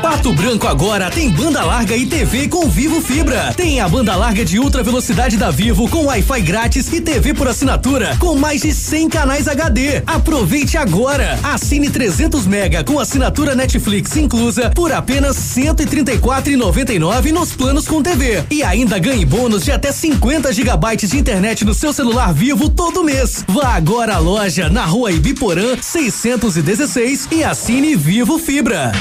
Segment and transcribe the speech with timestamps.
[0.00, 3.52] Pato Branco agora tem banda larga e TV com Vivo Fibra.
[3.56, 7.48] Tem a banda larga de ultra velocidade da Vivo com Wi-Fi grátis e TV por
[7.48, 10.02] assinatura com mais de 100 canais HD.
[10.06, 11.38] Aproveite agora.
[11.42, 18.44] Assine 300 mega com assinatura Netflix inclusa por apenas 134,99 nos planos com TV.
[18.50, 23.02] E ainda ganhe bônus de até 50 gigabytes de internet no seu celular Vivo todo
[23.02, 23.44] mês.
[23.48, 28.92] Vá agora à loja na Rua Ibiporã 616 e assine Vivo Fibra.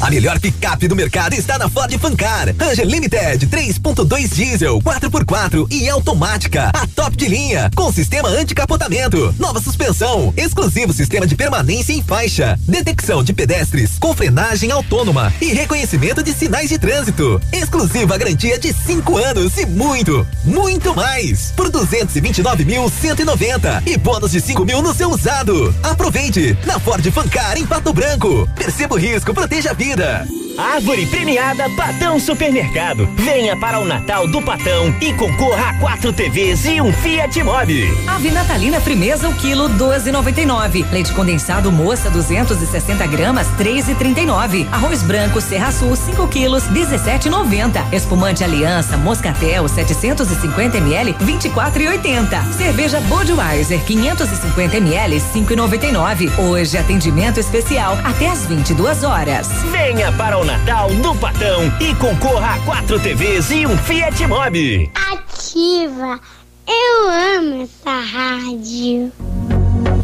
[0.00, 2.54] A melhor picape do mercado está na Ford Fancar.
[2.58, 6.70] Ranger Limited 3.2 diesel, 4x4 e automática.
[6.74, 12.58] A top de linha, com sistema anticapotamento, nova suspensão, exclusivo sistema de permanência em faixa,
[12.68, 17.40] detecção de pedestres, com frenagem autônoma e reconhecimento de sinais de trânsito.
[17.50, 21.52] Exclusiva garantia de 5 anos e muito, muito mais.
[21.56, 25.74] Por 229.190 e bônus de 5 mil no seu usado.
[25.82, 28.46] Aproveite na Ford Fancar em Pato Branco.
[28.54, 30.26] Perceba o risco, proteja a vida vida.
[30.58, 33.06] Árvore premiada Patão Supermercado.
[33.14, 37.86] Venha para o Natal do Patão e concorra a quatro TVs e um Fiat Mobi.
[38.06, 40.90] Ave Natalina Frimeza, o quilo 12,99.
[40.90, 44.66] Leite condensado Moça 260 gramas 3,39.
[44.72, 47.92] Arroz branco Serra Sul 5 quilos 17,90.
[47.92, 52.52] Espumante Aliança Moscatel 750 ml 24,80.
[52.52, 56.38] Cerveja Budweiser 550 ml 5,99.
[56.38, 59.48] Hoje atendimento especial até às 22 horas.
[59.70, 64.88] Venha para o Natal do Patão e concorra a quatro TVs e um Fiat Mobi.
[64.94, 66.20] Ativa.
[66.68, 69.12] Eu amo essa rádio.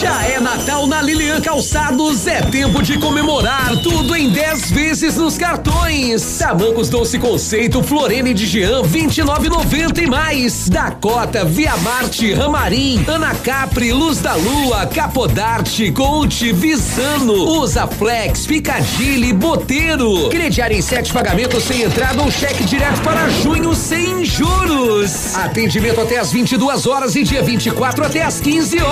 [0.00, 5.36] Já é Natal na Lilian Calçados, é tempo de comemorar tudo em 10 vezes nos
[5.36, 6.38] cartões.
[6.38, 10.68] Tamancos Doce Conceito, Florene de Jean, 29,90 e mais.
[10.68, 19.32] Dakota, Via Marte, Ramarim, Ana Capri, Luz da Lua, Capodarte, Conte, Visano, Usa Flex, Picadilly,
[19.32, 20.28] Boteiro.
[20.28, 25.34] Crediário em sete pagamentos sem entrada ou cheque direto para junho sem juros.
[25.36, 28.91] Atendimento até às 22 horas e dia 24 até às 15 horas.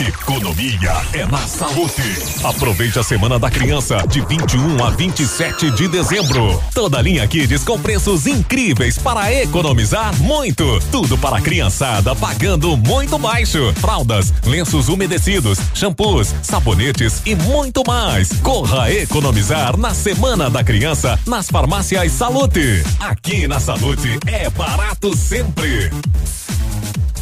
[0.00, 2.02] Economia é na saúde.
[2.44, 6.62] Aproveite a Semana da Criança de 21 a 27 de dezembro.
[6.72, 10.78] Toda linha Kids com preços incríveis para economizar muito.
[10.92, 13.72] Tudo para a criançada pagando muito baixo.
[13.80, 18.28] Fraldas, lenços umedecidos, shampoos, sabonetes e muito mais.
[18.40, 22.84] Corra economizar na Semana da Criança nas farmácias Salute.
[23.00, 25.90] Aqui na Salute é barato sempre.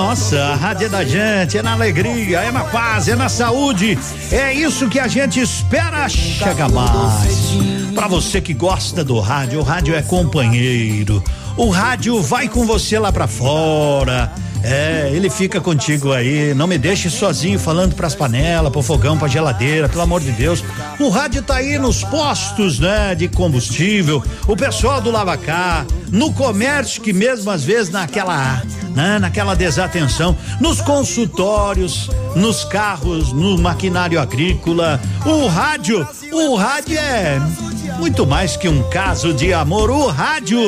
[0.00, 3.98] nossa, a rádio é da gente, é na alegria, é na paz, é na saúde.
[4.32, 7.50] É isso que a gente espera chegar mais.
[7.94, 11.22] Pra você que gosta do rádio, o rádio é companheiro.
[11.54, 14.32] O rádio vai com você lá pra fora.
[14.62, 16.54] É, ele fica contigo aí.
[16.54, 20.64] Não me deixe sozinho falando pras panelas, pro fogão, pra geladeira, pelo amor de Deus.
[20.98, 24.24] O rádio tá aí nos postos, né, de combustível.
[24.46, 28.62] O pessoal do Lavacá, no comércio que mesmo às vezes naquela
[28.94, 29.18] né?
[29.18, 35.00] Naquela desatenção, nos consultórios, nos carros, no maquinário agrícola.
[35.24, 37.40] O rádio, o rádio é
[37.98, 39.90] muito mais que um caso de amor.
[39.90, 40.58] O rádio,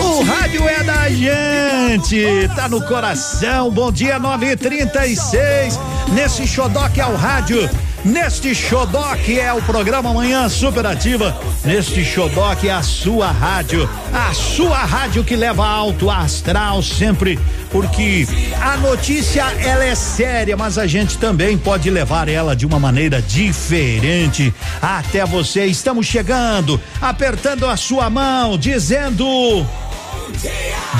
[0.00, 3.70] o rádio é da gente, tá no coração.
[3.70, 5.78] Bom dia, 936.
[6.12, 7.68] Nesse xodó que é o rádio.
[8.04, 13.88] Neste xodó que é o programa Manhã Superativa, neste xodó que é a sua rádio,
[14.12, 17.38] a sua rádio que leva alto astral sempre,
[17.70, 18.26] porque
[18.58, 23.20] a notícia ela é séria, mas a gente também pode levar ela de uma maneira
[23.20, 25.66] diferente até você.
[25.66, 29.66] Estamos chegando, apertando a sua mão, dizendo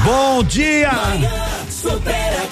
[0.04, 0.90] Bom dia!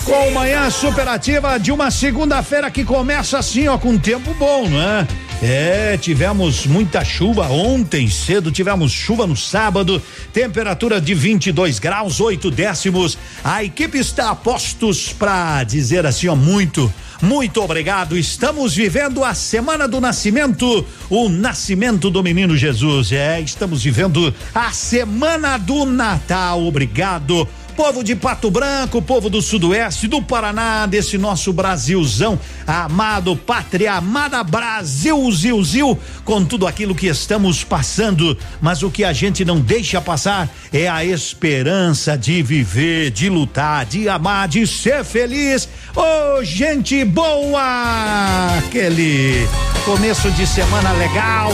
[0.04, 5.06] Com manhã superativa de uma segunda-feira que começa assim, ó, com tempo bom, não é?
[5.40, 10.02] É, tivemos muita chuva ontem cedo, tivemos chuva no sábado,
[10.32, 13.16] temperatura de 22 graus, 8 décimos.
[13.44, 18.16] A equipe está a postos para dizer assim, ó, muito, muito obrigado.
[18.16, 23.12] Estamos vivendo a semana do nascimento, o nascimento do menino Jesus.
[23.12, 26.64] É, estamos vivendo a semana do Natal.
[26.64, 32.36] Obrigado povo de Pato Branco, povo do Sudoeste, do Paraná, desse nosso Brasilzão
[32.66, 39.04] amado, pátria amada Brasil, Zil, Zil, com tudo aquilo que estamos passando, mas o que
[39.04, 44.66] a gente não deixa passar é a esperança de viver, de lutar, de amar, de
[44.66, 45.68] ser feliz.
[45.94, 48.58] Ô, oh, gente boa!
[48.58, 49.46] Aquele
[49.84, 51.52] começo de semana legal.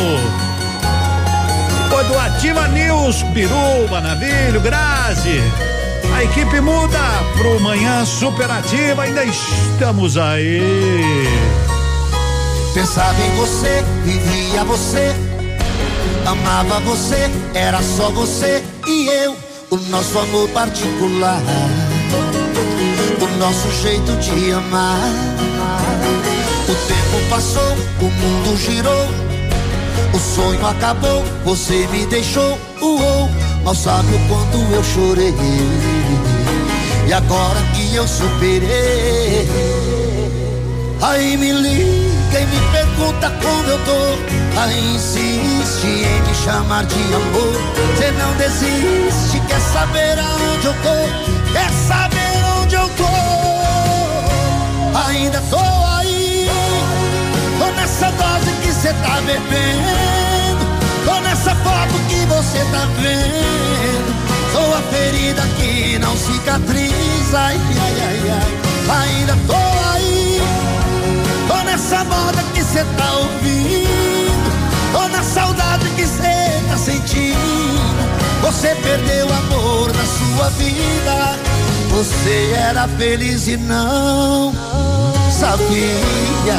[1.90, 5.42] Foi do Ativa News, Biruba, Navilho, Grazi.
[6.14, 7.00] A equipe muda
[7.36, 10.62] pro manhã superativa, ainda estamos aí.
[12.72, 15.12] Pensava em você, vivia você,
[16.24, 19.36] amava você, era só você e eu,
[19.70, 21.40] o nosso amor particular,
[23.20, 25.10] o nosso jeito de amar.
[26.68, 29.08] O tempo passou, o mundo girou,
[30.12, 33.28] o sonho acabou, você me deixou, uou,
[33.64, 35.34] mal sabe o quanto eu chorei.
[37.06, 39.46] E agora que eu superei,
[41.02, 44.58] aí me liga e me pergunta como eu tô.
[44.58, 47.52] Aí insiste em me chamar de amor.
[47.94, 51.52] Você não desiste, quer saber aonde eu tô?
[51.52, 53.04] Quer saber onde eu tô?
[55.08, 55.58] Ainda tô
[55.98, 56.48] aí,
[57.58, 60.64] tô nessa dose que você tá bebendo.
[61.04, 63.73] Tô nessa foto que você tá vendo.
[64.54, 67.36] Sou a ferida que não cicatriza.
[67.36, 69.08] Ai, ai, ai, ai.
[69.08, 69.56] Ainda tô
[69.92, 70.40] aí.
[71.48, 74.52] Tô nessa moda que cê tá ouvindo.
[74.92, 77.34] Tô na saudade que cê tá sentindo.
[78.42, 81.36] Você perdeu o amor da sua vida.
[81.90, 84.54] Você era feliz e não
[85.32, 86.54] sabia.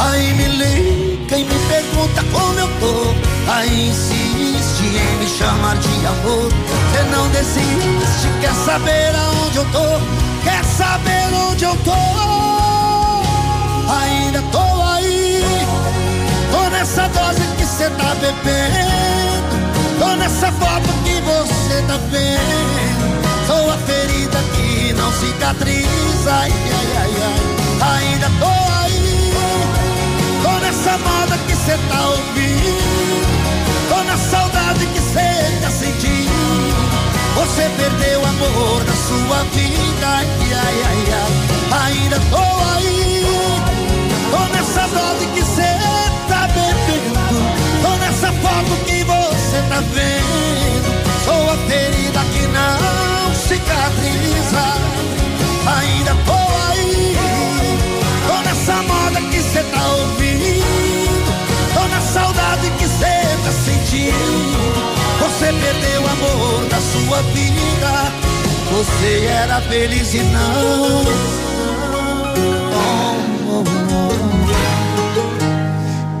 [0.00, 3.52] Aí me liga e me pergunta como eu tô.
[3.52, 6.50] Aí insiste em me chamar de amor.
[6.50, 10.00] Você não desiste, quer saber aonde eu tô?
[10.42, 11.92] Quer saber onde eu tô?
[13.92, 15.42] Ainda tô aí.
[16.50, 19.56] Tô nessa dose que cê tá bebendo.
[19.98, 23.46] Tô nessa foto que você tá vendo.
[23.46, 26.32] Sou a ferida que não cicatriza.
[26.32, 28.00] Ai, ai, ai, ai.
[28.00, 28.85] Ainda tô aí.
[30.86, 33.26] Tô nessa moda que cê tá ouvindo.
[33.88, 36.76] Tô na saudade que cê tá sentindo.
[37.34, 40.06] Você perdeu o amor da sua vida.
[40.06, 41.90] Ai, ai, ai, ai.
[41.90, 42.36] Ainda tô
[42.76, 43.24] aí.
[44.30, 45.76] Tô nessa dose que cê
[46.28, 47.18] tá bebendo.
[47.82, 50.88] Tô nessa foto que você tá vendo.
[51.24, 54.64] Sou a ferida que não cicatriza.
[55.80, 56.38] Ainda tô
[56.70, 57.16] aí.
[58.28, 60.25] Tô nessa moda que cê tá ouvindo.
[62.66, 63.04] Saudade que cê
[63.44, 64.58] tá sentindo.
[65.20, 68.12] Você perdeu o amor da sua vida.
[68.72, 71.04] Você era feliz e não.
[72.72, 72.84] Oh,
[73.48, 73.64] oh,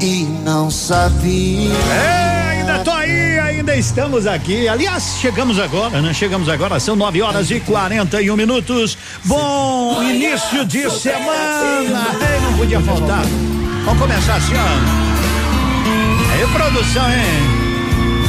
[0.00, 0.04] oh.
[0.04, 1.72] E não sabia.
[1.72, 4.68] É, ainda tô aí, ainda estamos aqui.
[4.68, 6.14] Aliás, chegamos agora, né?
[6.14, 8.96] Chegamos agora, são 9 horas e 41 minutos.
[9.24, 12.06] Bom início de semana.
[12.20, 13.24] Ei, não podia faltar.
[13.84, 15.05] Vamos começar assim, ó.
[16.38, 17.66] Reprodução, hein?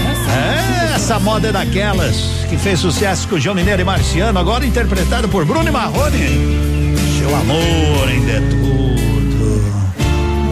[0.10, 2.16] Essa, é, essa moda é daquelas
[2.50, 6.96] que fez sucesso com João Mineiro e Marciano, agora interpretado por Bruno Marrone.
[7.20, 8.78] Seu amor ainda é tudo.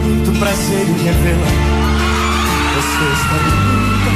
[0.04, 1.46] Muito prazer em revela.
[2.74, 4.10] Você está linda.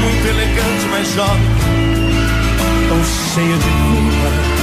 [0.00, 1.42] Muito elegante, mas jovem.
[2.88, 3.04] Tão
[3.34, 4.55] cheia de vida.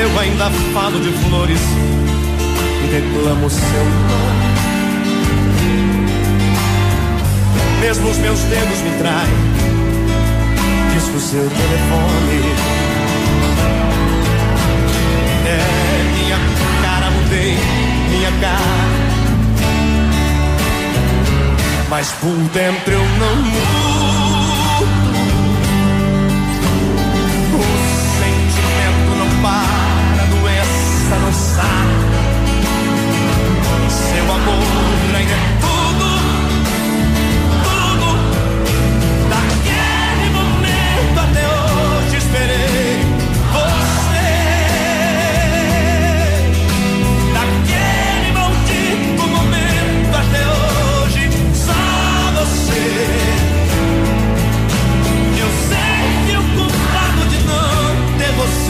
[0.00, 1.60] Eu ainda falo de flores
[2.82, 4.40] e reclamo seu nome.
[7.82, 9.34] Mesmo os meus dedos me traem,
[10.94, 12.40] disco seu telefone.
[15.46, 15.60] É,
[16.16, 16.38] minha
[16.82, 17.58] cara mudei,
[18.08, 18.90] minha cara.
[21.90, 23.99] Mas por dentro eu não mudo.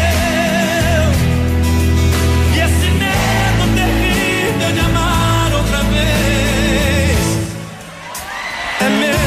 [2.55, 7.21] E esse medo terrível de amar outra vez
[8.81, 9.21] é meu.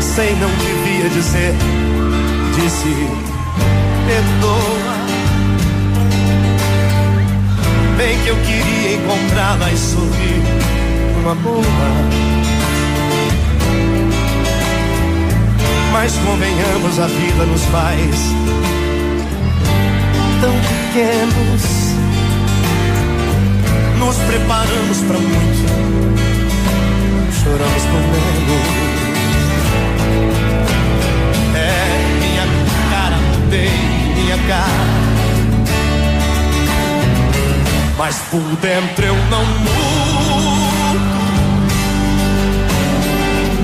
[0.00, 1.54] Sei, não devia dizer,
[2.60, 3.08] disse,
[4.06, 4.98] perdoa.
[7.96, 10.42] Bem que eu queria encontrá-la e sorrir
[11.16, 11.64] numa boa.
[15.92, 17.98] Mas convenhamos, a vida nos faz
[20.40, 21.78] tão pequenos.
[23.98, 25.68] Nos preparamos para muito,
[27.42, 28.87] choramos por menos.
[33.48, 33.70] Mudei
[34.14, 34.68] minha cara.
[37.96, 40.98] Mas por dentro eu não mudo.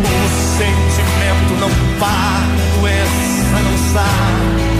[0.06, 4.73] O sentimento não para, a doença não sai.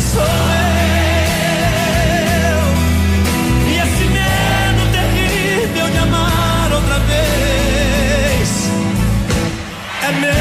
[0.00, 0.28] Sou eu.
[3.68, 8.70] E esse medo terrível de amar outra vez
[10.02, 10.34] é meu.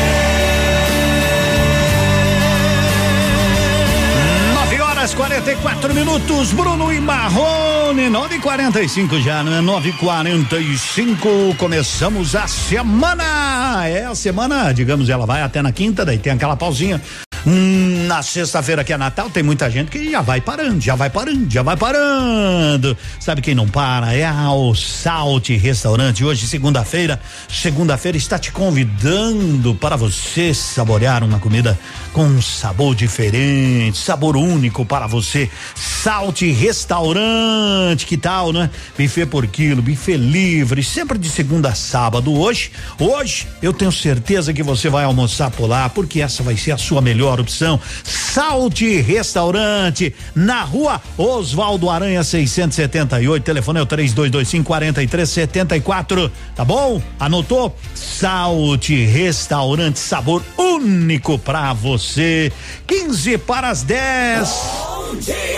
[4.55, 9.61] 9 horas 44 minutos, Bruno e Marrone, 9 e 45 já, não é?
[9.61, 13.87] 9 e 45 começamos a semana.
[13.87, 17.01] É a semana, digamos, ela vai até na quinta, daí tem aquela pausinha.
[17.45, 21.09] Hum, na sexta-feira que é Natal, tem muita gente que já vai parando, já vai
[21.09, 22.97] parando, já vai parando.
[23.19, 24.13] Sabe quem não para?
[24.13, 26.23] É o Salt Restaurante.
[26.23, 27.19] Hoje, segunda-feira,
[27.49, 31.77] segunda-feira está te convidando para você saborear uma comida
[32.13, 35.49] com um sabor diferente, sabor único para você.
[35.75, 38.69] Salt Restaurante, que tal, né?
[38.97, 42.33] Buffet por quilo, buffet livre, sempre de segunda a sábado.
[42.33, 46.71] Hoje, hoje eu tenho certeza que você vai almoçar por lá, porque essa vai ser
[46.71, 47.79] a sua melhor opção.
[48.03, 57.01] Salt Restaurante, na rua Oswaldo Aranha 678, telefone é o 3225 4374, tá bom?
[57.19, 57.75] Anotou?
[57.93, 62.51] Salt Restaurante, sabor único pra você.
[62.87, 64.92] 15 para as 10.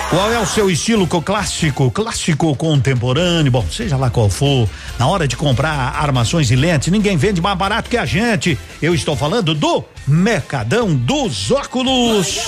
[0.10, 3.52] Qual é o seu estilo co- clássico, clássico contemporâneo?
[3.52, 4.70] Bom, seja lá qual for,
[5.00, 8.58] na hora de comprar armações e lentes, ninguém vende mais barato que a gente.
[8.82, 12.40] Eu estou falando do Mercadão dos Óculos.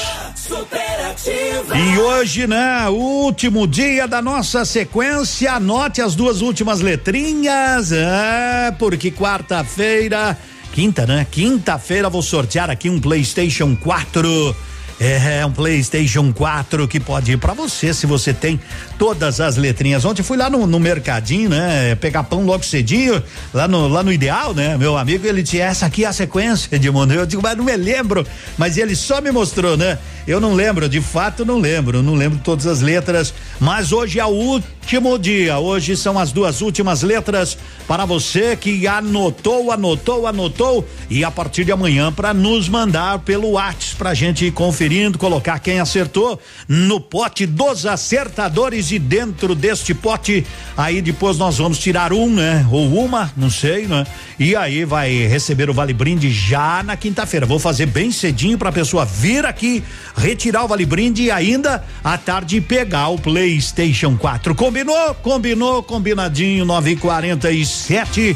[1.76, 9.12] E hoje, né, último dia da nossa sequência, anote as duas últimas letrinhas, é, porque
[9.12, 10.38] quarta-feira,
[10.74, 11.26] quinta, né?
[11.30, 14.56] Quinta-feira vou sortear aqui um PlayStation 4.
[15.00, 18.60] É, um PlayStation 4 que pode ir pra você se você tem
[18.98, 20.04] todas as letrinhas.
[20.06, 21.96] Ontem fui lá no, no mercadinho, né?
[21.96, 23.22] Pegar pão logo cedinho,
[23.54, 24.78] lá no, lá no Ideal, né?
[24.78, 27.14] Meu amigo, ele tinha essa aqui é a sequência, Edmundo.
[27.14, 28.26] Eu digo, mas não me lembro.
[28.58, 29.98] Mas ele só me mostrou, né?
[30.28, 34.26] Eu não lembro, de fato não lembro, não lembro todas as letras, mas hoje é
[34.26, 35.58] o último dia.
[35.58, 41.64] Hoje são as duas últimas letras para você que anotou, anotou, anotou e a partir
[41.64, 46.38] de amanhã para nos mandar pelo WhatsApp pra gente ir conferindo, colocar quem acertou
[46.68, 52.66] no pote dos acertadores e dentro deste pote aí depois nós vamos tirar um, né?
[52.72, 54.06] Ou uma, não sei, né?
[54.40, 57.46] E aí vai receber o vale brinde já na quinta-feira.
[57.46, 59.84] Vou fazer bem cedinho pra pessoa vir aqui
[60.16, 64.56] retirar o vale brinde e ainda à tarde pegar o PlayStation 4.
[64.56, 65.16] Combinou?
[65.16, 68.36] Combinou, combinadinho, 9h47.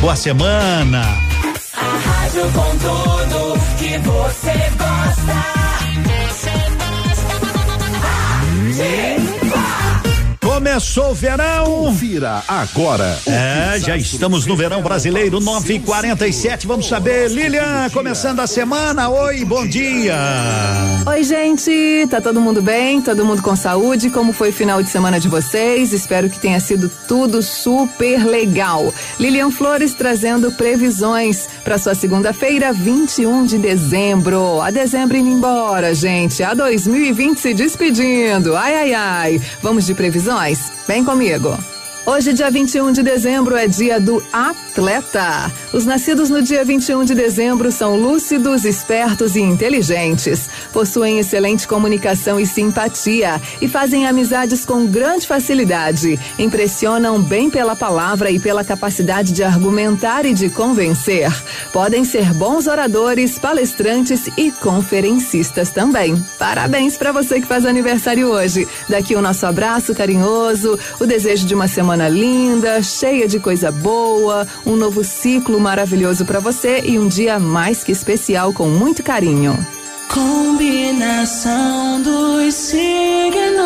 [0.00, 1.02] Boa semana.
[1.74, 5.67] A rádio com tudo que você gosta.
[8.78, 9.17] Yeah.
[10.68, 11.64] Começou o verão.
[11.64, 13.18] Confira agora.
[13.26, 16.66] É, já estamos no verão brasileiro 947.
[16.66, 19.08] Vamos saber, Lilian, começando a semana.
[19.08, 20.14] Oi, bom dia.
[21.06, 22.06] Oi, gente.
[22.10, 23.00] Tá todo mundo bem?
[23.00, 24.10] Todo mundo com saúde?
[24.10, 25.94] Como foi o final de semana de vocês?
[25.94, 28.92] Espero que tenha sido tudo super legal.
[29.18, 34.60] Lilian Flores trazendo previsões para sua segunda-feira, 21 de dezembro.
[34.60, 36.42] A dezembro indo embora, gente.
[36.42, 38.54] A 2020 se despedindo.
[38.54, 39.42] Ai, ai, ai.
[39.62, 40.57] Vamos de previsões?
[40.86, 41.56] Vem comigo.
[42.08, 45.52] Hoje, dia 21 de dezembro, é dia do atleta.
[45.74, 50.48] Os nascidos no dia 21 de dezembro são lúcidos, espertos e inteligentes.
[50.72, 56.18] Possuem excelente comunicação e simpatia e fazem amizades com grande facilidade.
[56.38, 61.30] Impressionam bem pela palavra e pela capacidade de argumentar e de convencer.
[61.74, 66.16] Podem ser bons oradores, palestrantes e conferencistas também.
[66.38, 68.66] Parabéns para você que faz aniversário hoje.
[68.88, 74.46] Daqui o nosso abraço carinhoso, o desejo de uma semana linda, cheia de coisa boa,
[74.66, 79.58] um novo ciclo maravilhoso para você e um dia mais que especial com muito carinho.
[80.12, 83.58] Combinação dos signos.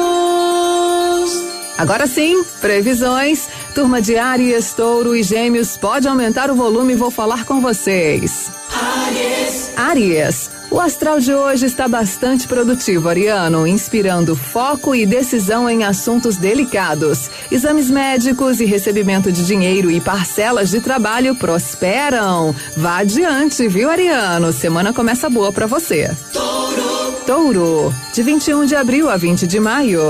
[1.77, 3.49] Agora sim, previsões.
[3.75, 8.51] Turma de Áries, Touro e Gêmeos, pode aumentar o volume, vou falar com vocês.
[9.07, 9.73] Aries.
[9.77, 16.39] Áries, o astral de hoje está bastante produtivo, Ariano, inspirando foco e decisão em assuntos
[16.39, 17.31] delicados.
[17.51, 22.55] Exames médicos e recebimento de dinheiro e parcelas de trabalho prosperam.
[22.75, 24.51] Vá adiante, viu, Ariano?
[24.51, 26.11] Semana começa boa para você.
[26.33, 27.13] Touro.
[27.27, 30.01] Touro, de 21 de abril a 20 de maio.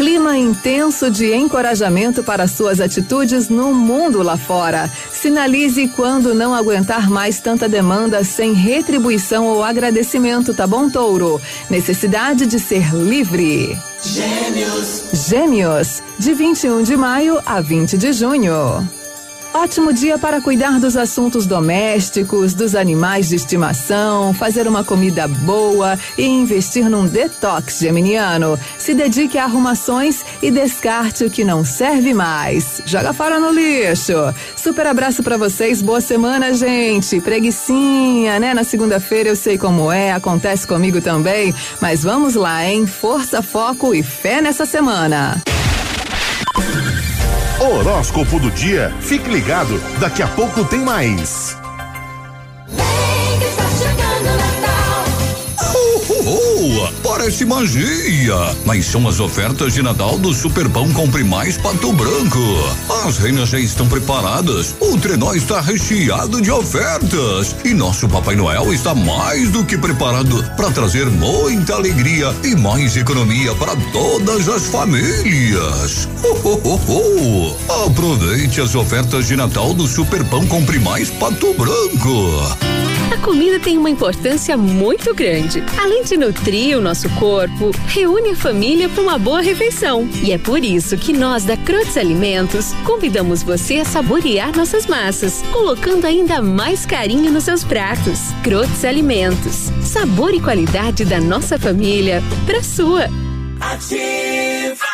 [0.00, 4.90] Clima intenso de encorajamento para suas atitudes no mundo lá fora.
[5.12, 11.38] Sinalize quando não aguentar mais tanta demanda sem retribuição ou agradecimento, tá bom, Touro?
[11.68, 13.76] Necessidade de ser livre.
[14.02, 15.02] Gêmeos.
[15.28, 18.99] Gêmeos, de 21 de maio a 20 de junho.
[19.52, 25.98] Ótimo dia para cuidar dos assuntos domésticos, dos animais de estimação, fazer uma comida boa
[26.16, 28.56] e investir num detox geminiano.
[28.78, 32.80] Se dedique a arrumações e descarte o que não serve mais.
[32.86, 34.12] Joga fora no lixo.
[34.54, 37.20] Super abraço para vocês, boa semana, gente.
[37.20, 38.54] Preguiçinha, né?
[38.54, 41.52] Na segunda-feira eu sei como é, acontece comigo também.
[41.80, 42.86] Mas vamos lá, hein?
[42.86, 45.42] Força, foco e fé nessa semana.
[47.60, 48.90] Horóscopo do dia.
[49.00, 51.59] Fique ligado, daqui a pouco tem mais.
[57.02, 62.40] Parece magia, mas são as ofertas de Natal do Superpão Compre Mais Pato Branco.
[63.06, 68.72] As reinas já estão preparadas, o trenó está recheado de ofertas e nosso Papai Noel
[68.72, 74.66] está mais do que preparado para trazer muita alegria e mais economia para todas as
[74.66, 76.08] famílias.
[76.24, 77.86] Oh, oh, oh, oh.
[77.86, 82.89] Aproveite as ofertas de Natal do Superpão Compre Mais Pato Branco.
[83.10, 85.62] A comida tem uma importância muito grande.
[85.76, 90.08] Além de nutrir o nosso corpo, reúne a família para uma boa refeição.
[90.22, 95.42] E é por isso que nós da Crotes Alimentos convidamos você a saborear nossas massas,
[95.52, 98.20] colocando ainda mais carinho nos seus pratos.
[98.44, 103.08] Crotes Alimentos, sabor e qualidade da nossa família para sua.
[103.60, 104.86] Ativa.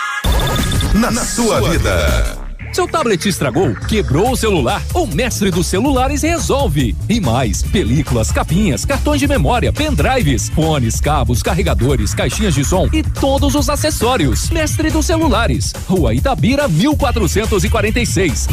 [0.95, 2.46] Na, na sua vida.
[2.77, 4.83] Seu tablet estragou, quebrou o celular?
[4.93, 6.95] O mestre dos celulares resolve.
[7.09, 13.03] E mais, películas, capinhas, cartões de memória, pendrives, fones, cabos, carregadores, caixinhas de som e
[13.03, 14.51] todos os acessórios.
[14.51, 18.47] Mestre dos celulares, Rua Itabira, 1446.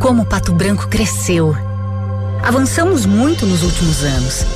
[0.00, 1.54] Como Pato Branco cresceu.
[2.42, 4.46] Avançamos muito nos últimos anos.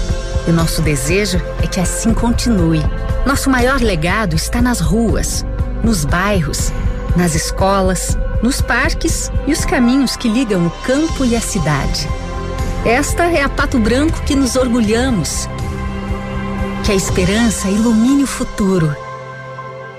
[0.48, 2.80] E o nosso desejo é que assim continue.
[3.26, 5.44] Nosso maior legado está nas ruas,
[5.84, 6.72] nos bairros,
[7.14, 12.08] nas escolas, nos parques e os caminhos que ligam o campo e a cidade.
[12.84, 15.46] Esta é a Pato Branco que nos orgulhamos.
[16.84, 18.94] Que a esperança ilumine o futuro.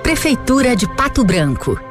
[0.01, 1.90] Prefeitura de Pato Branco.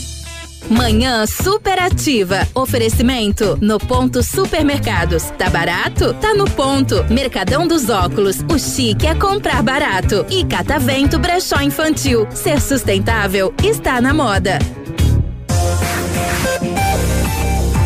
[0.71, 2.47] Manhã superativa.
[2.55, 5.25] Oferecimento no ponto supermercados.
[5.37, 6.13] Tá barato?
[6.13, 7.03] Tá no ponto.
[7.09, 8.37] Mercadão dos óculos.
[8.49, 10.25] O chique é comprar barato.
[10.29, 12.25] E Catavento Brechó Infantil.
[12.31, 14.59] Ser sustentável está na moda.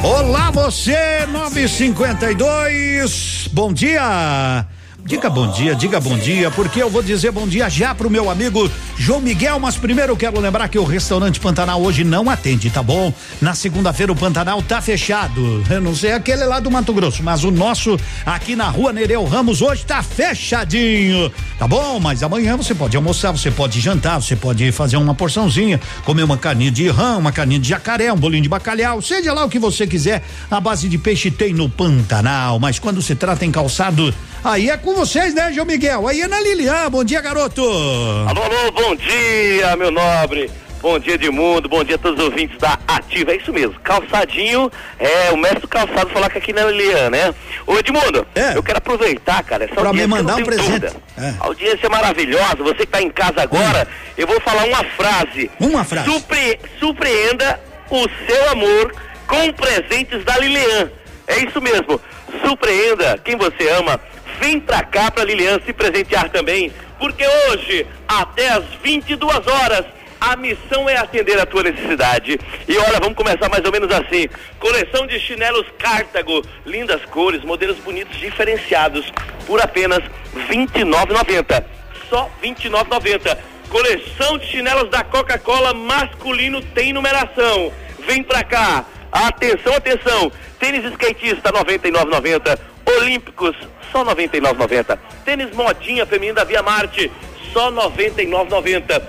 [0.03, 3.49] Olá você, 952.
[3.51, 4.67] Bom dia.
[5.07, 8.27] Diga bom dia, diga bom dia, porque eu vou dizer bom dia já pro meu
[8.27, 12.71] amigo João Miguel, mas primeiro eu quero lembrar que o restaurante Pantanal hoje não atende,
[12.71, 13.13] tá bom?
[13.39, 15.63] Na segunda-feira o Pantanal tá fechado.
[15.69, 19.23] Eu não sei aquele lá do Mato Grosso, mas o nosso aqui na rua Nereu
[19.25, 21.99] Ramos hoje tá fechadinho, tá bom?
[21.99, 26.35] Mas amanhã você pode almoçar, você pode jantar, você pode fazer uma porçãozinha, comer uma
[26.35, 29.59] carninha de rã, uma carninha de jacaré, um bolinho de bacalhau, seja lá o que
[29.59, 30.23] você quiser.
[30.49, 34.11] A base de peixe tem no Pantanal, mas quando se trata em calçado,
[34.43, 36.07] aí é com vocês, né, João Miguel?
[36.07, 36.89] Aí é na Lilian.
[36.89, 37.61] Bom dia, garoto.
[37.61, 40.49] Alô, alô, bom dia, meu nobre.
[40.81, 41.67] Bom dia, Edmundo.
[41.67, 43.31] Bom dia a todos os ouvintes da Ativa.
[43.31, 43.73] É isso mesmo.
[43.83, 47.33] Calçadinho, é o mestre calçado falar que aqui na Lilian, né?
[47.65, 48.55] Ô, Edmundo, é.
[48.55, 50.95] eu quero aproveitar, cara, essa Pra me audiência, mandar eu um presente.
[51.17, 51.33] É.
[51.39, 52.57] Audiência é maravilhosa.
[52.59, 55.49] Você que tá em casa agora, eu vou falar uma frase.
[55.59, 56.09] Uma frase.
[56.09, 58.93] Supre- surpreenda o seu amor
[59.27, 60.91] com presentes da Lilian.
[61.27, 61.99] É isso mesmo.
[62.45, 63.99] Surpreenda quem você ama.
[64.39, 69.85] Vem pra cá pra Lilian se presentear também, porque hoje, até às 22 horas,
[70.19, 72.39] a missão é atender a tua necessidade.
[72.67, 74.27] E olha, vamos começar mais ou menos assim.
[74.59, 79.11] Coleção de chinelos Cartago, lindas cores, modelos bonitos diferenciados,
[79.45, 81.63] por apenas R$ 29,90.
[82.09, 83.37] Só R$ 29,90.
[83.69, 87.71] Coleção de chinelos da Coca-Cola masculino tem numeração.
[88.07, 88.85] Vem pra cá.
[89.11, 90.31] Atenção, atenção.
[90.59, 92.74] Tênis skatista 99,90.
[92.85, 93.55] Olímpicos
[93.91, 94.97] só 99,90.
[95.23, 97.11] Tênis modinha feminina da Via Marte
[97.51, 99.01] só 99,90.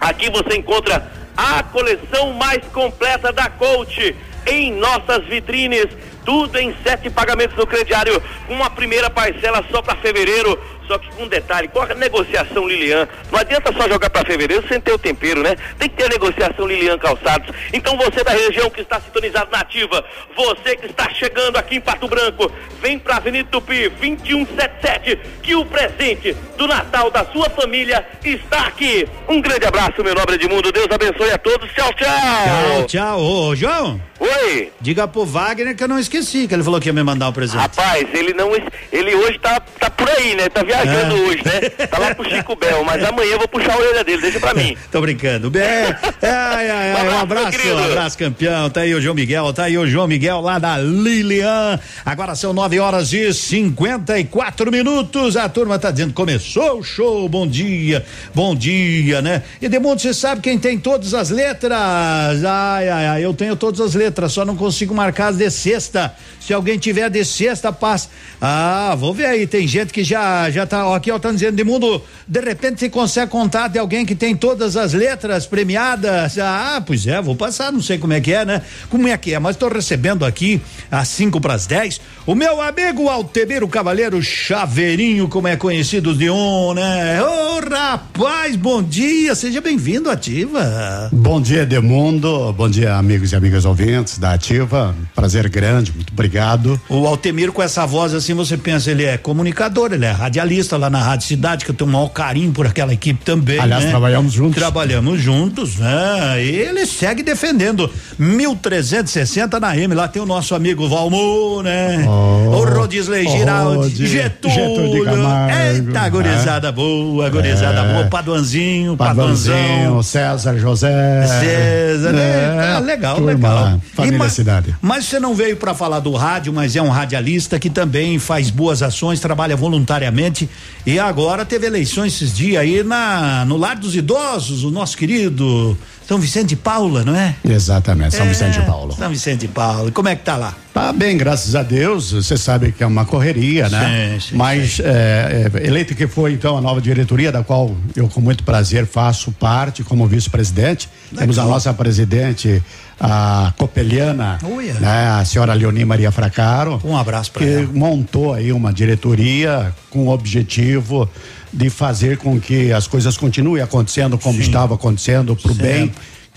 [0.00, 4.14] Aqui você encontra a coleção mais completa da Coach
[4.46, 5.86] em nossas vitrines.
[6.24, 10.60] Tudo em sete pagamentos no crediário, com uma primeira parcela só para fevereiro.
[10.86, 14.66] Só que com um detalhe, com a negociação Lilian, não adianta só jogar para fevereiro
[14.68, 15.56] sem ter o tempero, né?
[15.78, 17.54] Tem que ter a negociação Lilian Calçados.
[17.72, 20.04] Então você da região que está sintonizado na ativa,
[20.36, 25.64] você que está chegando aqui em Pato Branco, vem para Avenida Tupi 2177, que o
[25.64, 29.06] presente do Natal da sua família está aqui.
[29.28, 30.72] Um grande abraço, meu nobre Edmundo.
[30.72, 31.70] Deus abençoe a todos.
[31.72, 32.06] Tchau, tchau.
[32.06, 33.20] Tchau, tchau.
[33.20, 34.00] Ô, João.
[34.18, 34.72] Oi.
[34.80, 37.32] Diga pro Wagner que eu não esqueci, que ele falou que ia me mandar um
[37.32, 37.60] presente.
[37.60, 38.50] Rapaz, ele não.
[38.90, 40.48] Ele hoje tá, tá por aí, né?
[40.48, 41.12] Tá viajando É.
[41.12, 41.86] hoje, né?
[41.86, 44.54] Tá lá pro Chico Bel, mas amanhã eu vou puxar a orelha dele, deixa pra
[44.54, 44.76] mim.
[44.90, 45.50] Tô brincando.
[45.50, 48.70] Bem, ai, ai, ai, um abraço, um abraço, campeão.
[48.70, 51.78] Tá aí o João Miguel, tá aí o João Miguel lá da Lilian.
[52.04, 55.36] Agora são 9 horas e 54 minutos.
[55.36, 59.42] A turma tá dizendo, começou o show, bom dia, bom dia, né?
[59.60, 62.44] E Demundo, você sabe quem tem todas as letras?
[62.44, 66.14] Ai, ai, ai, eu tenho todas as letras, só não consigo marcar as de sexta.
[66.40, 68.08] Se alguém tiver de sexta, passa.
[68.40, 72.02] Ah, vou ver aí, tem gente que já, já tá, aqui ó, tá dizendo, Demundo,
[72.26, 76.38] de repente você consegue contar de alguém que tem todas as letras premiadas?
[76.38, 78.62] Ah, pois é, vou passar, não sei como é que é, né?
[78.90, 82.60] Como é que é, mas tô recebendo aqui às 5 para as 10 o meu
[82.60, 87.22] amigo Altemiro Cavaleiro Chaveirinho, como é conhecido de um, né?
[87.22, 91.08] Ô rapaz, bom dia, seja bem-vindo, Ativa.
[91.12, 92.52] Bom dia, Edmundo.
[92.52, 94.94] Bom dia, amigos e amigas ouvintes da Ativa.
[95.14, 96.80] Prazer grande, muito obrigado.
[96.88, 100.88] O Altemiro com essa voz assim, você pensa, ele é comunicador, ele é radialista lá
[100.90, 103.58] na Rádio Cidade, que eu tenho o maior carinho por aquela equipe também.
[103.58, 103.90] Aliás, né?
[103.90, 104.54] trabalhamos juntos.
[104.56, 106.42] Trabalhamos juntos, né?
[106.42, 112.04] E ele segue defendendo 1360 na M, lá tem o nosso amigo Valmor, né?
[112.08, 114.54] o Rodisley Giraldi, Rodi, Getúlio.
[114.56, 116.72] Getúlio Camargo, Eita, gurizada é.
[116.72, 117.92] boa, gurizada É.
[117.94, 120.02] boa, Paduanzinho, Paduanzinho, Paduanzão.
[120.02, 121.26] César José.
[121.26, 122.22] César, né?
[122.22, 123.80] É, Tá legal, turma legal.
[123.94, 124.74] Família ma- Cidade.
[124.82, 128.50] Mas você não veio para falar do rádio, mas é um radialista que também faz
[128.50, 130.45] boas ações, trabalha voluntariamente
[130.84, 135.76] e agora teve eleições esses dias aí na no Lar dos Idosos, o nosso querido
[136.06, 137.34] São Vicente de Paula, não é?
[137.44, 138.94] Exatamente, São É, Vicente de Paulo.
[138.94, 139.90] São Vicente de Paula.
[139.90, 140.54] Como é que tá lá?
[140.72, 142.12] Tá bem, graças a Deus.
[142.12, 144.18] Você sabe que é uma correria, né?
[144.20, 148.08] Sim, sim, Mas é, é, eleito que foi então a nova diretoria, da qual eu
[148.08, 150.88] com muito prazer faço parte como vice-presidente.
[151.16, 152.62] Temos a nossa presidente,
[152.98, 154.38] a Copeliana,
[154.80, 155.08] né?
[155.20, 156.80] A senhora Leoni Maria Fracaro.
[156.84, 157.68] Um abraço para que ela.
[157.72, 161.08] montou aí uma diretoria com o objetivo
[161.52, 165.92] de fazer com que as coisas continuem acontecendo como estava acontecendo para o bem.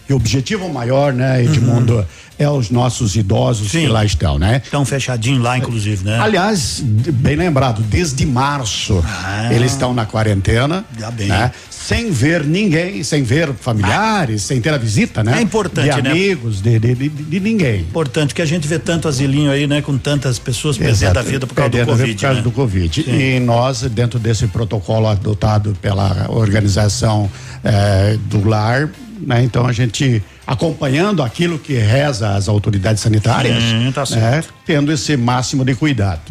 [0.08, 2.06] E o objetivo maior, né, Edmundo, Uhum.
[2.39, 4.60] é os nossos idosos que lá estão, né?
[4.63, 6.17] Estão fechadinhos lá, inclusive, né?
[6.19, 9.04] Aliás, bem lembrado, desde março
[9.52, 11.00] eles estão na quarentena, Ah.
[11.00, 11.28] Já bem.
[11.28, 11.52] né?
[11.89, 15.39] Sem ver ninguém, sem ver familiares, sem ter a visita, né?
[15.39, 16.12] É importante, de né?
[16.12, 17.82] amigos, de, de, de, de ninguém.
[17.82, 19.82] Importante que a gente vê tanto asilinho aí, né?
[19.82, 22.13] Com tantas pessoas perdendo a vida por causa do perdendo vida Covid.
[22.13, 22.41] Por causa né?
[22.43, 23.04] do Covid.
[23.04, 23.12] Sim.
[23.12, 27.28] E nós, dentro desse protocolo adotado pela organização
[27.63, 28.88] eh, do lar,
[29.19, 29.43] né?
[29.43, 34.43] Então a gente acompanhando aquilo que reza as autoridades sanitárias, Sim, tá né?
[34.63, 36.21] Tendo esse máximo de cuidado.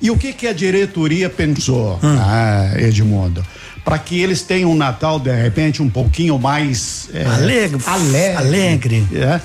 [0.00, 2.16] E o que que a diretoria pensou, Hum.
[2.20, 3.44] ah, Edmundo?
[3.84, 9.08] Para que eles tenham um Natal, de repente, um pouquinho mais eh, Alegre, alegre, alegre.
[9.14, 9.40] é,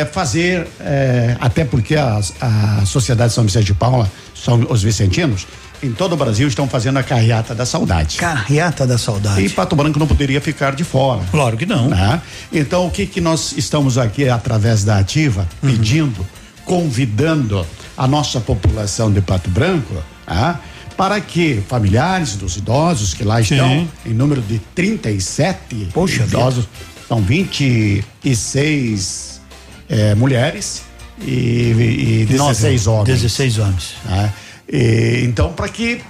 [0.00, 5.46] é, fazer, é, até porque as- a Sociedade São Vicente de Paula, são os vicentinos,
[5.82, 8.16] em todo o Brasil estão fazendo a carreata da saudade.
[8.16, 9.42] Carreata da saudade.
[9.44, 11.20] E Pato Branco não poderia ficar de fora.
[11.30, 11.88] Claro que não.
[11.90, 12.22] né?
[12.50, 15.70] Então, o que que nós estamos aqui, através da ativa, Uhum.
[15.70, 16.26] pedindo,
[16.64, 17.66] convidando
[17.96, 19.94] a nossa população de Pato Branco,
[20.26, 20.56] ah,
[20.96, 23.88] para que familiares dos idosos que lá estão, Sim.
[24.06, 26.66] em número de 37 Poxa idosos,
[27.08, 29.40] são 26
[29.88, 30.82] eh, mulheres
[31.20, 33.20] e, e 16 Nove, homens.
[33.22, 33.94] 16 homens.
[34.04, 34.32] né?
[34.68, 36.00] E, então, para que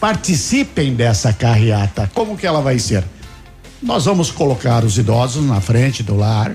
[0.00, 3.04] participem dessa carreata, como que ela vai ser?
[3.82, 6.54] Nós vamos colocar os idosos na frente do lar,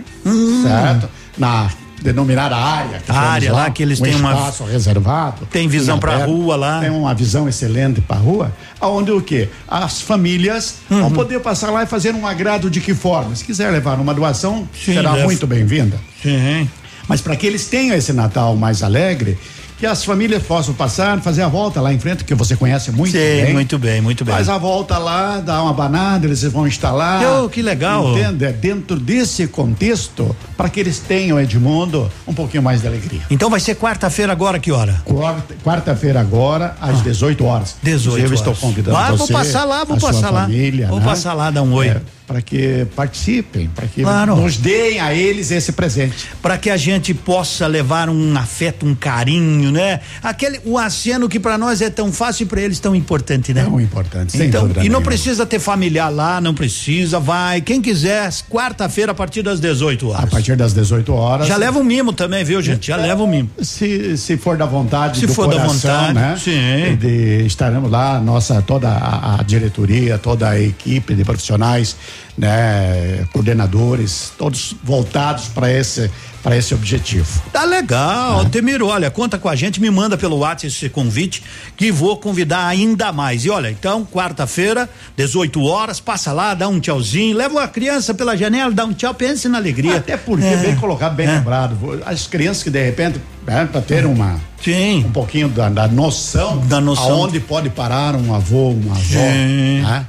[0.63, 1.09] certo?
[1.37, 1.69] Na
[2.01, 2.99] denominada área.
[2.99, 5.45] que A área lá que eles um têm uma- espaço reservado.
[5.51, 6.79] Tem visão pra aberto, rua lá.
[6.79, 9.49] Tem uma visão excelente para rua, aonde o quê?
[9.67, 11.01] As famílias Uhum.
[11.01, 13.35] vão poder passar lá e fazer um agrado de que forma?
[13.35, 15.25] Se quiser levar uma doação, Sim, será leva.
[15.25, 15.97] muito bem-vinda.
[16.21, 16.69] Sim.
[17.07, 19.37] Mas para que eles tenham esse Natal mais alegre,
[19.79, 23.13] que as famílias possam passar, fazer a volta lá em frente, que você conhece muito
[23.13, 23.53] Sei, bem.
[23.53, 24.35] muito bem, muito bem.
[24.35, 27.23] Faz a volta lá, dá uma banada, eles vão instalar.
[27.43, 28.17] Oh, que legal.
[28.17, 28.43] Entende?
[28.45, 33.21] É dentro desse contexto, para que eles tenham, Edmundo, um pouquinho mais de alegria.
[33.31, 35.01] Então vai ser quarta-feira agora, que hora?
[35.05, 37.75] Quarta- Quarta-feira agora, às 18 horas.
[37.81, 38.59] 18 Inclusive, estou horas.
[38.59, 40.41] convidando Ah, vou você, passar lá, vou passar lá.
[40.41, 41.05] família, Vou né?
[41.05, 41.95] passar lá, dar um oi.
[42.29, 44.35] Para que participem, para que Claro.
[44.35, 46.27] nos deem a eles esse presente.
[46.43, 49.99] Para que a gente possa levar um afeto, um carinho, né?
[50.21, 53.63] Aquele o aceno que para nós é tão fácil e para eles tão importante, né?
[53.63, 57.61] Tão importante, sem Então, e não precisa ter familiar lá, não precisa, vai.
[57.61, 60.23] Quem quiser, quarta-feira a partir das 18 horas.
[60.25, 61.47] A partir das 18 horas.
[61.47, 62.85] Já leva um mimo também, viu, gente?
[62.89, 63.49] Já leva um mimo.
[63.59, 66.37] Se, se for da vontade Se do for da coração, vontade, né?
[66.37, 66.95] sim.
[66.95, 71.95] De, estaremos lá, nossa, toda a, a diretoria, toda a equipe de profissionais,
[72.37, 73.25] né?
[73.33, 76.09] Coordenadores, todos voltados para esse,
[76.41, 77.41] para esse objetivo.
[77.51, 81.43] Tá legal, Temiro, olha, conta com a gente, me manda pelo WhatsApp esse convite
[81.75, 83.45] que vou convidar ainda mais.
[83.45, 88.35] E olha, então, quarta-feira, 18 horas, passa lá, dá um tchauzinho, leva a criança pela
[88.37, 89.97] janela, dá um tchau, pense na alegria.
[89.97, 90.57] Até porque, É.
[90.57, 91.31] bem colocado, bem É.
[91.33, 94.39] lembrado, as crianças que de repente, né, para ter uma.
[94.63, 95.05] Sim.
[95.05, 96.57] Um pouquinho da, da noção.
[96.67, 97.11] Da noção.
[97.11, 99.01] Aonde pode parar um avô, uma avó.
[99.01, 99.81] Sim.
[99.81, 100.05] né?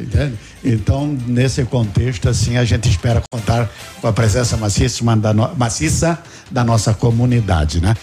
[0.00, 0.34] Entende?
[0.64, 6.18] Então, nesse contexto, assim, a gente espera contar com a presença maciça da, no- maciça
[6.50, 7.94] da nossa comunidade, né?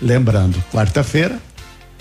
[0.00, 1.38] Lembrando, quarta-feira,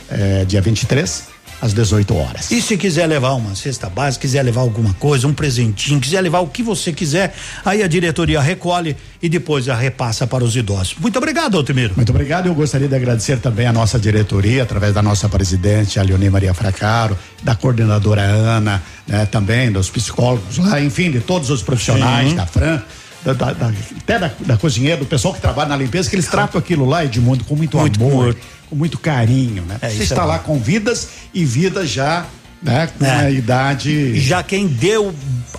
[0.10, 1.24] é, dia 23,
[1.62, 2.52] às 18 horas.
[2.52, 6.40] E se quiser levar uma cesta básica, quiser levar alguma coisa, um presentinho, quiser levar
[6.40, 7.34] o que você quiser,
[7.66, 10.96] aí a diretoria recolhe e depois a repassa para os idosos.
[11.00, 11.94] Muito obrigado, Altemiro.
[11.96, 12.46] Muito obrigado.
[12.46, 16.54] Eu gostaria de agradecer também a nossa diretoria, através da nossa presidente, a Leonie Maria
[16.54, 22.36] Fracaro, da coordenadora Ana, né, também dos psicólogos lá, enfim, de todos os profissionais, Sim.
[22.36, 22.82] da Fran.
[23.26, 26.58] Da, da- até da, da cozinheira, do pessoal que trabalha na limpeza, que eles tratam
[26.60, 28.36] aquilo lá, Edmundo, com muito, Muito amor, amor.
[28.70, 29.78] Com muito carinho, né?
[29.82, 32.26] É, Você isso está é lá com vidas e vidas já,
[32.62, 33.12] né, com É.
[33.14, 34.20] uma idade.
[34.20, 35.14] Já quem deu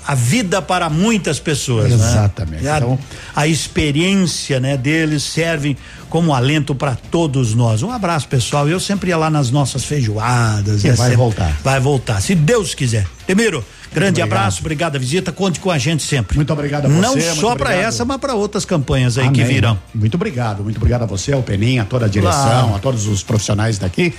[0.07, 1.95] a vida para muitas pessoas, né?
[1.97, 2.67] Exatamente.
[2.67, 2.99] A, Então-
[3.37, 5.77] a experiência, né, deles serve
[6.09, 7.83] como alento para todos nós.
[7.83, 8.69] Um abraço, pessoal.
[8.69, 10.83] Eu sempre ia lá nas nossas feijoadas.
[10.83, 11.57] Né, vai sempre- voltar.
[11.63, 13.07] Vai voltar, se Deus quiser.
[13.27, 14.33] Temiro, grande obrigado.
[14.39, 16.37] abraço, obrigado a visita, conte com a gente sempre.
[16.37, 17.01] Muito obrigado a você.
[17.01, 19.55] Não só para essa, mas para outras campanhas aí que Amém.
[19.55, 19.79] virão.
[19.95, 22.75] Muito obrigado, muito obrigado a você, ao Peninha, a toda a direção, Claro.
[22.77, 24.15] a todos os profissionais daqui.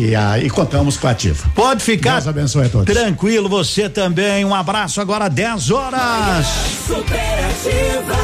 [0.00, 1.46] E aí contamos com a Ativa.
[1.54, 2.94] Pode ficar Deus abençoe a todos.
[2.94, 4.46] tranquilo, você também.
[4.46, 6.46] Um abraço agora, 10 horas.
[6.86, 8.16] Superativa.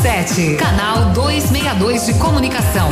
[0.00, 2.88] 757, canal 262 de comunicação.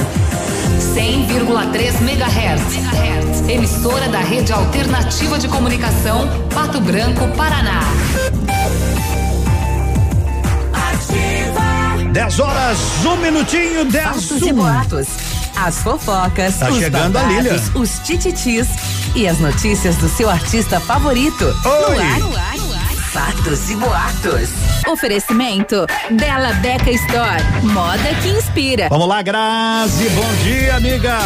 [0.94, 3.48] 100,3 MHz.
[3.48, 7.80] Emissora da Rede Alternativa de Comunicação, Pato Branco, Paraná.
[12.12, 15.08] 10 horas, um minutinho, 10 Fatos e boatos.
[15.56, 18.68] As fofocas, Tá os chegando babados, os tititis
[19.14, 21.44] e as notícias do seu artista favorito.
[21.44, 21.96] Oi.
[21.96, 22.67] no ar, no ar.
[23.12, 24.50] Fatos e boatos.
[24.86, 27.42] Oferecimento Bela Beca Store.
[27.62, 28.88] Moda que inspira.
[28.90, 31.18] Vamos lá, Grazi, bom dia, amiga.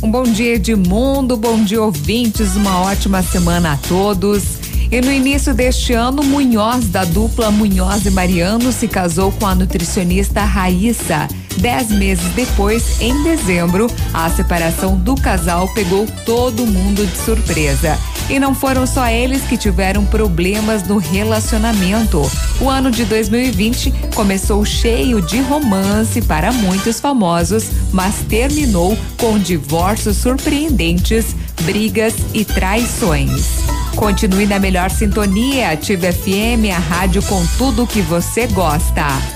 [0.00, 4.44] Um bom dia, Edmundo, bom dia, ouvintes, uma ótima semana a todos.
[4.90, 9.54] E no início deste ano, Munhoz, da dupla Munhoz e Mariano, se casou com a
[9.54, 11.26] nutricionista Raíssa.
[11.58, 17.98] Dez meses depois, em dezembro, a separação do casal pegou todo mundo de surpresa.
[18.28, 22.22] E não foram só eles que tiveram problemas no relacionamento.
[22.60, 30.16] O ano de 2020 começou cheio de romance para muitos famosos, mas terminou com divórcios
[30.16, 33.64] surpreendentes, brigas e traições.
[33.94, 39.33] Continue na melhor sintonia, Ative FM, a rádio com tudo que você gosta.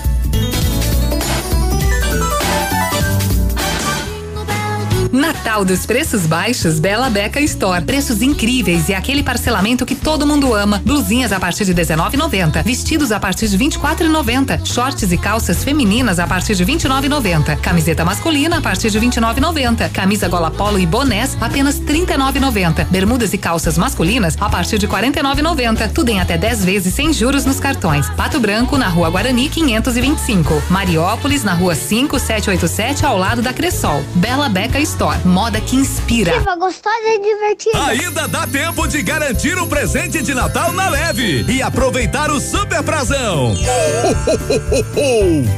[5.11, 7.83] Natal dos preços baixos, Bela Beca Store.
[7.83, 10.79] Preços incríveis e aquele parcelamento que todo mundo ama.
[10.85, 12.63] Blusinhas a partir de 19,90.
[12.63, 14.63] Vestidos a partir de 24,90.
[14.65, 17.59] Shorts e calças femininas a partir de 29,90.
[17.59, 19.89] Camiseta masculina a partir de 29,90.
[19.89, 22.85] Camisa gola polo e bonés apenas 39,90.
[22.85, 25.91] Bermudas e calças masculinas a partir de 49,90.
[25.91, 28.07] Tudo em até 10 vezes sem juros nos cartões.
[28.11, 30.61] Pato Branco na Rua Guarani 525.
[30.69, 34.03] Mariópolis na Rua 5787 ao lado da Cressol.
[34.13, 34.98] Bela Beca Store.
[35.23, 36.35] Moda que inspira.
[36.35, 37.85] Ativa, gostosa e divertida.
[37.85, 42.83] Ainda dá tempo de garantir um presente de Natal na leve e aproveitar o super
[42.83, 43.55] prazão.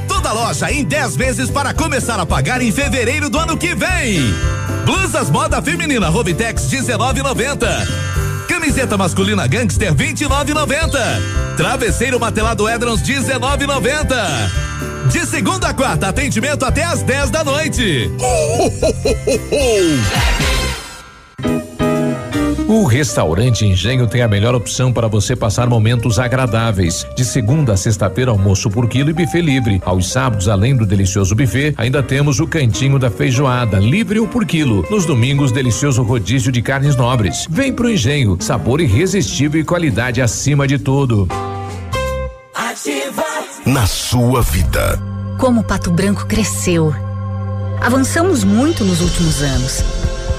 [0.07, 4.31] Toda loja em 10 vezes para começar a pagar em fevereiro do ano que vem.
[4.85, 7.67] Blusas moda feminina Rovitex 19,90.
[8.47, 11.57] Camiseta masculina Gangster 29,90.
[11.57, 14.71] Travesseiro matelado Edrons 19,90.
[15.09, 18.11] De segunda a quarta, atendimento até às 10 da noite.
[22.67, 27.05] O restaurante Engenho tem a melhor opção para você passar momentos agradáveis.
[27.15, 29.81] De segunda a sexta-feira, almoço por quilo e buffet livre.
[29.83, 34.45] Aos sábados, além do delicioso buffet, ainda temos o cantinho da feijoada, livre ou por
[34.45, 34.85] quilo.
[34.89, 37.45] Nos domingos, delicioso rodízio de carnes nobres.
[37.49, 41.27] Vem pro Engenho, sabor irresistível e qualidade acima de tudo.
[42.69, 43.23] Ativa.
[43.65, 45.01] Na sua vida.
[45.39, 46.93] Como Pato Branco cresceu.
[47.81, 49.83] Avançamos muito nos últimos anos.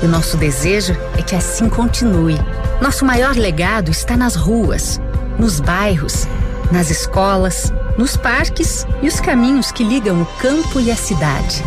[0.00, 2.38] E o nosso desejo é que assim continue.
[2.80, 5.00] Nosso maior legado está nas ruas,
[5.36, 6.28] nos bairros,
[6.70, 11.64] nas escolas, nos parques e os caminhos que ligam o campo e a cidade.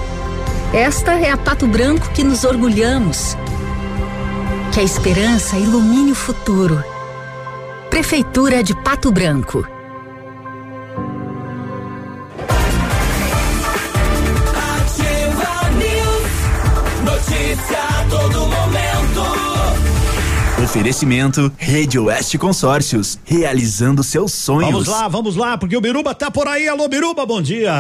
[0.74, 3.36] Esta é a Pato Branco que nos orgulhamos.
[4.74, 6.82] Que a esperança ilumine o futuro.
[7.90, 9.75] Prefeitura de Pato Branco.
[20.76, 24.72] Oferecimento Rede Oeste Consórcios, realizando seus sonhos.
[24.72, 26.68] Vamos lá, vamos lá, porque o Biruba tá por aí.
[26.68, 27.72] Alô, Biruba, bom dia.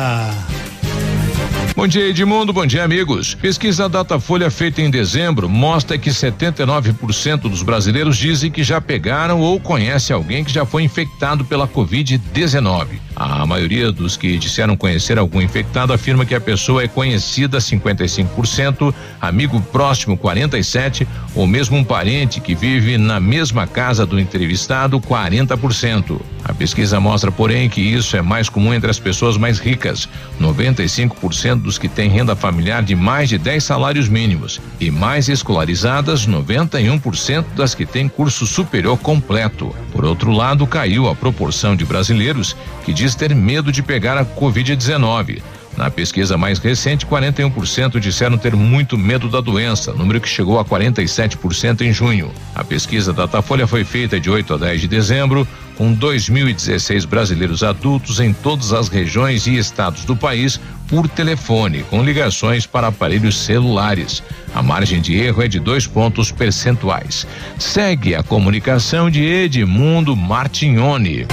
[1.75, 2.53] Bom dia, Edmundo.
[2.53, 3.35] Bom dia, amigos.
[3.35, 9.59] Pesquisa Datafolha feita em dezembro mostra que 79% dos brasileiros dizem que já pegaram ou
[9.59, 12.87] conhece alguém que já foi infectado pela Covid-19.
[13.15, 18.93] A maioria dos que disseram conhecer algum infectado afirma que a pessoa é conhecida 55%,
[19.21, 26.19] amigo próximo 47% ou mesmo um parente que vive na mesma casa do entrevistado 40%.
[26.43, 30.07] A pesquisa mostra, porém, que isso é mais comum entre as pessoas mais ricas,
[30.39, 36.27] 95% dos que têm renda familiar de mais de 10 salários mínimos e mais escolarizadas,
[36.27, 39.73] 91% das que têm curso superior completo.
[39.91, 44.25] Por outro lado, caiu a proporção de brasileiros que diz ter medo de pegar a
[44.25, 45.39] Covid-19.
[45.77, 50.65] Na pesquisa mais recente, 41% disseram ter muito medo da doença, número que chegou a
[50.65, 52.31] 47% em junho.
[52.55, 55.47] A pesquisa Datafolha foi feita de 8 a 10 de dezembro.
[55.77, 62.01] com 2016 brasileiros adultos em todas as regiões e estados do país por telefone, com
[62.01, 64.23] ligações para aparelhos celulares.
[64.53, 67.27] A margem de erro é de dois pontos percentuais.
[67.59, 71.27] Segue a comunicação de Edmundo Martignoni.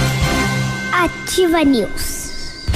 [1.03, 2.23] Ativa News.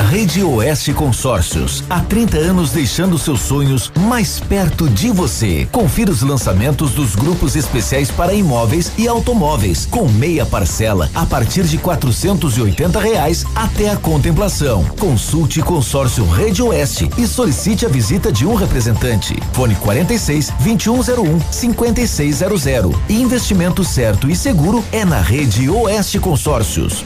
[0.10, 5.66] Rede Oeste Consórcios, há 30 anos deixando seus sonhos mais perto de você.
[5.72, 11.64] Confira os lançamentos dos grupos especiais para imóveis e automóveis, com meia parcela a partir
[11.64, 14.84] de quatrocentos e oitenta reais até a contemplação.
[15.00, 19.42] Consulte Consórcio Rede Oeste e solicite a visita de um representante.
[19.54, 22.92] Fone 46 2101 5600.
[23.08, 27.06] Investimento certo e seguro é na Rede Oeste Consórcios.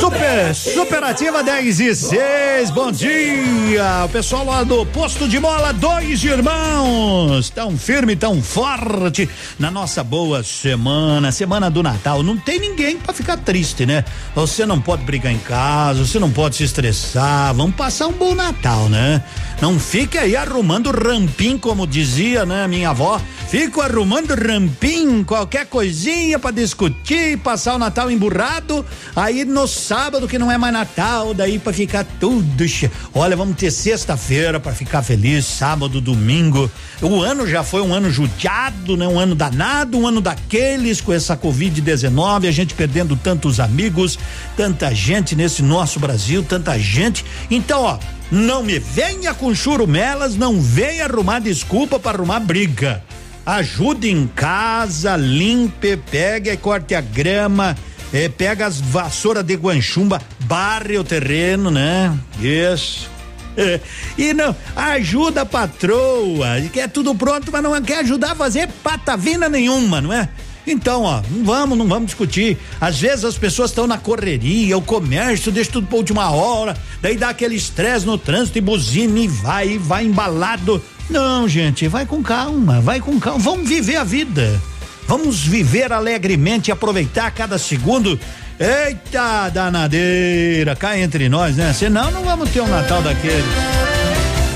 [0.00, 4.04] Super, superativa 10 e 6, bom dia!
[4.04, 9.28] O pessoal lá do Posto de Mola, dois irmãos, tão firme, tão forte
[9.58, 12.22] na nossa boa semana, semana do Natal.
[12.22, 14.04] Não tem ninguém pra ficar triste, né?
[14.34, 17.54] Você não pode brigar em casa, você não pode se estressar.
[17.54, 19.22] Vamos passar um bom Natal, né?
[19.60, 23.20] Não fique aí arrumando rampim, como dizia, né, minha avó.
[23.48, 28.84] Fico arrumando rampim, qualquer coisinha pra discutir, passar o Natal emburrado.
[29.14, 32.64] Aí no sábado que não é mais Natal, daí pra ficar tudo.
[33.12, 36.70] Olha, vamos ter sexta-feira pra ficar feliz, sábado, domingo.
[37.00, 39.06] O ano já foi um ano judiado, né?
[39.06, 44.18] Um ano danado, um ano daqueles com essa Covid-19, a gente perdendo tantos amigos,
[44.56, 47.24] tanta gente nesse nosso Brasil, tanta gente.
[47.50, 47.98] Então, ó,
[48.30, 53.02] não me venha com churumelas, não venha arrumar desculpa para arrumar briga.
[53.44, 57.76] Ajude em casa, limpe, pegue e corte a grama,
[58.12, 62.16] eh, pega as vassouras de guanchumba, barre o terreno, né?
[62.40, 63.10] Isso.
[63.56, 63.80] É,
[64.16, 68.68] E não, ajuda a patroa, que é tudo pronto, mas não quer ajudar a fazer
[68.82, 70.28] patavina nenhuma, não é?
[70.66, 72.56] Então, ó, não vamos, não vamos discutir.
[72.80, 77.16] Às vezes as pessoas estão na correria, o comércio deixa tudo pra última hora, daí
[77.16, 80.82] dá aquele estresse no trânsito e buzina e vai, vai embalado.
[81.10, 83.40] Não, gente, vai com calma, vai com calma.
[83.40, 84.60] Vamos viver a vida.
[85.06, 88.18] Vamos viver alegremente e aproveitar cada segundo.
[88.58, 91.72] Eita, danadeira, cá entre nós, né?
[91.72, 93.44] Senão não vamos ter um Natal daquele.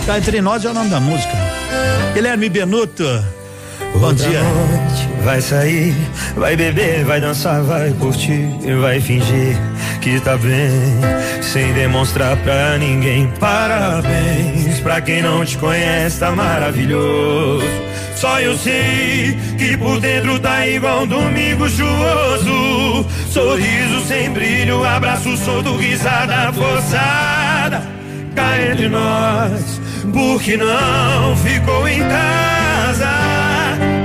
[0.06, 1.32] Cá entre nós é o nome da música.
[2.14, 3.04] Guilherme Benuto.
[3.94, 4.42] Bom Outra dia.
[4.42, 5.94] noite vai sair,
[6.36, 8.48] vai beber, vai dançar, vai curtir,
[8.80, 9.56] vai fingir
[10.00, 10.70] que tá bem,
[11.42, 13.26] sem demonstrar pra ninguém.
[13.40, 17.66] Parabéns pra quem não te conhece, tá maravilhoso.
[18.16, 23.06] Só eu sei que por dentro tá igual um domingo chuvoso.
[23.30, 27.82] Sorriso sem brilho, abraço solto, risada forçada.
[28.34, 29.80] Cá entre nós,
[30.14, 33.10] porque não ficou em casa.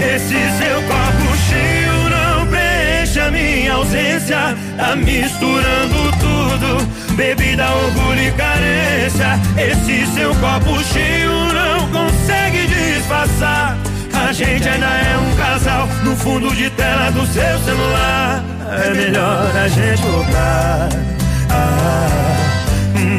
[0.02, 4.58] Esse seu copo cheio não preenche a minha ausência.
[4.76, 9.40] Tá misturando tudo, bebida, orgulho e carência.
[9.58, 13.78] Esse seu copo cheio não consegue disfarçar.
[14.42, 18.44] Gente ainda é um casal no fundo de tela do seu celular.
[18.72, 20.90] É melhor a gente voltar.
[21.52, 22.08] Ah,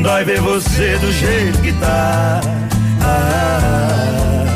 [0.02, 2.40] dói ver você do jeito que tá.
[3.02, 4.46] Ah,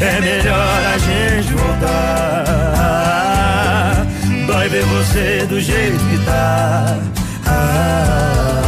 [0.00, 2.44] é melhor a gente voltar.
[4.48, 6.98] Dói ver você do jeito que tá.
[7.46, 8.65] Ah.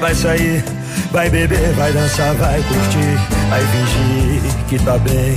[0.00, 0.64] Vai sair,
[1.10, 3.18] vai beber, vai dançar, vai curtir,
[3.48, 5.36] vai fingir que tá bem.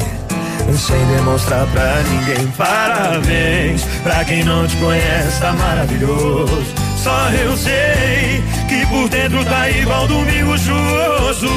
[0.76, 3.84] Sem demonstrar pra ninguém parabéns.
[4.04, 6.64] Pra quem não te conhece tá maravilhoso.
[6.96, 11.48] Só eu sei que por dentro tá igual domingo chuvoso.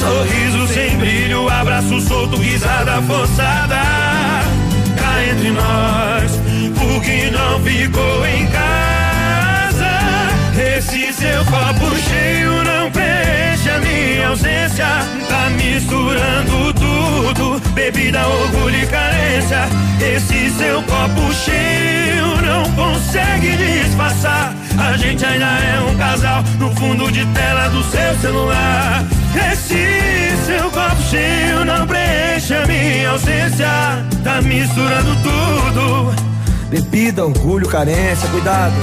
[0.00, 3.82] Sorriso sem brilho, abraço solto, risada forçada.
[4.96, 6.32] Cá entre nós,
[6.82, 9.03] o que não ficou em casa
[10.56, 14.86] Esse seu copo cheio não preenche a minha ausência
[15.28, 19.68] Tá misturando tudo, bebida, orgulho e carência
[20.00, 27.10] Esse seu copo cheio não consegue disfarçar A gente ainda é um casal no fundo
[27.10, 29.04] de tela do seu celular
[29.52, 33.66] Esse seu copo cheio não preenche a minha ausência.
[34.22, 36.14] Tá misturando tudo.
[36.68, 38.74] Bebida, orgulho, carência, cuidado.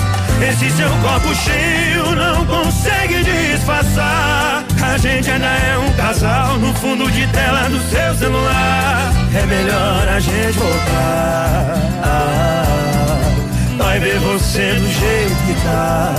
[0.50, 4.66] Esse seu copo cheio não consegue disfarçar.
[4.82, 9.14] A gente ainda é um casal no fundo de tela do seu celular.
[9.34, 11.78] É melhor a gente voltar.
[12.04, 12.64] Ah,
[13.78, 16.16] vai ver você do jeito que tá.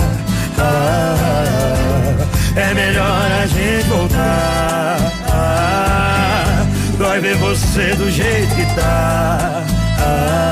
[0.57, 2.15] Ah,
[2.55, 4.97] é melhor a gente voltar.
[5.29, 6.65] Ah,
[6.97, 9.63] vai ver você do jeito que tá.
[9.99, 10.43] Ah,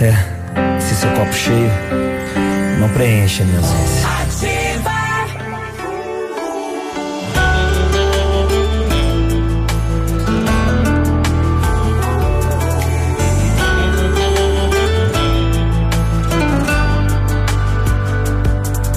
[0.00, 0.31] É,
[1.02, 1.70] seu copo cheio
[2.78, 4.12] não preenche a minha ausência.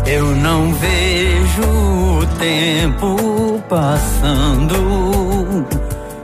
[0.06, 4.76] Eu não vejo o tempo passando.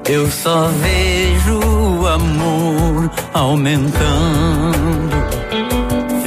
[0.08, 5.11] Eu só vejo o amor aumentando.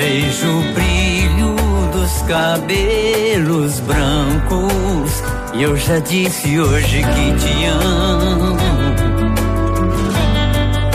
[0.07, 1.57] Vejo o brilho
[1.91, 5.23] dos cabelos brancos.
[5.55, 8.55] E eu já disse hoje que te amo.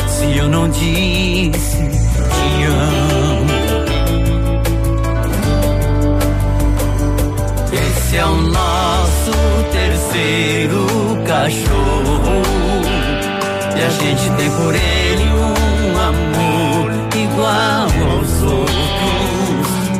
[0.08, 3.50] Se eu não disse, te amo.
[7.74, 9.32] Esse é o nosso
[9.72, 10.86] terceiro
[11.26, 12.44] cachorro.
[13.76, 15.29] E a gente tem por ele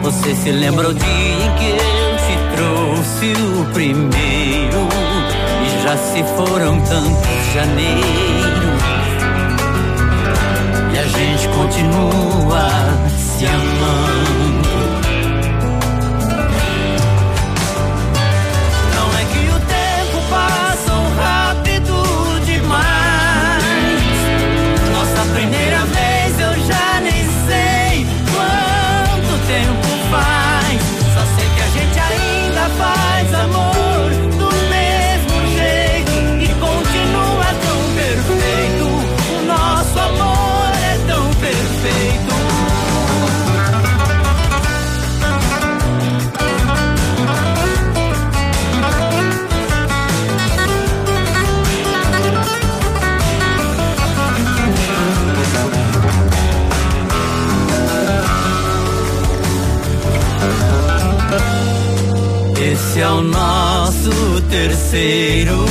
[0.10, 1.78] Você se lembra o dia em que eu
[2.18, 3.32] te trouxe
[3.62, 4.88] o primeiro?
[5.64, 8.82] E já se foram tantos janeiros.
[10.92, 12.70] E a gente continua
[13.20, 14.39] se amando.
[64.50, 65.66] Terceiro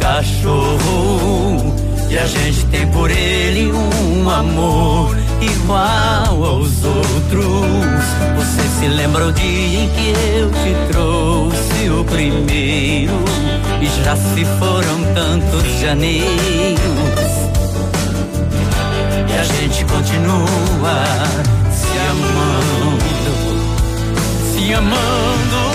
[0.00, 1.74] cachorro.
[2.08, 8.04] E a gente tem por ele um amor igual aos outros.
[8.36, 13.12] Você se lembra o dia em que eu te trouxe o primeiro?
[13.80, 16.26] E já se foram tantos janeiros.
[19.28, 21.04] E a gente continua
[21.72, 22.96] se amando,
[24.52, 25.65] se amando.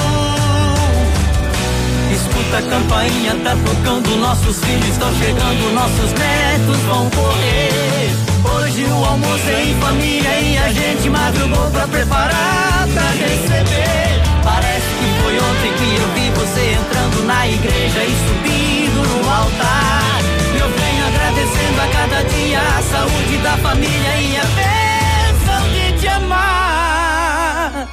[2.42, 8.10] Escuta a campainha, tá tocando, nossos filhos estão chegando, nossos netos vão correr.
[8.44, 14.24] Hoje o almoço é em família e a gente madrugou pra preparar pra receber.
[14.44, 20.22] Parece que foi ontem que eu vi você entrando na igreja e subindo no altar.
[20.60, 26.08] Eu venho agradecendo a cada dia a saúde da família e a bênção de te
[26.08, 27.88] amar.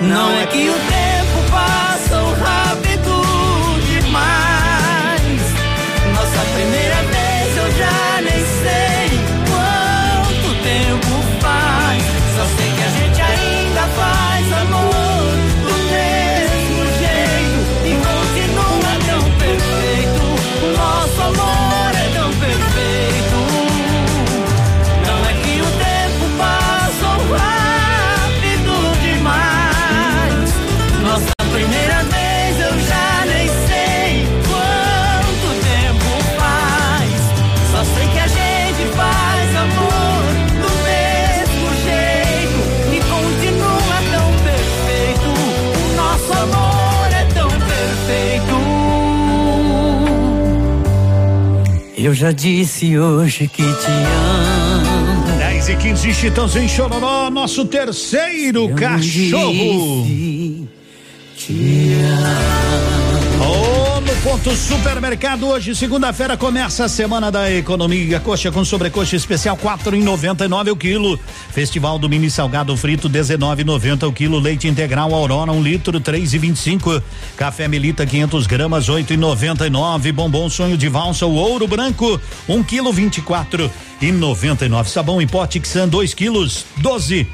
[0.00, 2.65] Não é que o tempo passa rápido
[52.06, 55.38] Eu já disse hoje que te amo.
[55.38, 60.06] 10 e 15 Chitãozinho Chororó, nosso terceiro cachorro.
[63.40, 63.85] Ô, no
[64.26, 68.18] Ponto Supermercado hoje, segunda-feira, começa a semana da economia.
[68.18, 71.16] Coxa com sobrecoxa especial quatro em noventa e nove o quilo.
[71.52, 74.40] Festival do mini salgado frito dezenove noventa o quilo.
[74.40, 77.00] Leite integral Aurora um litro três e vinte e cinco.
[77.36, 80.10] Café Melita 500 gramas oito e noventa e nove.
[80.10, 83.70] Bombom sonho de valsa o ouro branco um quilo vinte e quatro
[84.02, 84.90] e noventa e nove.
[84.90, 87.28] Sabão em pote Xan dois quilos doze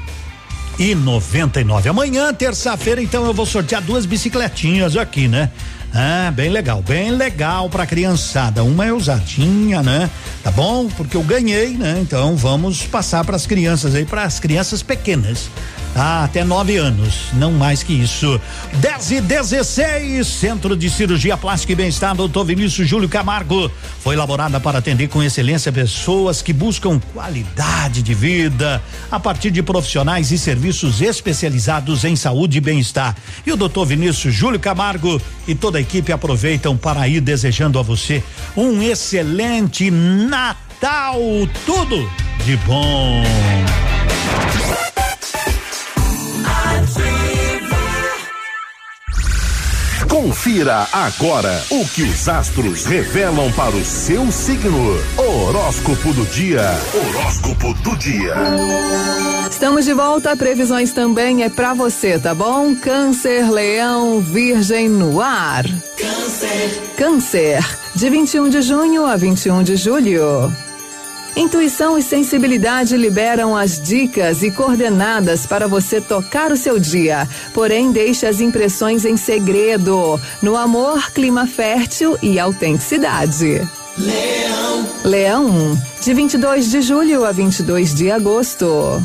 [0.77, 1.89] e noventa e nove.
[1.89, 5.49] Amanhã, terça-feira, então eu vou sortear duas bicicletinhas aqui, né?
[5.93, 8.63] Ah, bem legal, bem legal pra criançada.
[8.63, 10.09] Uma é usadinha, né?
[10.43, 10.89] Tá bom?
[10.89, 11.99] Porque eu ganhei, né?
[12.01, 15.49] Então vamos passar para as crianças aí, para as crianças pequenas.
[15.95, 18.41] Ah, até nove anos, não mais que isso.
[18.73, 23.71] 10 e 16, Centro de Cirurgia Plástica e Bem-Estar, doutor Vinícius Júlio Camargo.
[23.99, 28.81] Foi elaborada para atender com excelência pessoas que buscam qualidade de vida
[29.11, 33.15] a partir de profissionais e serviços especializados em saúde e bem-estar.
[33.45, 37.83] E o doutor Vinícius Júlio Camargo e toda a equipe aproveitam para ir desejando a
[37.83, 38.23] você
[38.57, 39.91] um excelente
[40.33, 41.47] Natal.
[41.63, 42.09] Tudo
[42.43, 43.21] de bom.
[50.13, 54.95] Confira agora o que os astros revelam para o seu signo.
[55.17, 56.61] Horóscopo do dia.
[56.93, 58.35] Horóscopo do dia.
[59.49, 62.75] Estamos de volta, previsões também é pra você, tá bom?
[62.75, 65.65] Câncer, Leão, Virgem no ar.
[65.97, 66.81] Câncer.
[66.95, 70.53] Câncer, de 21 de junho a 21 de julho.
[71.35, 77.27] Intuição e sensibilidade liberam as dicas e coordenadas para você tocar o seu dia.
[77.53, 80.19] Porém, deixe as impressões em segredo.
[80.43, 83.67] No amor, clima fértil e autenticidade.
[83.97, 84.87] Leão.
[85.03, 89.01] Leão, de 22 de julho a 22 de agosto.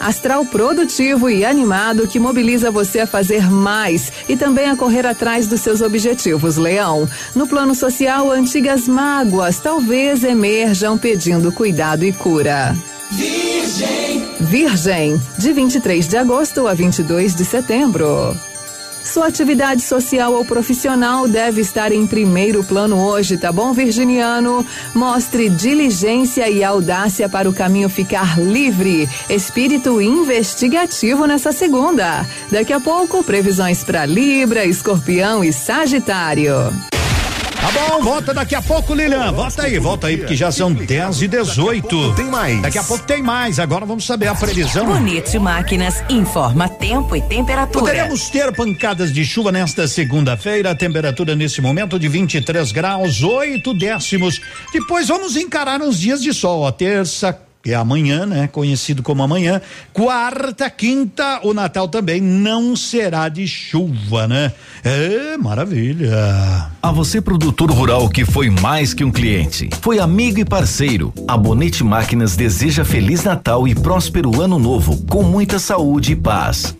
[0.00, 5.46] Astral produtivo e animado que mobiliza você a fazer mais e também a correr atrás
[5.46, 7.08] dos seus objetivos, Leão.
[7.34, 12.74] No plano social, antigas mágoas talvez emerjam pedindo cuidado e cura.
[13.10, 14.24] Virgem.
[14.40, 18.34] Virgem, de 23 de agosto a 22 de setembro.
[19.02, 24.64] Sua atividade social ou profissional deve estar em primeiro plano hoje, tá bom, Virginiano?
[24.94, 29.08] Mostre diligência e audácia para o caminho ficar livre.
[29.28, 32.26] Espírito investigativo nessa segunda.
[32.50, 36.72] Daqui a pouco, previsões para Libra, Escorpião e Sagitário.
[37.60, 39.32] Tá bom, volta daqui a pouco, Lilian.
[39.32, 42.14] Volta aí, volta aí, porque já são 10 e 18.
[42.14, 42.62] Tem mais.
[42.62, 43.58] Daqui a pouco tem mais.
[43.58, 44.86] Agora vamos saber a previsão.
[44.86, 47.78] Bonito Máquinas informa tempo e temperatura.
[47.78, 50.70] Poderemos ter pancadas de chuva nesta segunda-feira.
[50.70, 54.40] A temperatura nesse momento de 23 graus, 8 décimos.
[54.72, 56.66] Depois vamos encarar uns dias de sol.
[56.66, 58.48] A terça, que é amanhã, né?
[58.48, 59.60] Conhecido como amanhã.
[59.92, 64.52] Quarta, quinta, o Natal também não será de chuva, né?
[64.82, 66.70] É, maravilha.
[66.82, 71.12] A você, produtor rural que foi mais que um cliente, foi amigo e parceiro.
[71.28, 76.79] A Bonete Máquinas deseja Feliz Natal e próspero Ano Novo, com muita saúde e paz.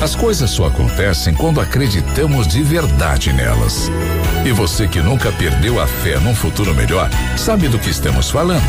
[0.00, 3.90] As coisas só acontecem quando acreditamos de verdade nelas.
[4.44, 8.62] E você que nunca perdeu a fé num futuro melhor, sabe do que estamos falando.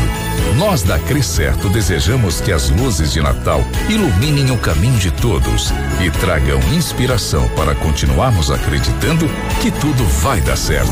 [0.56, 5.70] Nós da Crescerto desejamos que as luzes de Natal iluminem o caminho de todos
[6.00, 9.28] e tragam inspiração para continuarmos acreditando
[9.60, 10.90] que tudo vai dar certo.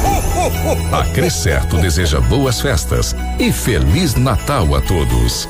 [0.92, 5.48] A Crescerto deseja boas festas e Feliz Natal a todos.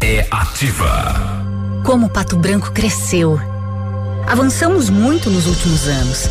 [0.00, 1.36] É ativa.
[1.84, 3.55] Como Pato Branco cresceu.
[4.26, 6.28] Avançamos muito nos últimos anos.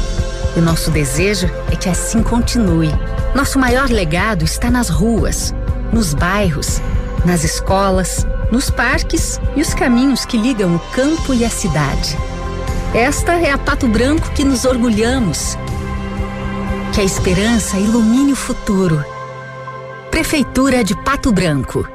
[0.57, 2.91] E nosso desejo é que assim continue.
[3.33, 5.53] Nosso maior legado está nas ruas,
[5.93, 6.81] nos bairros,
[7.25, 12.17] nas escolas, nos parques e os caminhos que ligam o campo e a cidade.
[12.93, 15.57] Esta é a Pato Branco que nos orgulhamos.
[16.93, 19.03] Que a esperança ilumine o futuro.
[20.11, 21.94] Prefeitura de Pato Branco.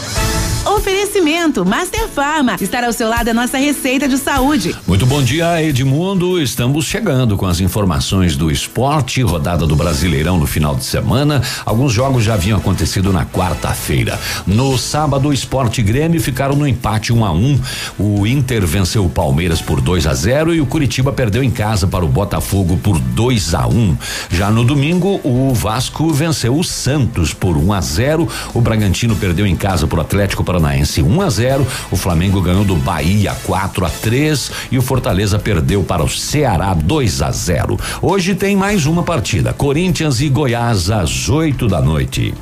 [0.65, 2.55] Oferecimento Master Farma.
[2.59, 4.75] Estar ao seu lado é nossa receita de saúde.
[4.87, 6.41] Muito bom dia, Edmundo.
[6.41, 11.41] Estamos chegando com as informações do esporte, rodada do Brasileirão no final de semana.
[11.65, 14.19] Alguns jogos já haviam acontecido na quarta-feira.
[14.45, 17.37] No sábado, o Esporte Grêmio ficaram no empate 1 um a 1.
[17.37, 17.59] Um.
[17.97, 21.87] O Inter venceu o Palmeiras por 2 a 0 e o Curitiba perdeu em casa
[21.87, 23.71] para o Botafogo por 2 a 1.
[23.71, 23.97] Um.
[24.29, 28.27] Já no domingo, o Vasco venceu o Santos por 1 um a 0.
[28.53, 31.65] O Bragantino perdeu em casa para Atlético Paranaense 1 um a 0.
[31.89, 36.73] O Flamengo ganhou do Bahia 4 a 3 e o Fortaleza perdeu para o Ceará
[36.73, 37.79] 2 a 0.
[38.01, 42.33] Hoje tem mais uma partida: Corinthians e Goiás às 8 da noite.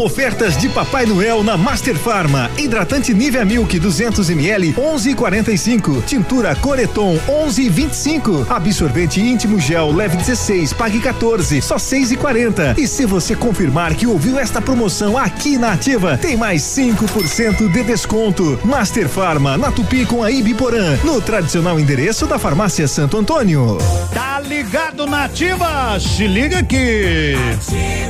[0.00, 2.50] Ofertas de Papai Noel na Master Farma.
[2.56, 6.02] Hidratante Nivea Milk 200 ml 11,45.
[6.06, 8.50] Tintura Coreton 11,25.
[8.50, 12.78] Absorvente íntimo gel leve 16, pague 14, só 6,40.
[12.78, 17.82] E se você confirmar que ouviu esta promoção aqui na Ativa, tem mais 5% de
[17.82, 18.58] desconto.
[18.64, 23.76] Master Farma na Tupi com a Ibiporã, no tradicional endereço da Farmácia Santo Antônio.
[24.14, 26.00] Tá ligado na Ativa?
[26.00, 27.34] Se liga aqui.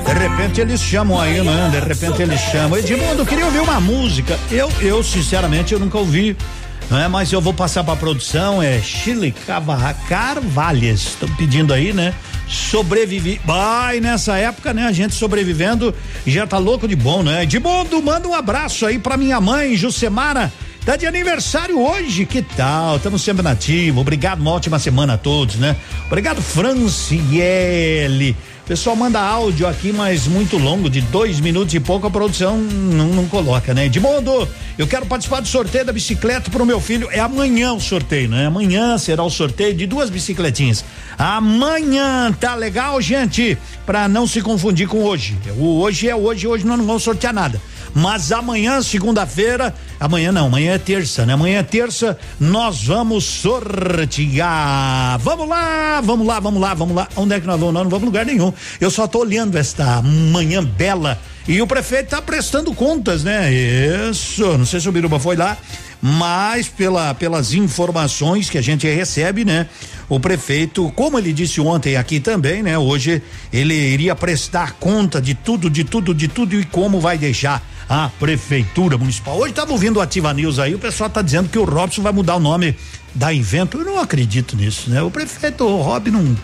[0.06, 1.79] De repente eles chamam aí, né?
[1.80, 2.78] De repente eles chamam.
[2.78, 4.38] Edmundo, queria ouvir uma música.
[4.50, 6.36] Eu, eu sinceramente, eu nunca ouvi.
[6.90, 9.32] Não é, mas eu vou passar para produção, é Chile
[10.08, 11.00] Carvalhas.
[11.00, 12.12] Estão pedindo aí, né?
[12.48, 13.40] Sobrevivi.
[13.44, 14.86] Vai nessa época, né?
[14.86, 15.94] A gente sobrevivendo
[16.26, 17.44] já tá louco de bom, né?
[17.44, 20.52] Edmundo, manda um abraço aí para minha mãe, Jusemara.
[20.84, 22.96] Tá de aniversário hoje, que tal?
[22.96, 24.00] Estamos sempre nativo.
[24.00, 25.76] Obrigado, uma ótima semana a todos, né?
[26.06, 28.34] Obrigado, Franciele.
[28.66, 33.08] Pessoal manda áudio aqui, mas muito longo, de dois minutos e pouco, a produção não,
[33.08, 33.86] não coloca, né?
[33.86, 34.48] Edmundo,
[34.78, 37.08] eu quero participar do sorteio da bicicleta pro meu filho.
[37.10, 38.46] É amanhã o sorteio, né?
[38.46, 40.84] Amanhã será o sorteio de duas bicicletinhas.
[41.18, 43.58] Amanhã, tá legal, gente?
[43.84, 45.36] Pra não se confundir com hoje.
[45.58, 47.60] O hoje é hoje, hoje nós não vamos sortear nada.
[47.94, 51.32] Mas amanhã, segunda-feira, amanhã não, amanhã é terça, né?
[51.32, 55.18] Amanhã é terça, nós vamos sortear.
[55.18, 57.08] Vamos lá, vamos lá, vamos lá, vamos lá.
[57.16, 57.74] Onde é que nós vamos?
[57.74, 58.52] Nós não vamos lugar nenhum.
[58.80, 61.18] Eu só tô olhando esta manhã bela
[61.48, 63.52] e o prefeito está prestando contas, né?
[63.52, 65.56] Isso, não sei se o Biruba foi lá,
[66.00, 69.66] mas pela, pelas informações que a gente recebe, né?
[70.08, 72.78] O prefeito, como ele disse ontem aqui também, né?
[72.78, 73.22] Hoje
[73.52, 78.08] ele iria prestar conta de tudo, de tudo, de tudo e como vai deixar a
[78.20, 79.36] prefeitura municipal.
[79.36, 82.12] Hoje estava ouvindo o Ativa News aí, o pessoal está dizendo que o Robson vai
[82.12, 82.76] mudar o nome
[83.12, 83.78] da Invento.
[83.78, 85.02] Eu não acredito nisso, né?
[85.02, 86.36] O prefeito o Rob não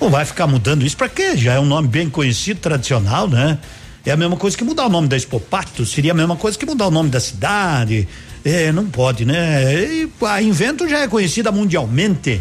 [0.00, 1.36] não vai ficar mudando isso para quê?
[1.36, 3.58] Já é um nome bem conhecido, tradicional, né?
[4.06, 6.64] É a mesma coisa que mudar o nome da Expopato, seria a mesma coisa que
[6.64, 8.08] mudar o nome da cidade.
[8.42, 9.84] É, não pode, né?
[9.84, 12.40] E a Invento já é conhecida mundialmente,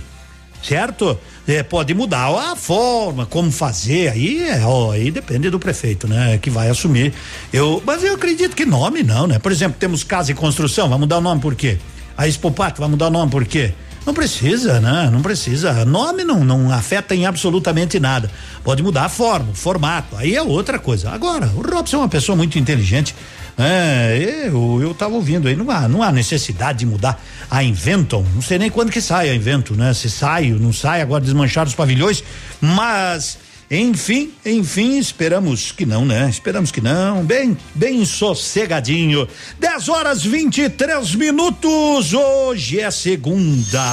[0.63, 1.19] certo?
[1.49, 6.37] É, pode mudar a forma, como fazer, aí, é, ó, aí depende do prefeito, né?
[6.37, 7.11] Que vai assumir.
[7.51, 9.39] Eu, mas eu acredito que nome não, né?
[9.39, 11.79] Por exemplo, temos casa e construção, vai mudar o nome por quê?
[12.15, 13.73] A Expopato vai mudar o nome por quê?
[14.05, 15.09] Não precisa, né?
[15.11, 15.85] Não precisa.
[15.85, 18.29] Nome não, não afeta em absolutamente nada.
[18.63, 20.15] Pode mudar a forma, o formato.
[20.17, 21.09] Aí é outra coisa.
[21.09, 23.15] Agora, o Robson é uma pessoa muito inteligente.
[23.57, 28.25] É, eu, eu tava ouvindo aí, não há, não há necessidade de mudar a Inventon,
[28.33, 29.93] não sei nem quando que sai a Invento, né?
[29.93, 32.23] Se sai, não sai, agora desmanchar os pavilhões,
[32.61, 33.37] mas
[33.71, 36.27] enfim, enfim, esperamos que não, né?
[36.27, 37.23] Esperamos que não.
[37.23, 39.27] Bem, bem sossegadinho.
[39.59, 42.11] 10 horas 23 minutos.
[42.11, 43.83] Hoje é segunda.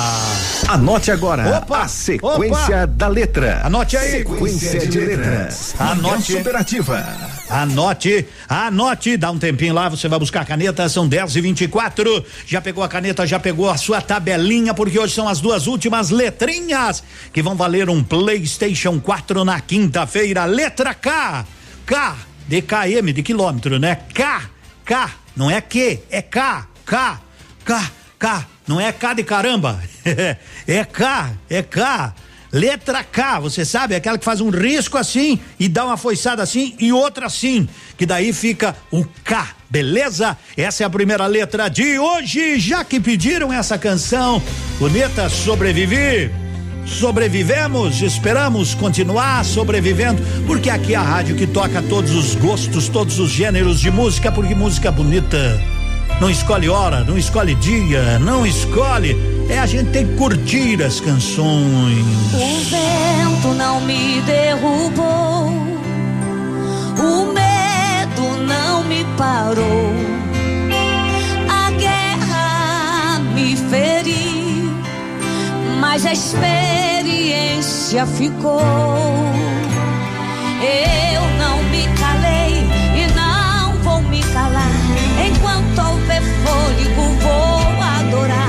[0.66, 2.86] Anote agora opa, a sequência opa.
[2.86, 3.60] da letra.
[3.64, 4.12] Anote aí.
[4.12, 5.74] Sequência de letras.
[5.78, 6.32] Anote.
[6.32, 7.06] Superativa.
[7.48, 12.24] Anote, anote, dá um tempinho lá, você vai buscar a caneta, são 10 e 24
[12.46, 16.10] Já pegou a caneta, já pegou a sua tabelinha, porque hoje são as duas últimas
[16.10, 20.44] letrinhas que vão valer um PlayStation 4 na quinta-feira.
[20.44, 21.46] Letra K.
[21.86, 22.16] K
[22.48, 23.96] de KM, de quilômetro, né?
[24.12, 24.42] K,
[24.84, 27.20] K, não é Q, é K, K,
[27.64, 29.80] K, K, não é K de caramba.
[30.66, 32.14] é K, é K.
[32.52, 36.42] Letra K, você sabe, é aquela que faz um risco assim e dá uma foiçada
[36.42, 40.36] assim e outra assim, que daí fica o K, beleza?
[40.56, 44.42] Essa é a primeira letra de hoje, já que pediram essa canção,
[44.78, 46.30] bonita sobreviver.
[46.86, 53.18] Sobrevivemos, esperamos continuar sobrevivendo, porque aqui é a rádio que toca todos os gostos, todos
[53.18, 55.60] os gêneros de música, porque música bonita
[56.20, 59.16] não escolhe hora, não escolhe dia, não escolhe.
[59.48, 62.04] É a gente tem que curtir as canções.
[62.32, 65.46] O vento não me derrubou,
[66.98, 69.92] o medo não me parou,
[71.48, 74.72] a guerra me feriu,
[75.80, 78.62] mas a experiência ficou.
[80.58, 82.64] Eu não me calei
[82.96, 84.85] e não vou me bem
[86.66, 88.45] fôlego vou adorar.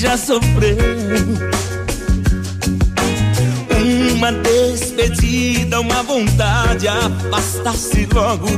[0.00, 0.78] Já sofreu.
[4.14, 8.49] Uma despedida, uma vontade, afastar-se logo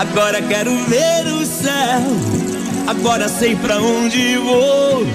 [0.00, 2.00] Agora quero ver o céu.
[2.86, 5.06] Agora sei pra onde vou.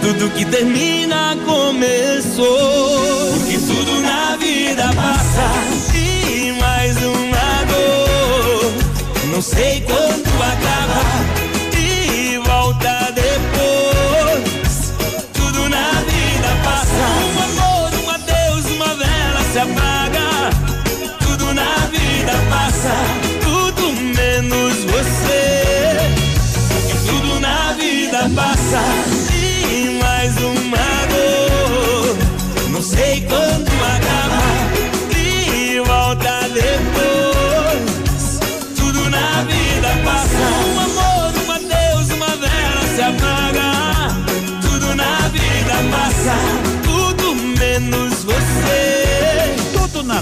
[0.00, 3.32] Tudo que termina começou.
[3.38, 5.96] Porque tudo na vida passa.
[5.96, 8.72] E mais uma dor.
[9.32, 11.31] Não sei quando acaba.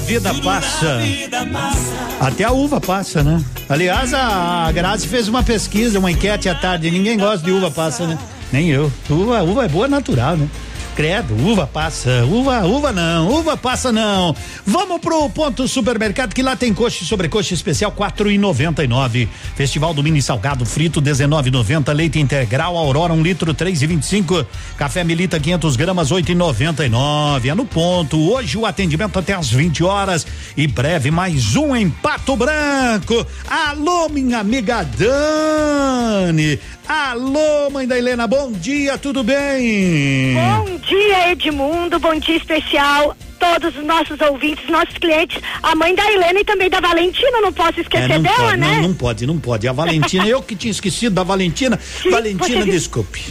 [0.06, 0.98] Vida passa.
[0.98, 2.08] Vida passa.
[2.20, 3.42] Até a uva passa, né?
[3.68, 6.90] Aliás, a Grazi fez uma pesquisa, uma enquete à tarde.
[6.90, 8.18] Ninguém gosta de uva passa, né?
[8.52, 8.92] Nem eu.
[9.08, 10.48] Uva, uva é boa natural, né?
[11.00, 14.36] Credo, uva passa, uva, uva não, uva passa não.
[14.66, 18.86] Vamos pro ponto supermercado que lá tem coxa e sobrecoxa especial quatro e noventa e
[18.86, 19.26] nove.
[19.56, 21.90] Festival do mini salgado frito 19,90.
[21.94, 24.44] Leite integral Aurora um litro três e vinte e cinco.
[24.76, 27.48] Café Milita 500 gramas oito e noventa e nove.
[27.48, 28.20] É no ponto.
[28.30, 33.26] Hoje o atendimento até às 20 horas e breve mais um em Pato Branco.
[33.48, 36.60] Alô minha amiga Dani.
[36.86, 38.26] Alô mãe da Helena.
[38.26, 40.34] Bom dia, tudo bem?
[40.34, 41.98] Bom dia, Edmundo.
[41.98, 43.16] Bom dia especial.
[43.38, 47.50] Todos os nossos ouvintes, nossos clientes, a mãe da Helena e também da Valentina, não
[47.50, 48.74] posso esquecer É, não dela, pode, né?
[48.76, 49.66] Não, não pode, não pode.
[49.66, 51.78] A Valentina, eu que tinha esquecido da Valentina.
[52.10, 53.22] Valentina, você- desculpe.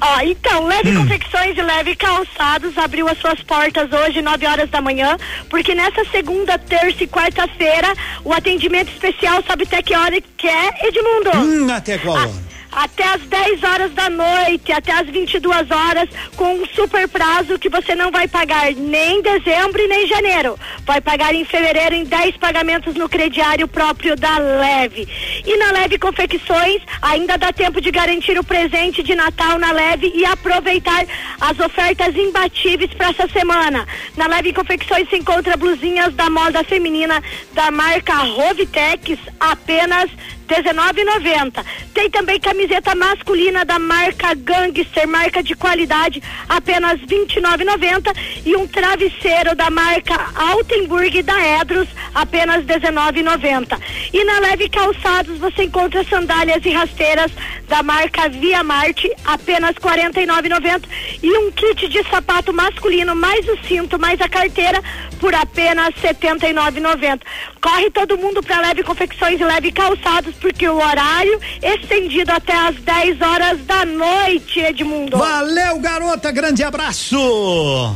[0.00, 1.02] Ó, então, Leve Hum.
[1.02, 5.16] Confecções e Leve Calçados abriu as suas portas hoje, 9 horas da manhã,
[5.50, 7.92] porque nessa segunda, terça e quarta-feira,
[8.24, 11.30] o atendimento especial, sabe até que hora que é, Edmundo?
[11.36, 12.30] Hum, até qual hora?
[12.78, 17.68] Até às 10 horas da noite, até às 22 horas, com um super prazo que
[17.68, 20.56] você não vai pagar nem em dezembro e nem em janeiro.
[20.84, 25.08] Vai pagar em fevereiro em 10 pagamentos no crediário próprio da Leve.
[25.44, 30.12] E na Leve Confecções, ainda dá tempo de garantir o presente de Natal na Leve
[30.14, 31.04] e aproveitar
[31.40, 33.88] as ofertas imbatíveis para essa semana.
[34.16, 37.20] Na Leve Confecções se encontra blusinhas da moda feminina
[37.54, 40.08] da marca Rovitex, apenas
[40.48, 41.64] 19,90.
[41.92, 49.54] Tem também camiseta masculina da marca Gangster, marca de qualidade, apenas 29,90 e um travesseiro
[49.54, 53.78] da marca Altenburg da Edros, apenas 19,90.
[54.12, 57.30] E na Leve Calçados você encontra sandálias e rasteiras
[57.68, 60.84] da marca Via Marte, apenas 49,90
[61.22, 64.82] e um kit de sapato masculino mais o cinto mais a carteira
[65.20, 67.20] por apenas 79,90.
[67.60, 72.76] Corre todo mundo para Leve Confecções e Leve Calçados porque o horário estendido até às
[72.76, 75.18] 10 horas da noite, Edmundo.
[75.18, 77.16] Valeu, garota, grande abraço.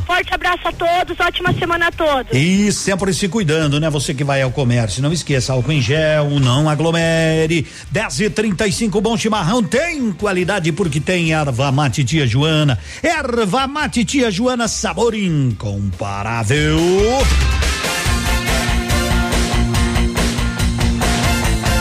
[0.06, 2.32] Forte abraço a todos, ótima semana a todos.
[2.32, 3.88] E sempre se cuidando, né?
[3.90, 7.66] Você que vai ao comércio, não esqueça álcool em gel, não aglomere.
[7.90, 12.78] 10 e 35 bom chimarrão tem qualidade porque tem erva mate tia Joana.
[13.02, 16.78] Erva mate tia Joana, sabor incomparável.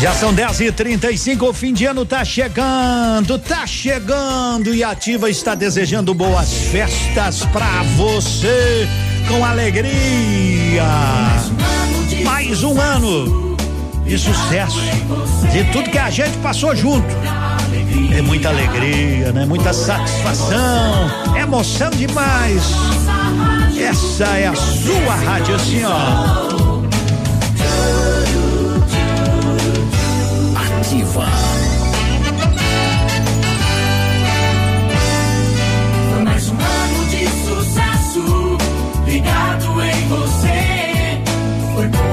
[0.01, 4.89] Já são 10 e 35 o fim de ano tá chegando, tá chegando e a
[4.89, 8.89] Ativa está desejando boas festas pra você
[9.27, 10.83] com alegria.
[12.25, 13.55] Mais um ano
[14.03, 14.81] de sucesso,
[15.51, 17.15] de tudo que a gente passou junto.
[18.11, 19.45] É muita alegria, né?
[19.45, 22.63] Muita satisfação, emoção demais.
[23.79, 25.83] Essa é a sua rádio, assim.
[30.91, 31.25] Ativa.
[36.11, 38.57] Foi mais um ano de sucesso,
[39.05, 41.21] ligado em você.
[41.75, 42.10] Foi pura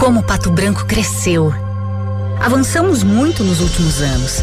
[0.00, 1.52] Como Pato Branco cresceu.
[2.40, 4.42] Avançamos muito nos últimos anos.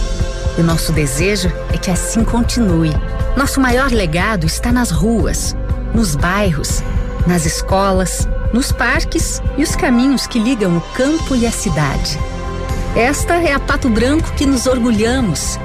[0.55, 2.91] E o nosso desejo é que assim continue.
[3.36, 5.55] Nosso maior legado está nas ruas,
[5.95, 6.84] nos bairros,
[7.26, 12.20] nas escolas, nos parques e os caminhos que ligam o campo e a cidade.
[12.95, 15.58] Esta é a Pato Branco que nos orgulhamos.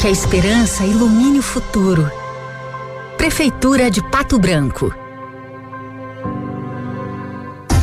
[0.00, 2.08] Que a esperança ilumine o futuro.
[3.18, 5.01] Prefeitura de Pato Branco.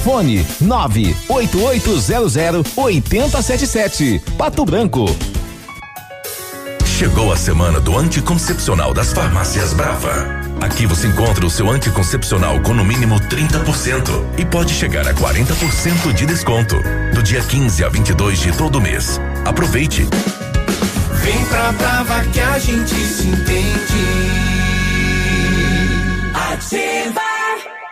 [0.00, 4.22] Fone 98800 8077.
[4.36, 5.04] Pato Branco.
[6.84, 10.40] Chegou a semana do anticoncepcional das farmácias Brava.
[10.60, 16.12] Aqui você encontra o seu anticoncepcional com no mínimo 30% e pode chegar a 40%
[16.12, 16.76] de desconto.
[17.14, 19.18] Do dia 15 a 22 de todo mês.
[19.46, 20.06] Aproveite.
[21.22, 24.00] Vem pra Brava que a gente se entende.
[26.34, 27.39] Ativa.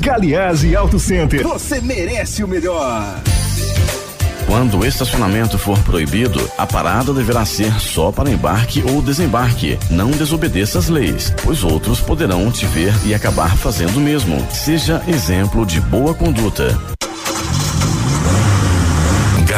[0.00, 1.42] Galiase Auto Center.
[1.42, 3.20] Você merece o melhor.
[4.46, 9.78] Quando o estacionamento for proibido, a parada deverá ser só para embarque ou desembarque.
[9.90, 14.40] Não desobedeça as leis, pois outros poderão te ver e acabar fazendo o mesmo.
[14.50, 16.80] Seja exemplo de boa conduta.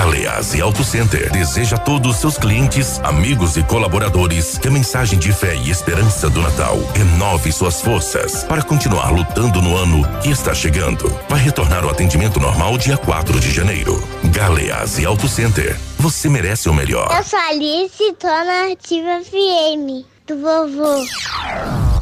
[0.03, 5.33] Galeazzi Auto Center deseja a todos seus clientes, amigos e colaboradores que a mensagem de
[5.33, 10.53] fé e esperança do Natal renove suas forças para continuar lutando no ano que está
[10.53, 11.09] chegando.
[11.29, 14.03] Vai retornar o atendimento normal dia 4 de janeiro.
[14.25, 15.79] Galeazzi Auto Center.
[16.01, 17.09] Você merece o melhor.
[17.17, 21.01] Eu sou Alice, tô na Ativa FM do vovô.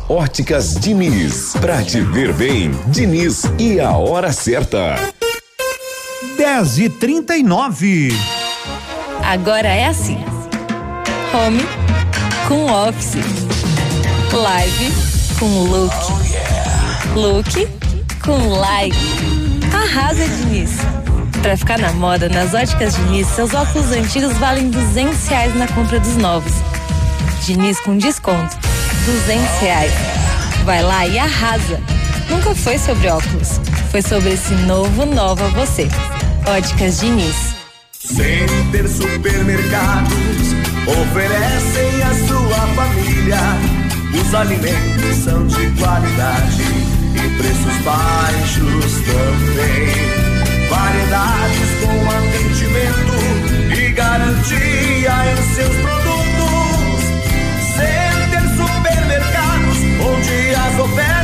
[0.09, 1.53] Óticas Diniz.
[1.61, 4.96] Pra te ver bem, Diniz e a hora certa.
[6.51, 8.09] 10 e 39
[9.22, 10.18] Agora é assim:
[11.32, 11.64] home
[12.48, 13.14] com office,
[14.32, 14.92] live
[15.38, 15.94] com look,
[17.14, 17.68] look
[18.24, 18.96] com like.
[19.72, 20.72] Arrasa, Diniz!
[21.40, 26.01] Pra ficar na moda, nas óticas Diniz, seus óculos antigos valem 200 reais na compra
[26.01, 26.55] dos novos.
[27.46, 28.59] Diniz com desconto,
[29.07, 29.92] 200 reais.
[30.64, 31.80] Vai lá e arrasa!
[32.28, 33.61] Nunca foi sobre óculos,
[33.92, 35.88] foi sobre esse novo Nova Você.
[36.47, 37.55] Óticas Diniz.
[37.93, 40.55] Center Supermercados
[40.86, 43.38] oferecem à sua família.
[44.14, 46.62] Os alimentos são de qualidade
[47.14, 49.91] e preços baixos também.
[50.68, 53.16] Variedades com atendimento
[53.78, 57.03] e garantia em seus produtos.
[57.76, 61.19] Center Supermercados, onde as ofertas a.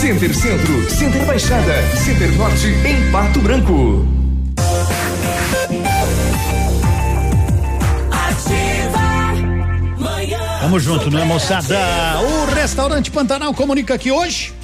[0.00, 4.08] Center Centro, Center Baixada, Center Norte em Pato Branco.
[10.62, 11.76] Vamos junto, né, moçada?
[12.22, 14.54] O restaurante Pantanal comunica que hoje.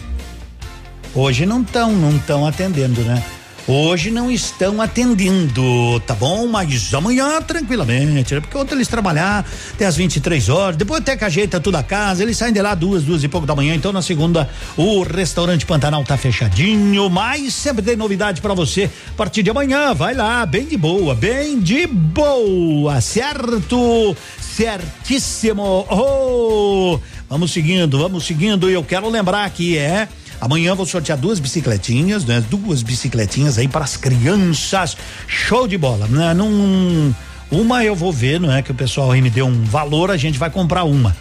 [1.14, 3.22] Hoje não estão, não estão atendendo, né?
[3.68, 6.46] Hoje não estão atendendo, tá bom?
[6.46, 8.40] Mas amanhã tranquilamente, né?
[8.40, 12.22] Porque ontem eles trabalhar até as 23 horas, depois até que ajeita tudo a casa,
[12.22, 13.74] eles saem de lá duas, duas e pouco da manhã.
[13.74, 18.88] Então na segunda o restaurante Pantanal tá fechadinho, mas sempre tem novidade para você.
[19.08, 24.16] A partir de amanhã, vai lá, bem de boa, bem de boa, certo?
[24.40, 25.84] Certíssimo.
[25.90, 28.70] Oh, vamos seguindo, vamos seguindo.
[28.70, 30.06] E eu quero lembrar que é
[30.40, 32.44] Amanhã vou sortear duas bicicletinhas, né?
[32.50, 34.96] Duas bicicletinhas aí para as crianças.
[35.26, 36.34] Show de bola, né?
[36.34, 37.14] Num,
[37.50, 38.62] uma eu vou ver, não é?
[38.62, 41.16] Que o pessoal aí me deu um valor, a gente vai comprar uma.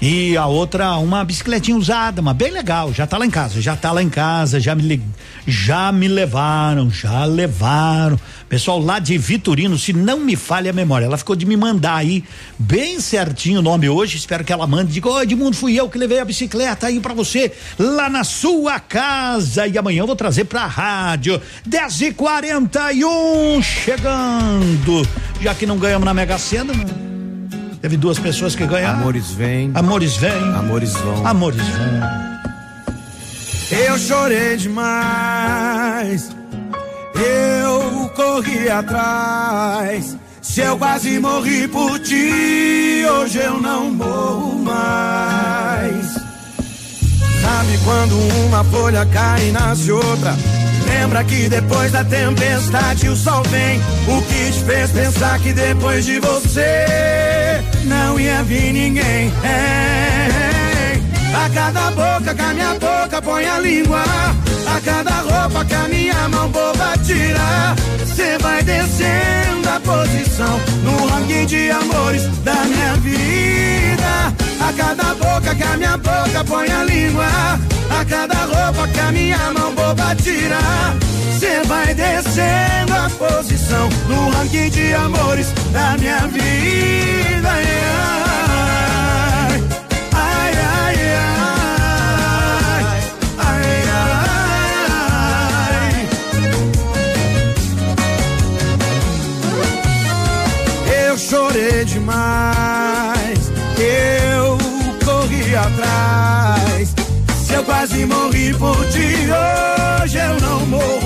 [0.00, 3.76] E a outra, uma bicicletinha usada, mas bem legal, já tá lá em casa, já
[3.76, 5.02] tá lá em casa, já me,
[5.46, 8.18] já me levaram, já levaram.
[8.48, 11.96] Pessoal lá de Vitorino, se não me falha a memória, ela ficou de me mandar
[11.96, 12.24] aí
[12.58, 15.98] bem certinho o nome hoje, espero que ela mande, diga, ô Edmundo, fui eu que
[15.98, 20.44] levei a bicicleta aí para você, lá na sua casa, e amanhã eu vou trazer
[20.44, 25.06] pra rádio, 10 e 41 chegando,
[25.42, 27.09] já que não ganhamos na Mega Sena, né?
[27.80, 29.00] Teve duas pessoas que ganharam.
[29.00, 29.70] Amores vêm.
[29.74, 30.54] Amores vêm.
[30.54, 31.26] Amores vão.
[31.26, 32.20] Amores vão.
[33.70, 36.30] Eu chorei demais.
[37.14, 40.16] Eu corri atrás.
[40.42, 46.12] Se eu quase morri por ti, hoje eu não morro mais.
[47.40, 50.36] Sabe quando uma folha cai e nasce outra?
[50.86, 53.80] Lembra que depois da tempestade o sol vem.
[54.08, 57.39] O que te fez pensar que depois de você
[57.84, 59.32] não ia vir ninguém?
[61.34, 64.02] A cada boca que a minha boca põe a língua.
[64.66, 67.74] A cada roupa que a minha mão boba tira.
[68.14, 74.34] Cê vai descendo a posição no ranking de amores da minha vida.
[74.60, 77.26] A cada boca que a minha boca põe a língua.
[77.90, 80.58] A cada roupa que a minha mão boba tira.
[81.38, 87.48] Cê vai descendo a posição no ranking de amores da minha vida.
[89.48, 89.60] Ai,
[90.12, 90.96] ai, ai,
[93.38, 94.48] ai, ai.
[101.08, 104.56] Eu chorei demais, eu
[105.04, 106.94] corri atrás.
[107.44, 109.28] Se eu quase morri por ti,
[110.04, 110.99] hoje eu não morro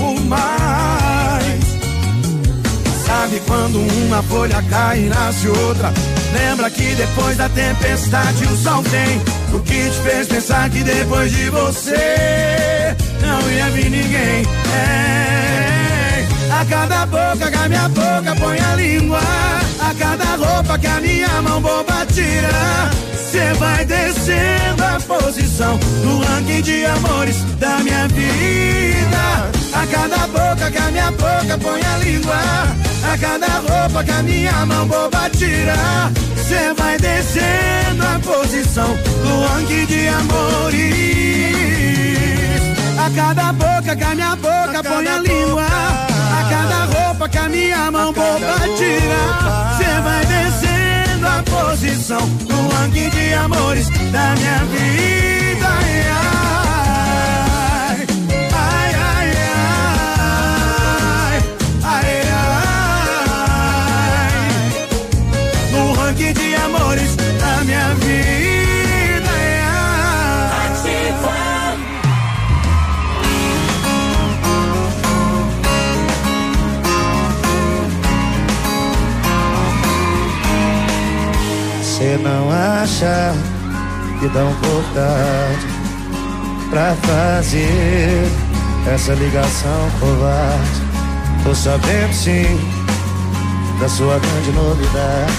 [3.35, 5.91] Sabe quando uma folha cai e nasce outra?
[6.33, 9.21] Lembra que depois da tempestade o sol vem.
[9.53, 14.45] O que te fez pensar que depois de você não ia vir ninguém?
[14.73, 19.19] É, a cada boca que a minha boca põe a língua.
[19.81, 22.89] A cada roupa que a minha mão boba tira.
[23.31, 29.54] Cê vai descendo a posição no ranking de amores da minha vida.
[29.75, 32.35] A cada boca que a minha boca põe a língua.
[33.11, 35.75] A cada roupa que a minha mão boba tira.
[36.47, 40.95] Cê vai descendo a posição no ranking de amores.
[42.97, 45.65] A cada boca que a minha boca põe a língua.
[45.65, 49.21] A cada roupa que a minha mão boba tira.
[49.77, 55.67] Cê vai descendo a posição no ranking de amores da minha vida.
[55.67, 56.64] Ai,
[82.85, 83.33] acha
[84.19, 85.67] que um pouco tarde
[86.69, 88.27] pra fazer
[88.93, 90.81] essa ligação covarde?
[91.43, 92.45] Tô sabendo sim
[93.79, 95.33] da sua grande novidade.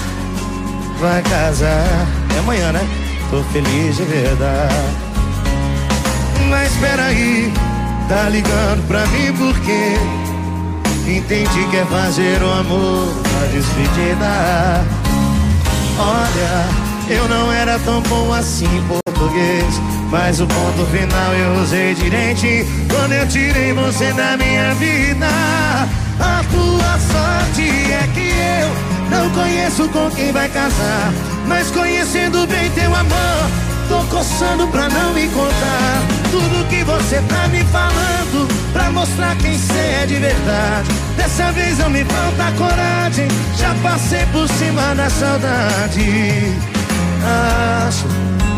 [0.99, 2.05] Vai casar,
[2.35, 2.85] é amanhã, né?
[3.29, 4.97] Tô feliz de verdade.
[6.49, 7.53] Mas espera aí,
[8.09, 9.95] tá ligando pra mim porque
[11.09, 14.83] entendi que é fazer o amor na despedida.
[15.97, 19.81] Olha, eu não era tão bom assim em português.
[20.11, 25.27] Mas o ponto final eu usei direitinho quando eu tirei você da minha vida.
[26.19, 31.13] A tua sorte é que eu não conheço com quem vai casar.
[31.47, 33.49] Mas conhecendo bem teu amor,
[33.87, 36.03] tô coçando pra não me contar.
[36.31, 40.89] Tudo que você tá me falando, pra mostrar quem cê é de verdade.
[41.15, 43.27] Dessa vez não me falta coragem,
[43.57, 46.76] já passei por cima da saudade.
[47.25, 48.05] Acho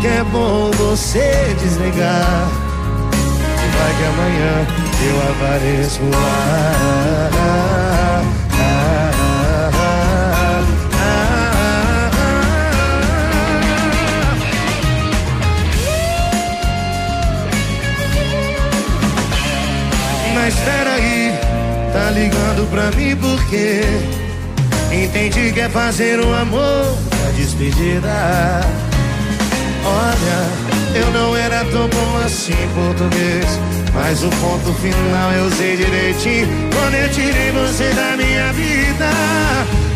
[0.00, 2.48] que é bom você desligar.
[3.76, 4.66] Vai que amanhã
[5.06, 7.30] eu apareço lá.
[20.34, 21.38] Mas peraí,
[21.92, 24.20] tá ligando pra mim porque
[24.92, 26.98] Entendi que é fazer um amor
[27.32, 28.60] despedida.
[29.84, 33.46] Olha, eu não era tão bom assim em português
[33.94, 36.48] Mas o ponto final eu usei direitinho.
[36.74, 39.10] Quando eu tirei você da minha vida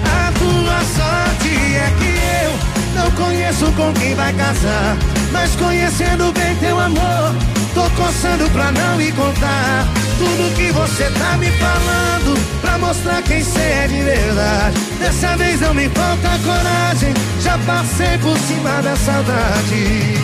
[0.04, 4.96] A tua sorte é que eu não conheço com quem vai casar
[5.32, 7.34] Mas conhecendo bem teu amor
[7.74, 9.86] Tô coçando pra não me contar
[10.18, 14.78] tudo que você tá me falando Pra mostrar quem cê é de verdade.
[14.98, 20.14] Dessa vez não me falta coragem Já passei por cima da saudade.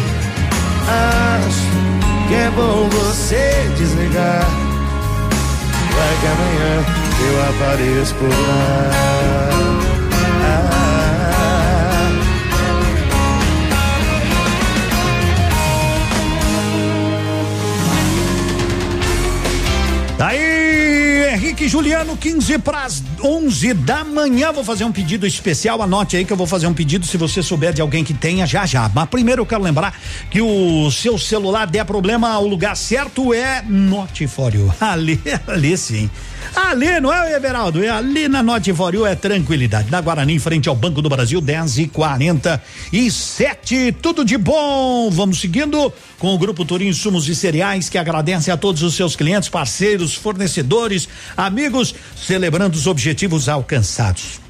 [0.89, 4.47] Acho que é bom você desligar.
[5.93, 6.85] Vai que amanhã
[7.21, 9.50] eu apareço por lá
[21.51, 24.53] Henrique Juliano, 15 para as 11 da manhã.
[24.53, 25.83] Vou fazer um pedido especial.
[25.83, 28.47] Anote aí que eu vou fazer um pedido se você souber de alguém que tenha
[28.47, 28.89] já já.
[28.95, 29.93] Mas primeiro eu quero lembrar
[30.31, 34.73] que o seu celular der problema, o lugar certo é Notifório.
[34.81, 36.09] Ali, ali sim.
[36.55, 37.83] Ali, não é, Everaldo?
[37.83, 39.91] É ali na Notifório é tranquilidade.
[39.91, 45.11] Na Guarani, em frente ao Banco do Brasil, 10 e 47 Tudo de bom.
[45.11, 49.17] Vamos seguindo com o Grupo Turim Insumos e Cereais, que agradece a todos os seus
[49.17, 54.41] clientes, parceiros, fornecedores, amigos, celebrando os objetivos alcançados.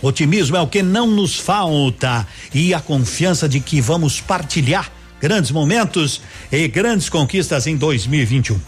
[0.00, 4.90] Otimismo é o que não nos falta e a confiança de que vamos partilhar
[5.20, 6.20] grandes momentos
[6.52, 8.60] e grandes conquistas em 2021.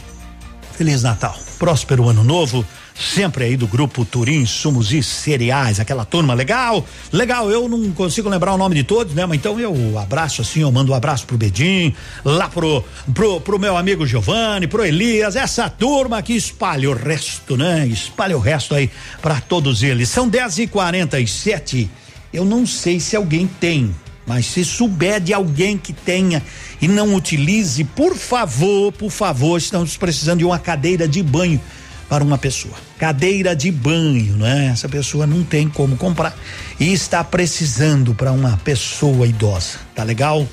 [0.77, 2.65] Feliz Natal, próspero ano novo,
[2.99, 8.31] sempre aí do grupo Turim Sumos e Cereais, aquela turma legal, legal, eu não consigo
[8.31, 11.27] lembrar o nome de todos, né, mas então eu abraço assim, eu mando um abraço
[11.27, 12.83] pro Bedim, lá pro,
[13.13, 18.39] pro, pro meu amigo Giovanni, pro Elias, essa turma que espalha o resto, né, espalha
[18.39, 21.91] o resto aí para todos eles, são dez e quarenta e sete,
[22.33, 23.95] eu não sei se alguém tem,
[24.31, 26.41] mas se souber de alguém que tenha
[26.81, 31.61] e não utilize, por favor, por favor, estamos precisando de uma cadeira de banho
[32.09, 32.75] para uma pessoa.
[32.97, 34.69] Cadeira de banho, né?
[34.73, 36.33] Essa pessoa não tem como comprar
[36.79, 39.81] e está precisando para uma pessoa idosa.
[39.97, 40.47] Tá legal?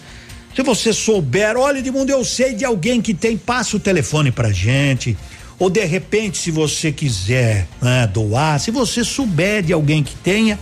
[0.56, 4.32] Se você souber, olha de mundo, eu sei de alguém que tem, passa o telefone
[4.32, 5.16] pra gente.
[5.60, 10.58] Ou de repente, se você quiser né, doar, se você souber de alguém que tenha,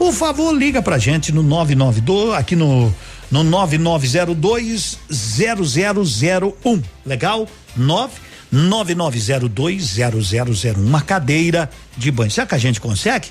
[0.00, 2.90] por favor, liga pra gente no 992, aqui no
[3.30, 6.82] no 9902 0001.
[7.04, 7.46] Legal?
[7.76, 8.14] 9
[8.50, 10.80] 9902 0001.
[10.80, 11.68] Uma cadeira
[11.98, 12.30] de banho.
[12.30, 13.28] Será que a gente consegue?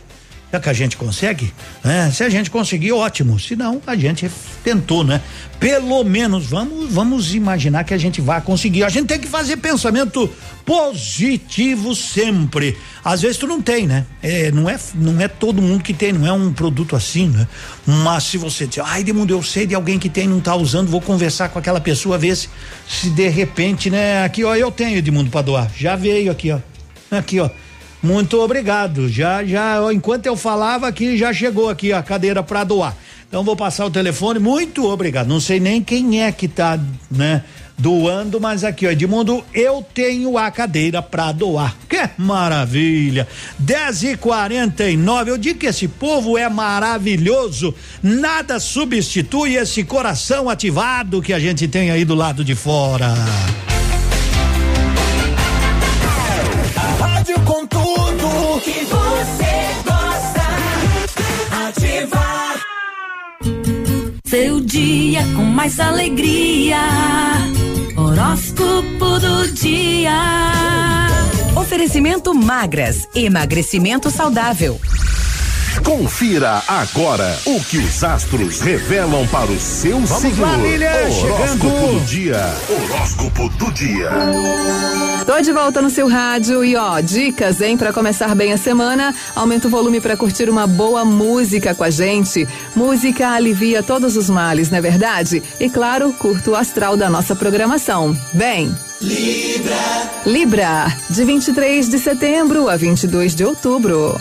[0.50, 1.54] Será que a gente consegue?
[1.84, 3.40] É, se a gente conseguir, ótimo.
[3.40, 4.30] Se não, a gente
[4.64, 5.22] tentou, né?
[5.60, 8.84] Pelo menos vamos vamos imaginar que a gente vai conseguir.
[8.84, 10.28] A gente tem que fazer pensamento
[10.66, 12.76] positivo sempre.
[13.06, 14.08] Às vezes tu não tem, né?
[14.24, 17.48] É, não é não é todo mundo que tem, não é um produto assim, né?
[17.86, 20.90] Mas se você diz, ai, Edmundo, eu sei de alguém que tem, não tá usando,
[20.90, 22.50] vou conversar com aquela pessoa, ver se,
[22.88, 24.24] se de repente, né?
[24.24, 25.72] Aqui, ó, eu tenho Edmundo para doar.
[25.78, 26.60] Já veio aqui, ó.
[27.12, 27.52] Aqui, ó.
[28.02, 29.10] Muito obrigado.
[29.10, 32.96] Já, já, enquanto eu falava aqui, já chegou aqui a cadeira para doar.
[33.28, 34.40] Então vou passar o telefone.
[34.40, 35.28] Muito obrigado.
[35.28, 36.80] Não sei nem quem é que tá,
[37.12, 37.44] né?
[37.78, 41.78] Doando, mas aqui, ó, Edmundo, eu tenho a cadeira para doar.
[41.88, 43.26] Que maravilha!
[43.58, 47.74] 10 e 49 Eu digo que esse povo é maravilhoso.
[48.04, 53.14] Nada substitui esse coração ativado que a gente tem aí do lado de fora.
[57.20, 60.46] Rádio com tudo que você gosta.
[61.68, 62.26] Ativa.
[64.26, 66.78] Seu dia com mais alegria.
[67.98, 70.14] Horóscopo do dia.
[71.58, 74.80] Oferecimento magras, emagrecimento saudável.
[75.84, 80.42] Confira agora o que os astros revelam para o seu Vamos signo.
[80.46, 82.00] lá, Lilian, Horóscopo chegando.
[82.00, 82.54] do dia.
[82.70, 84.10] Horóscopo do dia.
[85.26, 89.14] Tô de volta no seu rádio e ó, dicas, hein, Pra começar bem a semana.
[89.36, 92.48] Aumenta o volume pra curtir uma boa música com a gente.
[92.76, 95.42] Música alivia todos os males, não é verdade?
[95.60, 98.18] E claro, curta o astral da nossa programação.
[98.34, 100.10] Bem, Libra.
[100.26, 104.20] Libra, de 23 de setembro a 22 de outubro.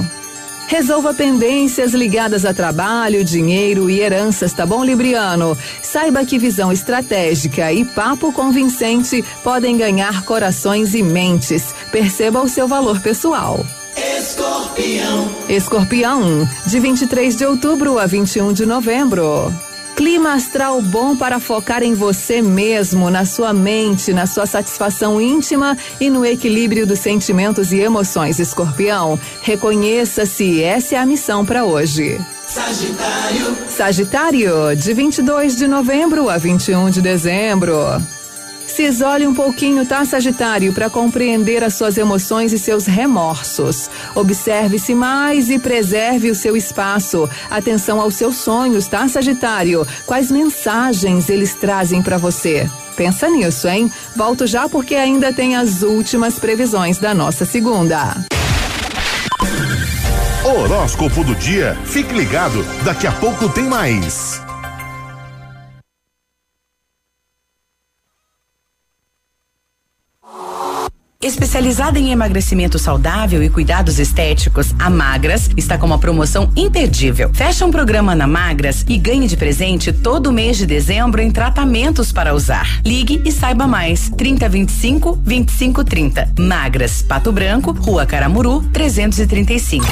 [0.68, 5.56] Resolva pendências ligadas a trabalho, dinheiro e heranças, tá bom, Libriano?
[5.82, 11.74] Saiba que visão estratégica e papo convincente podem ganhar corações e mentes.
[11.90, 13.64] Perceba o seu valor pessoal.
[13.96, 15.34] Escorpião.
[15.48, 19.50] Escorpião, de 23 de outubro a 21 de novembro.
[19.98, 25.76] Clima astral bom para focar em você mesmo, na sua mente, na sua satisfação íntima
[26.00, 29.18] e no equilíbrio dos sentimentos e emoções, Escorpião.
[29.42, 32.16] Reconheça-se, essa é a missão para hoje.
[32.46, 33.56] Sagitário.
[33.68, 37.74] Sagitário, de 22 de novembro a 21 de dezembro.
[38.68, 43.90] Se isole um pouquinho, tá, Sagitário, para compreender as suas emoções e seus remorsos.
[44.14, 47.28] Observe-se mais e preserve o seu espaço.
[47.50, 49.84] Atenção aos seus sonhos, tá, Sagitário?
[50.06, 52.70] Quais mensagens eles trazem para você?
[52.94, 53.90] Pensa nisso, hein?
[54.14, 58.16] Volto já porque ainda tem as últimas previsões da nossa segunda.
[60.44, 61.76] Horóscopo do dia.
[61.84, 64.40] Fique ligado, daqui a pouco tem mais.
[71.58, 77.32] Especializada em emagrecimento saudável e cuidados estéticos, a Magras está com uma promoção imperdível.
[77.34, 82.12] Fecha um programa na Magras e ganhe de presente todo mês de dezembro em tratamentos
[82.12, 82.80] para usar.
[82.86, 84.08] Ligue e saiba mais.
[84.10, 86.32] 3025 2530.
[86.38, 89.84] Magras, Pato Branco, Rua Caramuru, 335.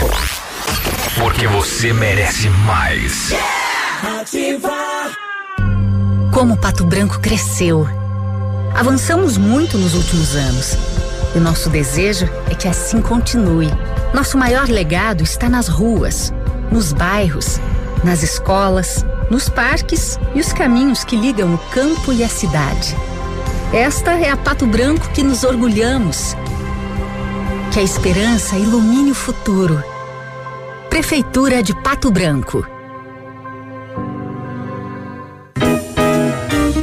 [1.18, 3.32] Porque você merece mais.
[6.32, 7.88] Como Pato Branco cresceu.
[8.72, 10.78] Avançamos muito nos últimos anos.
[11.36, 13.68] E nosso desejo é que assim continue.
[14.14, 16.32] Nosso maior legado está nas ruas,
[16.72, 17.60] nos bairros,
[18.02, 22.96] nas escolas, nos parques e os caminhos que ligam o campo e a cidade.
[23.70, 26.34] Esta é a Pato Branco que nos orgulhamos.
[27.70, 29.84] Que a esperança ilumine o futuro.
[30.88, 32.66] Prefeitura de Pato Branco.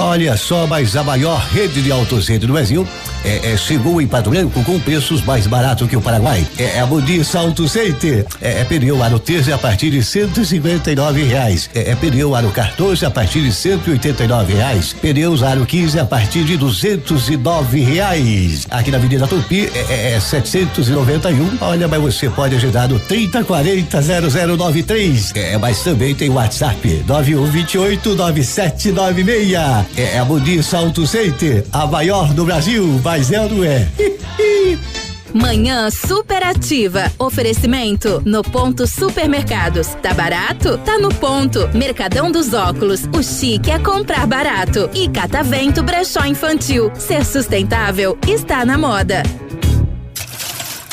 [0.00, 2.86] Olha só, mas a maior rede de autocentro do Brasil
[3.24, 6.46] é, é, chegou em Pato Branco com preços mais baratos que o Paraguai.
[6.56, 8.24] É, é a Modis Auto Center.
[8.40, 11.68] É, é pneu aro 13 a partir de 159 reais.
[11.74, 14.92] É, é pneu aro 14 a partir de 189 reais.
[14.92, 18.68] Pneus aro 15 a partir de 209 reais.
[18.70, 21.58] Aqui na Avenida Tupi é, é 791.
[21.60, 25.32] Olha, mas você pode agendar no 3040 0093.
[25.34, 29.87] É, mas também tem WhatsApp 9128 9796.
[29.96, 33.88] É, é a Modis Auto Center, a maior do Brasil, mas é ou não é?
[35.34, 37.12] Manhã superativa.
[37.18, 39.88] Oferecimento no ponto supermercados.
[40.02, 40.78] Tá barato?
[40.78, 41.68] Tá no ponto.
[41.74, 43.02] Mercadão dos óculos.
[43.14, 44.88] O chique é comprar barato.
[44.94, 46.90] E Catavento Brechó Infantil.
[46.94, 49.22] Ser sustentável está na moda.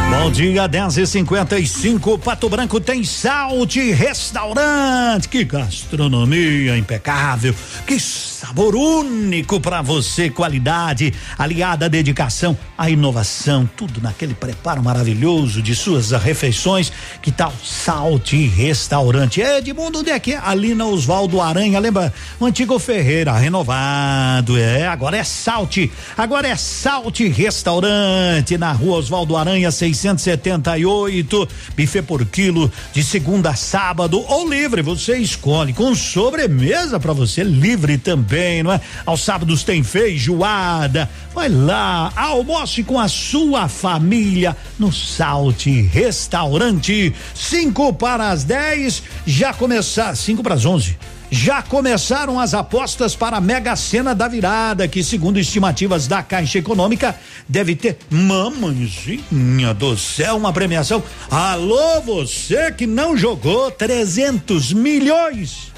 [0.09, 5.27] Bom dia, 10 e 55 Pato Branco tem Salte Restaurante.
[5.27, 7.55] Que gastronomia impecável.
[7.87, 7.99] Que
[8.39, 15.75] sabor único para você, qualidade aliada à dedicação, à inovação, tudo naquele preparo maravilhoso de
[15.75, 16.89] suas refeições.
[17.21, 19.41] Que tal Salte Restaurante?
[19.41, 20.37] Edmundo, onde é que é?
[20.37, 22.13] Ali na Oswaldo Aranha, lembra?
[22.39, 29.35] O antigo Ferreira, renovado, é, agora é Salte, agora é Salte Restaurante, na rua Oswaldo
[29.35, 36.97] Aranha, 678, buffet por quilo, de segunda a sábado, ou livre, você escolhe, com sobremesa
[37.01, 38.28] para você, livre também,
[38.63, 38.81] não é?
[39.05, 47.91] Aos sábados tem feijoada, vai lá, almoce com a sua família no Salte Restaurante, cinco
[47.93, 50.97] para as 10, já começar, cinco para as 11.
[51.31, 56.57] Já começaram as apostas para a Mega Sena da Virada, que, segundo estimativas da Caixa
[56.57, 57.15] Econômica,
[57.47, 61.03] deve ter, mamãezinha do céu, uma premiação.
[61.29, 65.71] Alô, você que não jogou 300 milhões.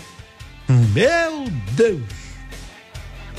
[0.69, 1.45] Meu
[1.75, 2.20] Deus.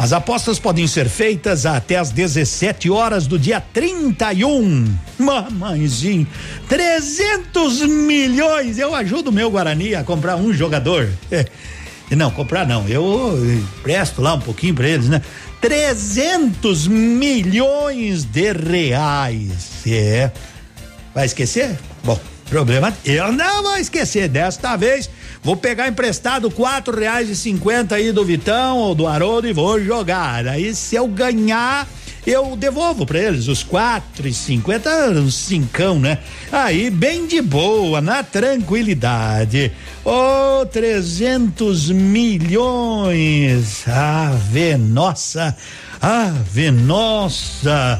[0.02, 4.92] As apostas podem ser feitas até às 17 horas do dia 31.
[5.16, 6.26] Mamãezinho,
[6.68, 8.80] 300 milhões.
[8.80, 11.08] Eu ajudo o meu Guarani a comprar um jogador.
[12.10, 12.86] Não, comprar não.
[12.88, 13.38] Eu
[13.84, 15.22] presto lá um pouquinho para eles, né?
[15.60, 19.86] 300 milhões de reais.
[19.86, 20.32] É.
[21.14, 21.78] Vai esquecer?
[22.04, 22.20] Bom,
[22.52, 22.94] problema.
[23.02, 24.28] Eu não vou esquecer.
[24.28, 25.08] Desta vez
[25.42, 29.82] vou pegar emprestado quatro reais e cinquenta aí do Vitão ou do Haroldo e vou
[29.82, 30.46] jogar.
[30.46, 31.88] Aí se eu ganhar
[32.26, 36.18] eu devolvo para eles os quatro e cinquenta, uns cincão, né?
[36.52, 39.72] Aí bem de boa, na tranquilidade.
[40.04, 45.56] Ô, oh, 300 milhões, ave nossa,
[46.00, 47.98] ave nossa.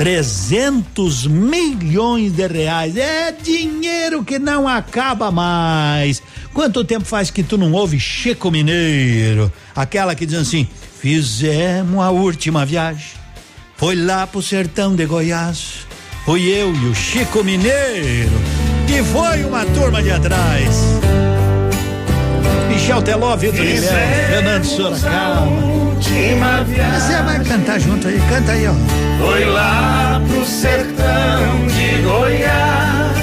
[0.00, 2.96] 300 milhões de reais.
[2.96, 6.22] É dinheiro que não acaba mais.
[6.54, 9.52] Quanto tempo faz que tu não ouve Chico Mineiro?
[9.76, 10.66] Aquela que diz assim:
[10.98, 13.10] Fizemos a última viagem.
[13.76, 15.86] Foi lá pro sertão de Goiás.
[16.24, 18.32] Fui eu e o Chico Mineiro.
[18.88, 20.76] E foi uma turma de atrás.
[22.70, 25.46] Michel Teló, Vitor Guilherme, Fernando Sorocaba.
[26.98, 29.09] Você vai cantar junto aí, canta aí, ó.
[29.20, 33.18] Foi lá pro sertão de Goiás.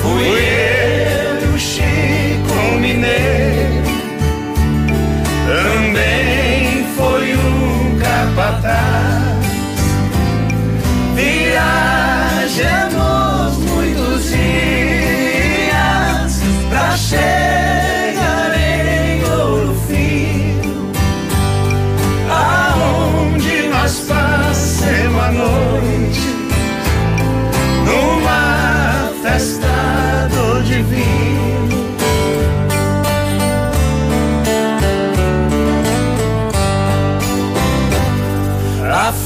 [0.00, 3.82] Fui eu Chico Mineiro.
[5.46, 9.42] Também foi o capataz.
[11.14, 11.98] Viajamos
[13.58, 14.40] muitos dias
[16.70, 17.71] pra chegar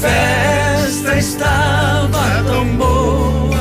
[0.01, 3.57] festa estava tão boa,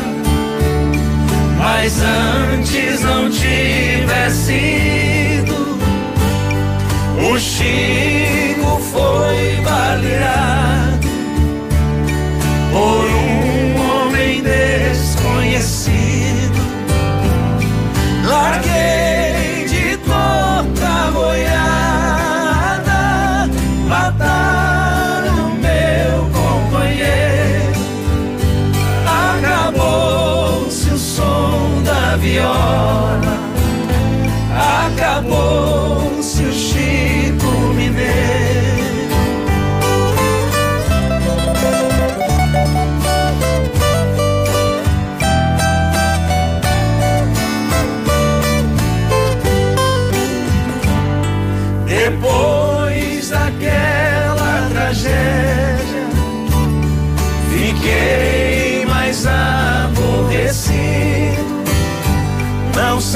[1.59, 5.79] mas antes não tivesse ido.
[7.31, 9.61] O Chico foi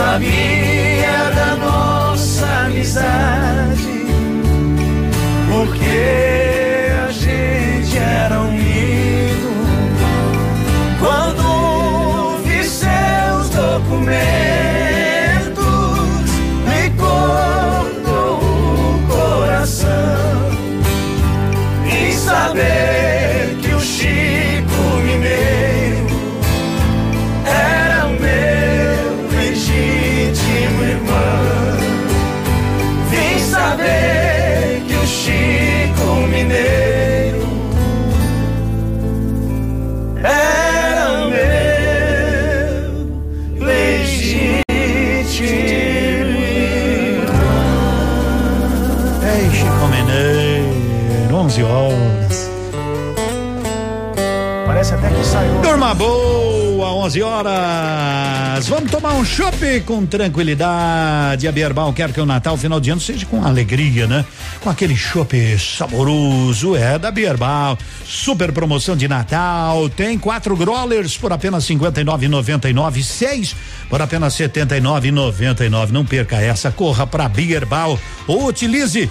[0.01, 0.30] Não
[59.11, 61.49] tomar um chopp com tranquilidade.
[61.49, 64.25] A Bierbal quer que o Natal, final de ano, seja com alegria, né?
[64.61, 67.77] Com aquele chopp saboroso, é da Bierbal.
[68.05, 69.89] Super promoção de Natal.
[69.91, 73.03] Tem quatro growlers por apenas 59,99.
[73.03, 73.57] Seis
[73.89, 75.91] por apenas 79,99.
[75.91, 76.71] Não perca essa.
[76.71, 79.11] Corra pra Bierbal ou utilize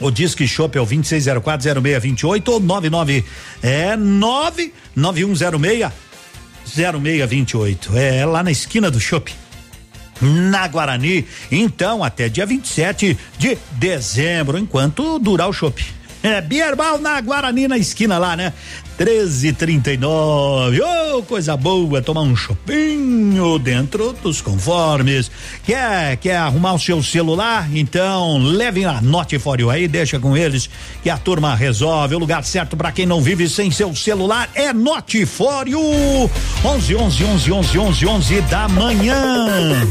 [0.00, 3.24] o Disque Shop é o 26040628 ou 99
[3.62, 6.07] é 99106
[6.74, 7.96] 0628.
[7.96, 9.34] É lá na esquina do shopping.
[10.20, 15.97] Na Guarani, então até dia 27 de dezembro, enquanto durar o shopping.
[16.22, 18.52] É Bierbal na Guarani, na esquina lá, né?
[18.98, 20.80] 1339.
[20.80, 25.30] Ô, oh, coisa boa, tomar um chopinho dentro dos conformes.
[25.64, 27.68] Quer, quer arrumar o seu celular?
[27.72, 30.68] Então, levem a you aí, deixa com eles
[31.02, 32.16] que a turma resolve.
[32.16, 34.72] O lugar certo para quem não vive sem seu celular é
[35.68, 36.30] you.
[36.64, 39.88] 11 11 11 11 11 11 da manhã.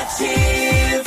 [0.00, 0.97] Aqui,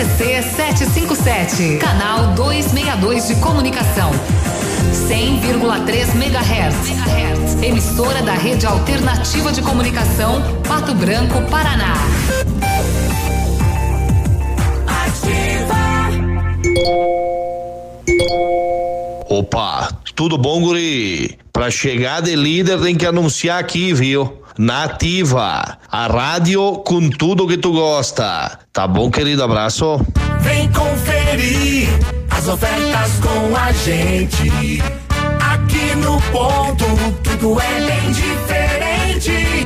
[0.00, 4.10] CZC 757, canal 262 de comunicação.
[5.08, 7.62] 100,3 MHz.
[7.62, 11.92] Emissora da Rede Alternativa de Comunicação, Pato Branco, Paraná.
[19.28, 21.38] Opa, tudo bom, guri?
[21.52, 24.39] Pra chegar de líder tem que anunciar aqui, viu?
[24.62, 28.58] Nativa, a rádio com tudo que tu gosta.
[28.70, 29.42] Tá bom, querido?
[29.42, 29.98] Abraço.
[30.40, 31.88] Vem conferir
[32.28, 34.82] as ofertas com a gente.
[35.40, 36.84] Aqui no ponto,
[37.22, 38.69] tudo é bem diferente.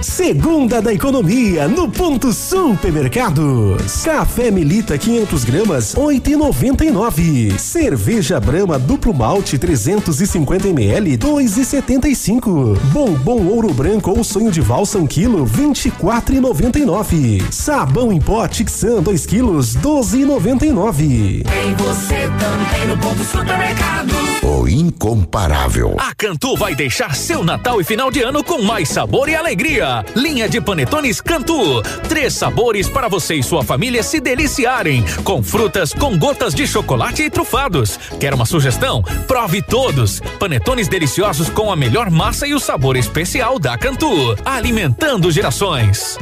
[0.05, 4.03] Segunda da economia no ponto supermercados.
[4.05, 7.59] Café Melita 500 gramas 8,99.
[7.59, 12.79] Cerveja Brama duplo malte 350 ml 2,75.
[12.93, 17.51] Bombom ouro branco ou sonho de valsa 1 quilo 24,99.
[17.51, 21.45] Sabão em pó Tixan 2 quilos 12,99.
[21.45, 24.13] Tem você também no ponto supermercado.
[24.43, 25.97] O incomparável.
[25.99, 29.94] A Cantu vai deixar seu Natal e final de ano com mais sabor e alegria.
[30.17, 31.83] Linha de panetones Cantu.
[32.09, 35.05] Três sabores para você e sua família se deliciarem.
[35.23, 37.99] Com frutas, com gotas de chocolate e trufados.
[38.19, 39.03] Quer uma sugestão?
[39.29, 40.21] Prove todos.
[40.39, 44.37] Panetones deliciosos com a melhor massa e o sabor especial da Cantu.
[44.45, 46.19] Alimentando gerações.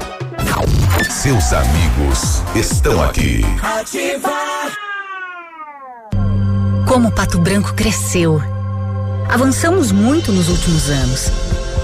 [1.09, 3.41] Seus amigos estão aqui.
[3.63, 4.73] Ativar.
[6.87, 8.41] Como Pato Branco cresceu.
[9.29, 11.31] Avançamos muito nos últimos anos.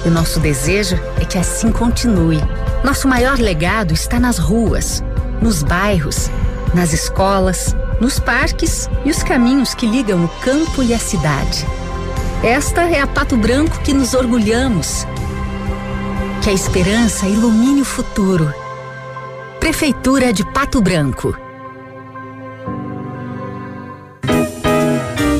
[0.04, 2.40] E nosso desejo é que assim continue.
[2.84, 5.02] Nosso maior legado está nas ruas,
[5.42, 6.30] nos bairros,
[6.74, 11.66] nas escolas, nos parques e os caminhos que ligam o campo e a cidade.
[12.42, 15.04] Esta é a Pato Branco que nos orgulhamos.
[16.42, 18.52] Que a esperança ilumine o futuro.
[19.58, 21.47] Prefeitura de Pato Branco.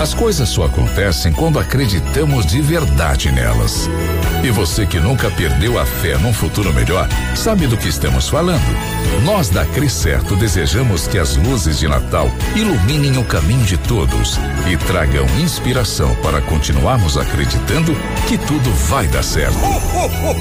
[0.00, 3.86] As coisas só acontecem quando acreditamos de verdade nelas.
[4.42, 7.06] E você que nunca perdeu a fé num futuro melhor,
[7.36, 8.64] sabe do que estamos falando.
[9.26, 14.38] Nós da Certo desejamos que as luzes de Natal iluminem o caminho de todos
[14.72, 17.94] e tragam inspiração para continuarmos acreditando
[18.26, 19.58] que tudo vai dar certo.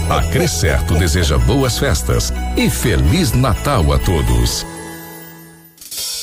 [0.09, 4.65] A Certo deseja boas festas e Feliz Natal a todos.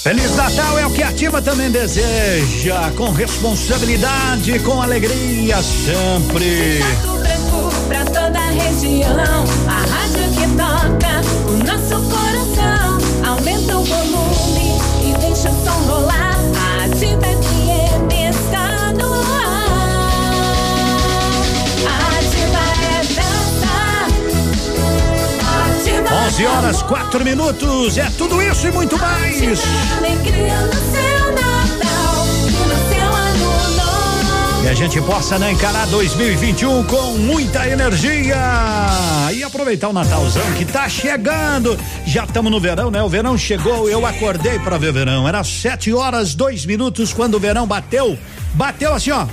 [0.07, 6.79] Feliz Natal é o que a Ativa também deseja, com responsabilidade, com alegria sempre.
[6.79, 9.45] Pato Branco pra toda a região.
[9.67, 12.36] A rádio que toca o nosso coração.
[26.67, 29.61] Horas, 4 minutos, é tudo isso e muito mais.
[29.99, 33.07] Alegria no seu Natal no seu
[34.69, 38.37] a gente possa né, encarar 2021 com muita energia
[39.33, 41.79] e aproveitar o Natalzão que tá chegando.
[42.05, 43.01] Já estamos no verão, né?
[43.01, 45.29] O verão chegou, eu acordei para ver verão.
[45.29, 48.19] Era 7 horas, 2 minutos quando o verão bateu.
[48.55, 49.27] Bateu assim, ó.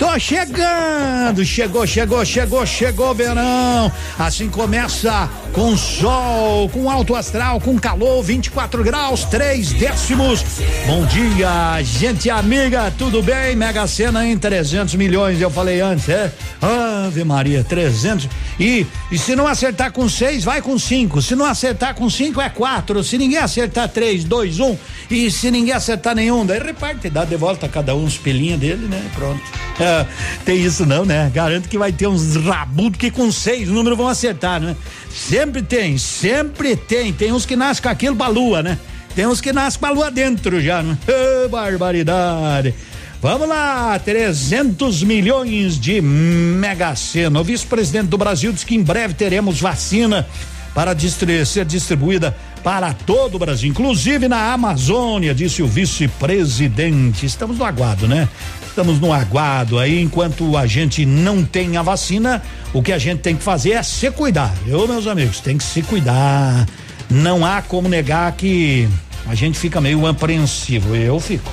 [0.00, 3.92] Tô chegando, chegou, chegou, chegou, chegou verão.
[4.18, 10.44] Assim começa com sol, com alto astral, com calor, 24 graus, 3 décimos.
[10.86, 13.56] Bom dia, gente amiga, tudo bem?
[13.56, 16.32] Mega Sena em 300 milhões, eu falei antes, é?
[16.60, 18.28] Ave Maria, 300.
[18.60, 21.22] E, e se não acertar com seis, vai com cinco.
[21.22, 23.02] Se não acertar com cinco, é quatro.
[23.02, 24.76] Se ninguém acertar três, dois, um.
[25.10, 28.60] E se ninguém acertar nenhum, daí reparte, dá de volta a cada um os pelinhos
[28.60, 29.02] dele, né?
[29.14, 29.40] Pronto.
[29.80, 30.06] É,
[30.44, 31.30] tem isso não, né?
[31.32, 34.76] Garanto que vai ter uns rabudos que com seis números vão acertar, né?
[35.14, 37.12] Sempre tem, sempre tem.
[37.12, 38.78] Tem uns que nascem com aquilo pra lua, né?
[39.14, 40.96] Tem uns que nascem com a lua dentro já, né?
[41.50, 42.74] Barbaridade.
[43.20, 47.38] Vamos lá, 300 milhões de Mega Sena.
[47.38, 50.26] O vice-presidente do Brasil diz que em breve teremos vacina
[50.74, 57.26] para distri ser distribuída para todo o Brasil, inclusive na Amazônia, disse o vice-presidente.
[57.26, 58.28] Estamos no aguardo, né?
[58.70, 62.40] Estamos no aguardo aí, enquanto a gente não tem a vacina,
[62.72, 64.54] o que a gente tem que fazer é se cuidar.
[64.64, 66.68] Eu, meus amigos, tem que se cuidar.
[67.10, 68.88] Não há como negar que
[69.26, 70.94] a gente fica meio apreensivo.
[70.94, 71.50] Eu fico.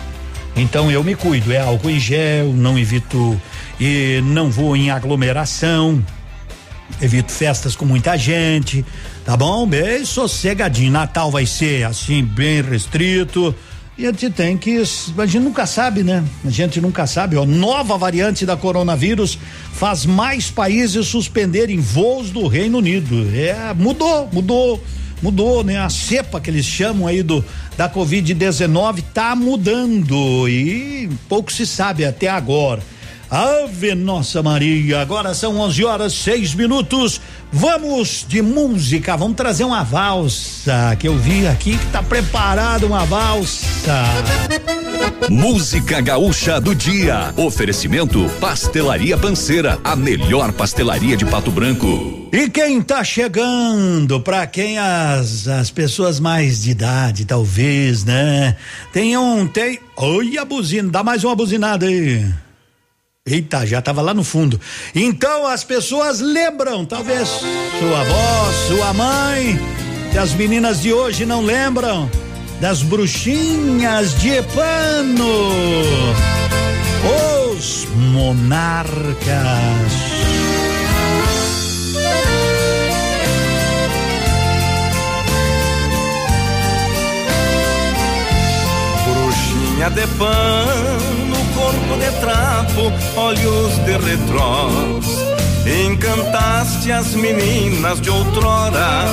[0.55, 3.41] Então eu me cuido, é álcool em gel, não evito
[3.79, 6.03] e não vou em aglomeração,
[7.01, 8.85] evito festas com muita gente,
[9.25, 9.65] tá bom?
[9.65, 10.91] Bem sossegadinho.
[10.91, 13.55] Natal vai ser assim, bem restrito.
[13.97, 14.77] E a gente tem que.
[14.77, 16.23] A gente nunca sabe, né?
[16.45, 17.35] A gente nunca sabe.
[17.35, 19.39] Ó, nova variante da coronavírus
[19.73, 23.27] faz mais países suspenderem voos do Reino Unido.
[23.33, 24.83] É, mudou, mudou
[25.21, 25.77] mudou, né?
[25.79, 27.43] A cepa que eles chamam aí do
[27.75, 32.81] da Covid-19 tá mudando e pouco se sabe até agora.
[33.29, 37.19] Ave Nossa Maria, agora são 11 horas seis minutos.
[37.51, 43.05] Vamos de música, vamos trazer uma valsa que eu vi aqui que tá preparado uma
[43.05, 43.67] valsa.
[45.29, 47.33] Música Gaúcha do Dia.
[47.35, 52.29] Oferecimento Pastelaria Panceira, a melhor pastelaria de Pato Branco.
[52.31, 58.55] E quem tá chegando, para quem as as pessoas mais de idade, talvez, né?
[58.93, 59.79] Tem um, tem.
[59.97, 62.25] Oi, a buzina, dá mais uma buzinada aí.
[63.27, 64.59] Eita, já estava lá no fundo.
[64.95, 69.59] Então as pessoas lembram, talvez sua avó, sua mãe,
[70.13, 72.09] que as meninas de hoje não lembram
[72.61, 75.51] das bruxinhas de pano.
[77.57, 79.17] Os monarcas.
[89.05, 91.16] Bruxinha de pano,
[91.95, 95.27] de trapo, olhos de retrós.
[95.85, 99.05] Encantaste as meninas de outrora,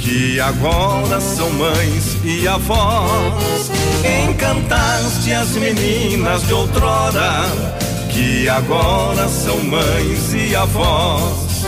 [0.00, 3.70] que agora são mães e avós.
[4.28, 7.44] Encantaste as meninas de outrora,
[8.10, 11.66] que agora são mães e avós.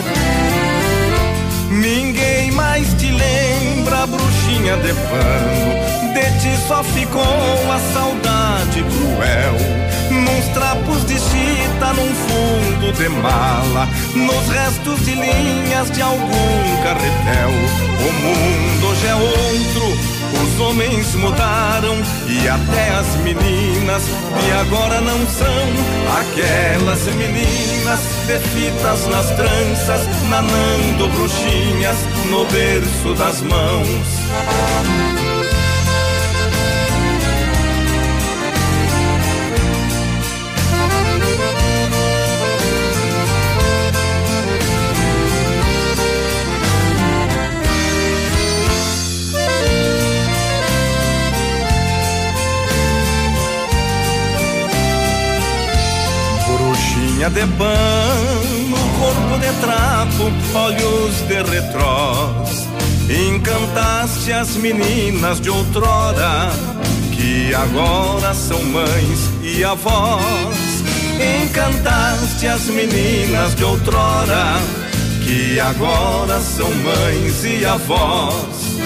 [1.71, 6.15] Ninguém mais te lembra, bruxinha de pano.
[6.15, 9.98] De ti só ficou a saudade cruel.
[10.19, 17.51] Nos trapos de chita, num fundo de mala, nos restos de linhas de algum carretel.
[18.01, 21.95] O mundo hoje é outro, os homens mudaram
[22.27, 25.69] e até as meninas de agora não são
[26.19, 31.97] aquelas meninas de fitas nas tranças, nanando bruxinhas
[32.29, 35.28] no berço das mãos.
[57.19, 62.67] De pano, corpo de trapo, olhos de retrós.
[63.11, 66.51] Encantaste as meninas de outrora,
[67.13, 70.57] que agora são mães e avós.
[71.45, 74.57] Encantaste as meninas de outrora,
[75.23, 78.79] que agora são mães e avós.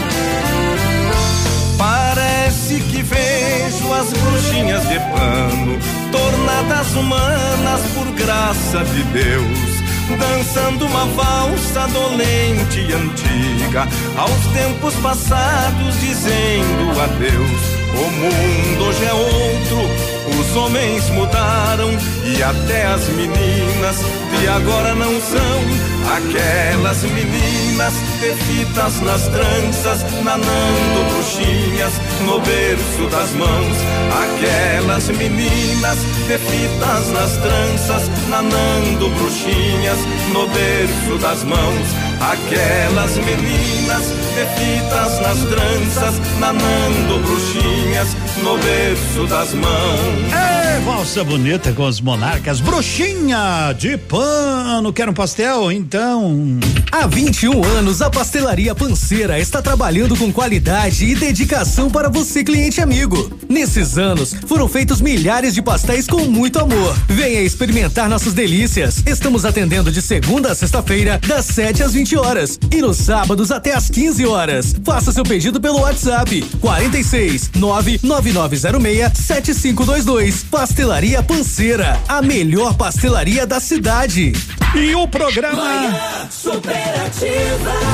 [1.78, 5.78] Parece que vejo as bruxinhas de pano,
[6.12, 9.82] tornadas humanas por graça de Deus.
[10.18, 17.82] Dançando uma valsa dolente e antiga, aos tempos passados dizendo adeus.
[17.94, 21.90] O mundo hoje é outro, os homens mudaram
[22.24, 23.96] e até as meninas
[24.38, 31.92] de agora não são aquelas meninas de fitas nas tranças, nanando bruxinhas
[32.24, 33.76] no berço das mãos.
[34.22, 39.98] Aquelas meninas de fitas nas tranças, nanando bruxinhas
[40.32, 42.11] no berço das mãos.
[42.30, 50.32] Aquelas meninas de fitas nas tranças, nanando bruxinhas no berço das mãos.
[50.32, 52.60] É, valsa bonita com os monarcas.
[52.60, 54.92] Bruxinha de pano.
[54.92, 55.72] Quer um pastel?
[55.72, 56.60] Então.
[56.92, 62.80] Há 21 anos, a Pastelaria Panceira está trabalhando com qualidade e dedicação para você, cliente
[62.80, 63.32] amigo.
[63.48, 66.96] Nesses anos, foram feitos milhares de pastéis com muito amor.
[67.08, 69.02] Venha experimentar nossas delícias.
[69.06, 72.58] Estamos atendendo de segunda a sexta-feira, das 7 às 20 horas.
[72.70, 74.74] E nos sábados até às 15 horas.
[74.84, 80.44] Faça seu pedido pelo WhatsApp 46 99906 7522.
[80.44, 84.32] Pastelaria Panceira, a melhor pastelaria da cidade.
[84.74, 85.62] E o programa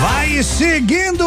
[0.00, 1.24] vai seguindo.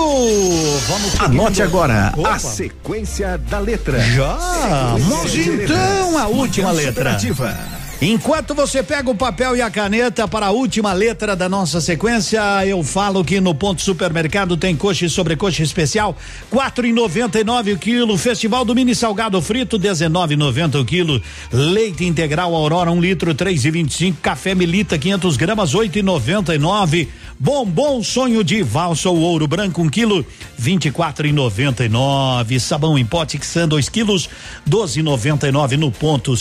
[0.88, 1.26] Vamos seguindo.
[1.26, 2.36] Anote agora Opa.
[2.36, 4.00] a sequência da letra.
[4.00, 4.96] Já,
[5.30, 6.40] de então a letras.
[6.40, 6.92] última letra.
[7.20, 7.81] Superativa.
[8.04, 12.42] Enquanto você pega o papel e a caneta para a última letra da nossa sequência,
[12.66, 16.18] eu falo que no Ponto Supermercado tem coxa e sobrecoxa especial,
[16.50, 20.80] quatro e noventa e nove o quilo, Festival do Mini Salgado Frito, dezenove e noventa
[20.80, 21.22] o quilo,
[21.52, 26.00] leite integral Aurora um litro, três e vinte e cinco, café Melita 500 gramas, oito
[26.00, 27.08] e noventa e nove,
[27.38, 30.26] bombom sonho de valsa ou ouro branco um quilo,
[30.58, 34.28] vinte e quatro e noventa e nove, sabão em pote Xan dois quilos,
[34.66, 36.36] doze e noventa e nove no Ponto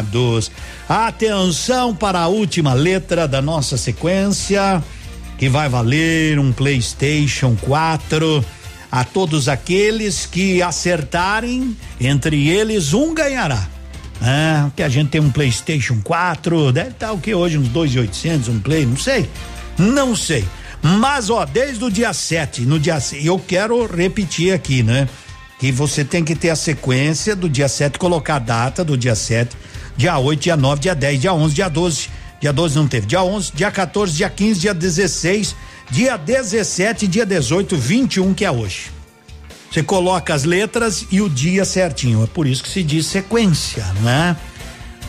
[0.00, 0.50] Supermercados.
[0.88, 4.82] Atenção para a última letra da nossa sequência,
[5.38, 8.44] que vai valer um PlayStation 4
[8.90, 13.68] a todos aqueles que acertarem, entre eles um ganhará.
[14.22, 18.48] Ah, que a gente tem um PlayStation 4, deve estar o que hoje uns 2.800
[18.48, 19.30] um Play, não sei.
[19.78, 20.44] Não sei.
[20.82, 25.08] Mas ó, desde o dia 7, no dia eu quero repetir aqui, né?
[25.58, 29.14] Que você tem que ter a sequência do dia 7, colocar a data do dia
[29.14, 29.56] 7,
[30.00, 32.08] dia 8, dia 9, dia 10, dia 11, dia 12.
[32.40, 33.06] Dia 12 não teve.
[33.06, 35.54] Dia 11, dia 14, dia 15, dia 16,
[35.90, 38.90] dia 17, dia 18, 21 que é hoje.
[39.70, 42.24] Você coloca as letras e o dia certinho.
[42.24, 44.34] É por isso que se diz sequência, né?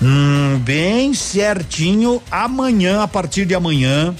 [0.01, 2.21] Hum, bem certinho.
[2.29, 4.13] Amanhã, a partir de amanhã,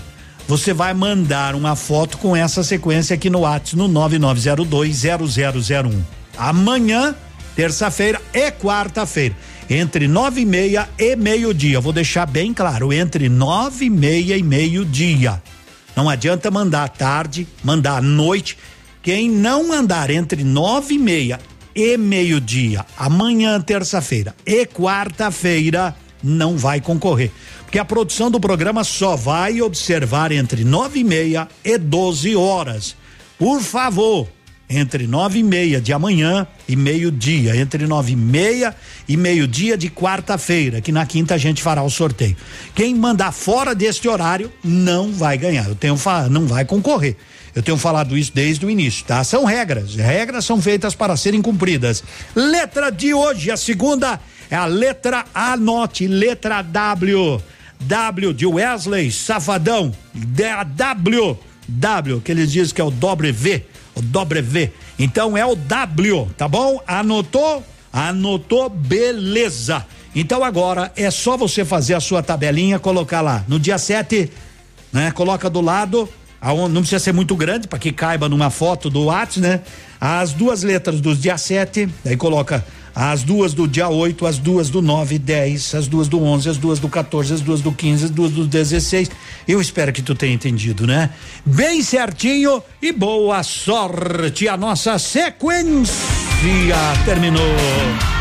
[0.48, 5.99] você vai mandar uma foto com essa sequência aqui no WhatsApp no 99020001.
[6.38, 7.14] Amanhã,
[7.57, 9.35] terça-feira e quarta-feira,
[9.73, 11.80] entre nove e meia e meio-dia.
[11.80, 15.41] Vou deixar bem claro, entre nove e meia e meio-dia.
[15.95, 18.57] Não adianta mandar à tarde, mandar à noite.
[19.02, 21.39] Quem não andar entre nove e meia
[21.73, 27.31] e meio-dia, amanhã, terça-feira e quarta-feira, não vai concorrer.
[27.64, 32.93] Porque a produção do programa só vai observar entre nove e meia e 12 horas.
[33.39, 34.27] Por favor,
[34.72, 38.73] entre nove e meia de amanhã e meio-dia, entre nove e meia
[39.07, 42.38] e meio-dia de quarta-feira, que na quinta a gente fará o sorteio.
[42.73, 45.68] Quem mandar fora deste horário não vai ganhar.
[45.68, 45.98] Eu tenho
[46.30, 47.18] não vai concorrer.
[47.53, 49.22] Eu tenho falado isso desde o início, tá?
[49.26, 49.95] São regras.
[49.95, 52.02] Regras são feitas para serem cumpridas.
[52.34, 57.41] Letra de hoje, a segunda é a letra Anote, letra W.
[57.81, 59.91] W de Wesley Safadão.
[60.14, 61.38] Da W.
[61.68, 63.64] W, que eles dizem que é o W.
[63.95, 64.72] O W.
[64.97, 66.81] Então é o W, tá bom?
[66.88, 67.63] Anotou?
[67.91, 69.85] Anotou, beleza.
[70.15, 73.43] Então agora é só você fazer a sua tabelinha, colocar lá.
[73.47, 74.31] No dia 7,
[74.91, 75.11] né?
[75.11, 76.07] Coloca do lado,
[76.41, 79.61] aonde, não precisa ser muito grande para que caiba numa foto do WhatsApp, né?
[79.99, 84.69] As duas letras do dia 7, aí coloca as duas do dia 8, as duas
[84.69, 87.72] do 9 e 10, as duas do 11, as duas do 14, as duas do
[87.72, 89.09] 15, as duas do 16.
[89.47, 91.11] Eu espero que tu tenha entendido, né?
[91.45, 94.47] Bem certinho e boa sorte.
[94.47, 95.95] A nossa sequência
[97.05, 98.20] terminou.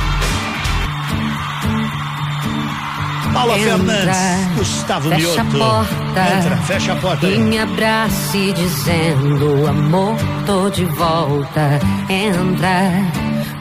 [3.40, 5.56] Paula Entra, Fernandes, Gustavo fecha Mioto.
[5.56, 7.26] a porta Entra, fecha a porta.
[7.26, 10.14] E me abrace dizendo amor,
[10.44, 11.80] tô de volta.
[12.10, 13.02] Entra,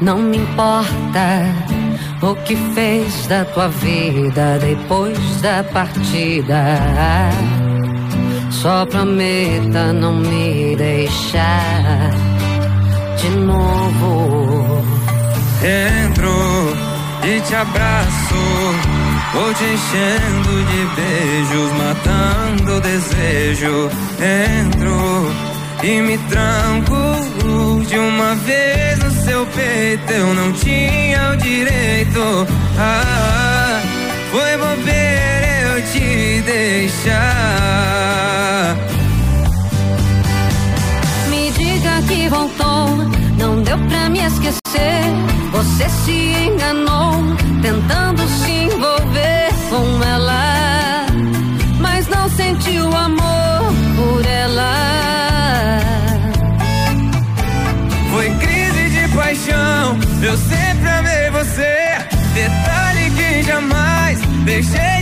[0.01, 1.45] não me importa
[2.21, 7.29] o que fez da tua vida depois da partida.
[8.51, 12.09] Só prometa não me deixar
[13.15, 14.83] de novo.
[15.63, 16.89] Entro
[17.23, 18.35] e te abraço,
[19.33, 23.89] vou te enchendo de beijos, matando o desejo.
[24.19, 25.31] Entro
[25.83, 26.95] e me tranco
[27.87, 32.47] de uma vez no seu peito, eu não tinha o direito.
[32.77, 33.81] Ah,
[34.31, 37.69] foi bobeira eu te deixar.
[42.09, 43.18] que voltou,
[43.69, 45.01] deu pra me esquecer.
[45.51, 46.11] Você se
[46.47, 51.05] enganou, tentando se envolver com ela,
[51.79, 54.73] mas não sentiu amor por ela.
[58.11, 61.97] Foi crise de paixão, eu sempre amei você.
[62.33, 64.98] Detalhe que jamais deixei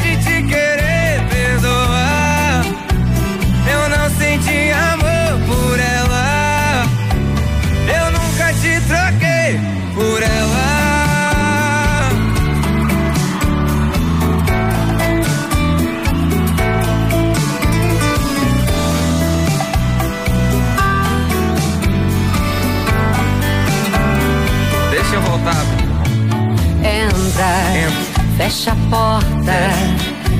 [28.38, 29.60] fecha a porta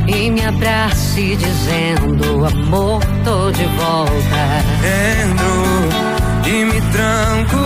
[0.08, 4.42] e me abrace dizendo amor, tô de volta.
[5.26, 7.58] Entro e me tranco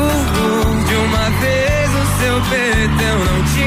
[0.88, 3.61] de uma vez o seu peito eu não tinha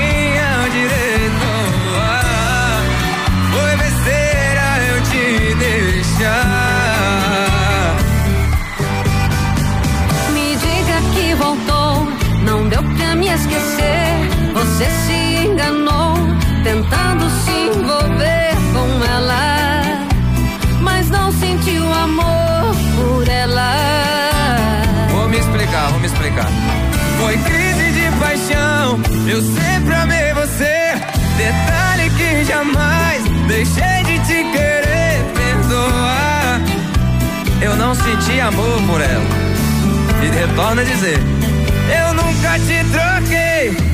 [29.34, 30.94] eu sempre amei você.
[31.36, 36.60] Detalhe que jamais deixei de te querer perdoar.
[37.60, 39.24] Eu não senti amor por ela.
[40.22, 41.18] E retorna a dizer:
[41.98, 43.93] Eu nunca te troquei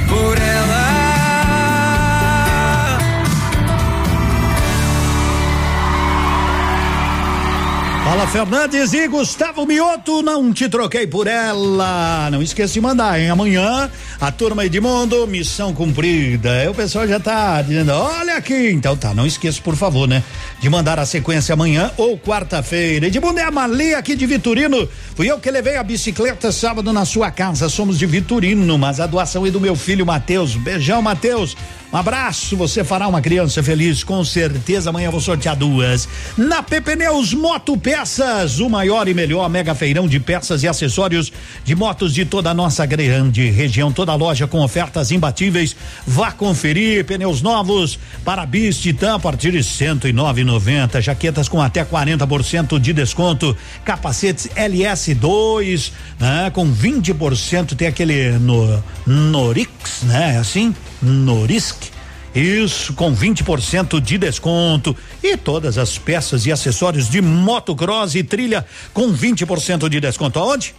[8.10, 12.28] Fala Fernandes e Gustavo Mioto, não te troquei por ela.
[12.32, 13.30] Não esqueça de mandar, hein?
[13.30, 13.88] Amanhã,
[14.20, 16.50] a turma Edmundo, missão cumprida.
[16.50, 18.72] Aí o pessoal já tá dizendo, olha aqui.
[18.72, 20.24] Então tá, não esqueça, por favor, né?
[20.58, 23.06] De mandar a sequência amanhã ou quarta-feira.
[23.06, 24.88] Edmundo é a Mali aqui de Vitorino.
[25.14, 27.68] Fui eu que levei a bicicleta sábado na sua casa.
[27.68, 30.56] Somos de Vitorino, mas a doação é do meu filho Matheus.
[30.56, 31.56] Beijão, Matheus.
[31.92, 34.90] Um abraço, você fará uma criança feliz, com certeza.
[34.90, 36.08] Amanhã vou sortear duas.
[36.38, 41.32] Na PP Neus Moto Peças, o maior e melhor mega feirão de peças e acessórios
[41.64, 43.90] de motos de toda a nossa grande região.
[43.90, 45.74] Toda loja com ofertas imbatíveis.
[46.06, 51.00] Vá conferir pneus novos para bis Titan a partir de 109,90.
[51.00, 53.56] Jaquetas com até 40% de desconto.
[53.84, 55.90] Capacetes LS2,
[56.20, 56.50] né?
[56.50, 60.38] Com 20% tem aquele no Norix, né?
[60.38, 60.72] Assim,
[61.02, 61.90] Norisk.
[62.34, 64.96] Isso, com 20% de desconto.
[65.22, 68.64] E todas as peças e acessórios de motocross e trilha
[68.94, 70.38] com 20% de desconto.
[70.38, 70.74] Aonde?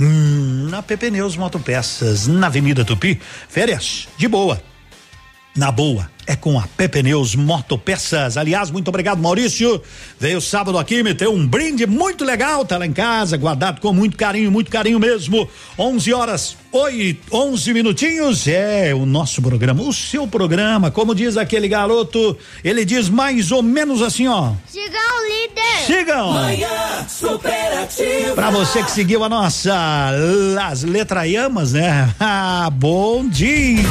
[0.00, 3.20] Hum, na PP Neus Motopeças, na Avenida Tupi.
[3.48, 4.60] Férias, de boa.
[5.56, 8.36] Na boa, é com a Pepe Neus Motopeças.
[8.36, 9.80] Aliás, muito obrigado, Maurício.
[10.18, 13.92] Veio sábado aqui, me deu um brinde muito legal, tá lá em casa, guardado com
[13.92, 15.48] muito carinho, muito carinho mesmo.
[15.78, 18.48] 11 horas, oi, 11 minutinhos.
[18.48, 20.90] É o nosso programa, o seu programa.
[20.90, 24.54] Como diz aquele garoto, ele diz mais ou menos assim, ó.
[24.66, 25.86] Siga o líder.
[25.86, 26.32] Sigam.
[26.32, 28.34] Manhã superativa.
[28.34, 29.72] Pra você que seguiu a nossa,
[30.68, 32.12] as letraiamas, né?
[32.26, 33.82] Ah, bom dia.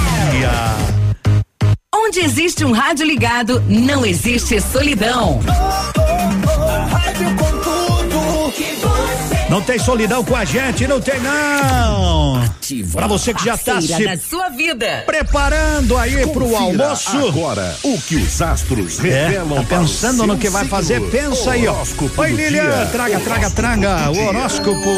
[2.05, 5.39] Onde existe um rádio ligado, não existe solidão.
[9.49, 12.43] Não tem solidão com a gente, não tem não.
[12.81, 15.03] Pra você que já tá Parceira se da sua vida.
[15.05, 17.17] preparando aí pro Confira almoço.
[17.27, 21.01] Agora, o que os astros É, revelam tá para o pensando no que vai fazer?
[21.09, 21.73] Pensa aí, ó.
[21.73, 24.89] Horóscopo Oi, Lilian, traga, traga, traga o horóscopo.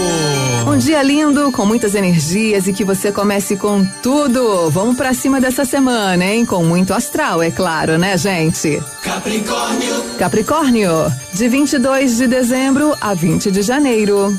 [0.68, 4.70] Um dia lindo, com muitas energias e que você comece com tudo.
[4.70, 6.46] Vamos pra cima dessa semana, hein?
[6.46, 8.82] Com muito astral, é claro, né, gente?
[9.02, 10.04] Capricórnio.
[10.20, 10.92] Capricórnio,
[11.34, 14.38] de 22 de dezembro a 20 de janeiro.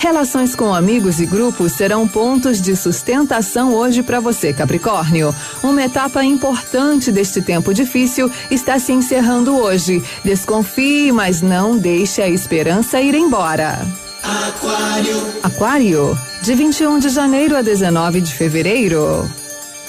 [0.00, 5.34] Relações com amigos e grupos serão pontos de sustentação hoje para você, Capricórnio.
[5.62, 10.02] Uma etapa importante deste tempo difícil está se encerrando hoje.
[10.24, 13.86] Desconfie, mas não deixe a esperança ir embora.
[14.22, 15.22] Aquário.
[15.42, 19.30] Aquário, de 21 de janeiro a 19 de fevereiro.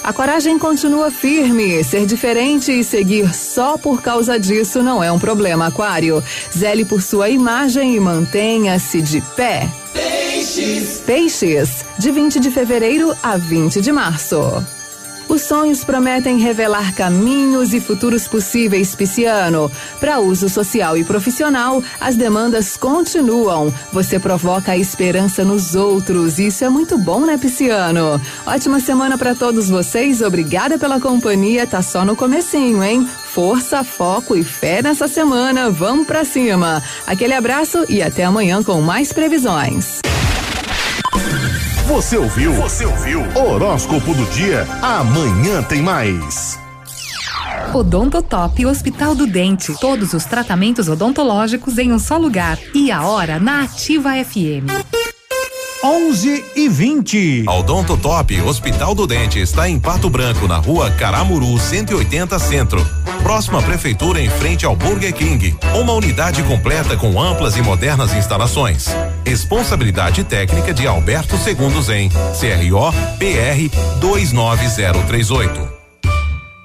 [0.04, 1.82] A coragem continua firme.
[1.84, 6.22] Ser diferente e seguir só por causa disso não é um problema, Aquário.
[6.56, 9.68] Zele por sua imagem e mantenha-se de pé.
[9.92, 11.02] Peixes.
[11.06, 14.81] Peixes, de 20 de fevereiro a 20 de março.
[15.28, 19.70] Os sonhos prometem revelar caminhos e futuros possíveis, Pisciano.
[19.98, 23.72] Para uso social e profissional, as demandas continuam.
[23.92, 26.38] Você provoca a esperança nos outros.
[26.38, 28.20] Isso é muito bom, né, Pisciano?
[28.46, 30.20] Ótima semana para todos vocês.
[30.20, 31.66] Obrigada pela companhia.
[31.66, 33.08] Tá só no comecinho, hein?
[33.32, 35.70] Força, foco e fé nessa semana.
[35.70, 36.82] Vamos para cima.
[37.06, 40.00] Aquele abraço e até amanhã com mais previsões.
[41.86, 42.52] Você ouviu?
[42.54, 43.20] Você ouviu?
[43.34, 44.66] Horóscopo do dia.
[44.80, 46.58] Amanhã tem mais.
[47.74, 49.74] Odontotop Hospital do Dente.
[49.80, 52.56] Todos os tratamentos odontológicos em um só lugar.
[52.72, 54.70] E a hora na Ativa FM.
[55.84, 57.44] 11 e 20.
[57.48, 63.01] A Odonto Top Hospital do Dente está em Pato Branco, na rua Caramuru 180 Centro.
[63.22, 65.56] Próxima prefeitura em frente ao Burger King.
[65.74, 68.88] Uma unidade completa com amplas e modernas instalações.
[69.24, 73.70] Responsabilidade técnica de Alberto Segundos em CRO PR
[74.00, 75.81] 29038.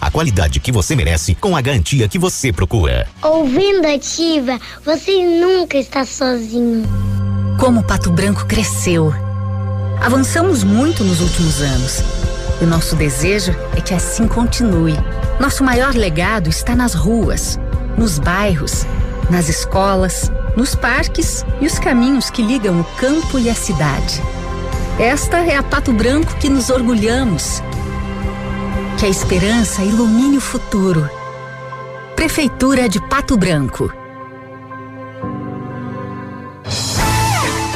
[0.00, 3.08] a qualidade que você merece com a garantia que você procura.
[3.22, 6.84] Ouvindo ativa, você nunca está sozinho.
[7.58, 9.12] Como Pato Branco cresceu.
[10.00, 12.02] Avançamos muito nos últimos anos.
[12.60, 14.94] E o nosso desejo é que assim continue.
[15.40, 17.58] Nosso maior legado está nas ruas,
[17.98, 18.86] nos bairros,
[19.30, 24.22] nas escolas, nos parques e os caminhos que ligam o campo e a cidade.
[24.98, 27.62] Esta é a Pato Branco que nos orgulhamos.
[28.98, 31.08] Que a esperança ilumine o futuro.
[32.14, 33.92] Prefeitura de Pato Branco.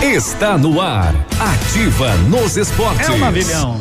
[0.03, 1.15] Está no ar.
[1.39, 3.07] Ativa nos esportes.
[3.07, 3.79] É um navilhão.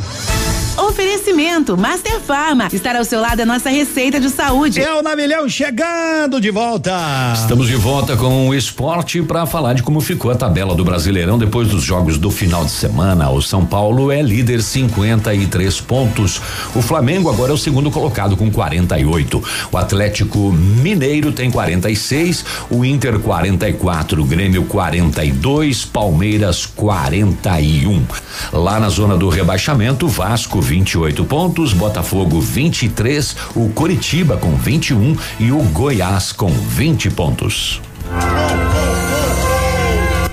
[0.80, 2.69] Oferecimento Master Farma.
[2.72, 4.80] Estar ao seu lado a nossa receita de saúde.
[4.80, 6.93] É o Navilhão chegando de volta.
[7.34, 11.38] Estamos de volta com o esporte para falar de como ficou a tabela do Brasileirão
[11.38, 13.30] depois dos jogos do final de semana.
[13.30, 16.41] O São Paulo é líder 53 pontos.
[16.73, 19.43] O Flamengo agora é o segundo colocado com 48.
[19.73, 28.06] O Atlético Mineiro tem 46, o Inter 44, Grêmio 42, Palmeiras 41.
[28.53, 35.51] Lá na zona do rebaixamento, Vasco 28 pontos, Botafogo 23, o Coritiba com 21 e
[35.51, 37.81] o Goiás com 20 pontos.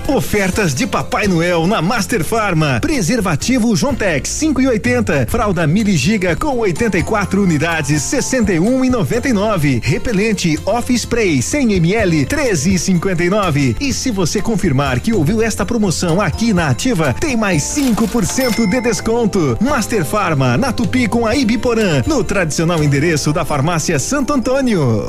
[0.07, 2.79] Ofertas de Papai Noel na Master Farma.
[2.79, 5.27] Preservativo Jontex 5 e 80.
[5.29, 9.81] Fralda Mili Giga com 84 unidades 61 e 99.
[9.83, 13.75] Repelente Off Spray 100 ml 13 e 59.
[13.81, 18.81] E se você confirmar que ouviu esta promoção aqui na Ativa, tem mais 5% de
[18.81, 19.57] desconto.
[19.59, 25.05] Master Farma na Tupi com a Ibiporã, no tradicional endereço da Farmácia Santo Antônio.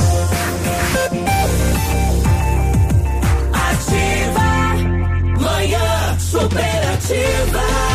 [7.09, 7.89] Superativa.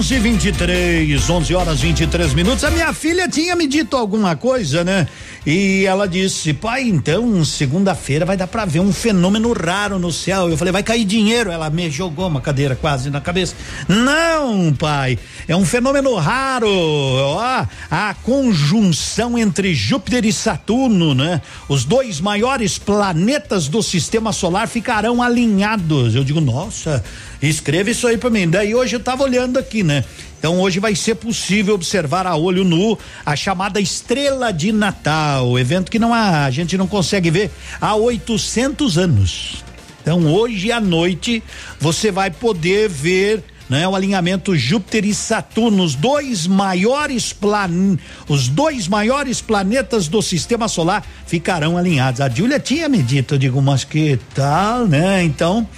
[0.00, 2.64] 11 23 11 horas 23 minutos.
[2.64, 5.06] A minha filha tinha me dito alguma coisa, né?
[5.44, 10.48] E ela disse: pai, então, segunda-feira vai dar pra ver um fenômeno raro no céu.
[10.48, 11.50] Eu falei: vai cair dinheiro.
[11.50, 13.54] Ela me jogou uma cadeira quase na cabeça.
[13.88, 16.68] Não, pai, é um fenômeno raro.
[16.68, 21.42] Ó, a conjunção entre Júpiter e Saturno, né?
[21.68, 26.14] Os dois maiores planetas do sistema solar ficarão alinhados.
[26.14, 27.04] Eu digo: nossa,
[27.48, 28.48] escreva isso aí pra mim.
[28.48, 30.04] Daí hoje eu tava olhando aqui, né?
[30.38, 35.90] Então hoje vai ser possível observar a olho nu a chamada Estrela de Natal, evento
[35.90, 39.62] que não há, a gente não consegue ver há 800 anos.
[40.00, 41.42] Então hoje à noite
[41.78, 47.96] você vai poder ver né, o alinhamento Júpiter e Saturno, os dois maiores plan,
[48.26, 52.20] os dois maiores planetas do sistema solar ficarão alinhados.
[52.20, 55.22] A Júlia tinha me dito, eu digo, mas que tal, né?
[55.22, 55.68] Então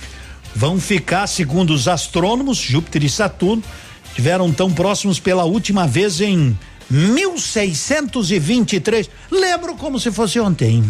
[0.55, 3.65] vão ficar, segundo os astrônomos, Júpiter e Saturno
[4.15, 6.55] tiveram tão próximos pela última vez em
[6.91, 9.09] 1623.
[9.31, 10.85] Lembro como se fosse ontem.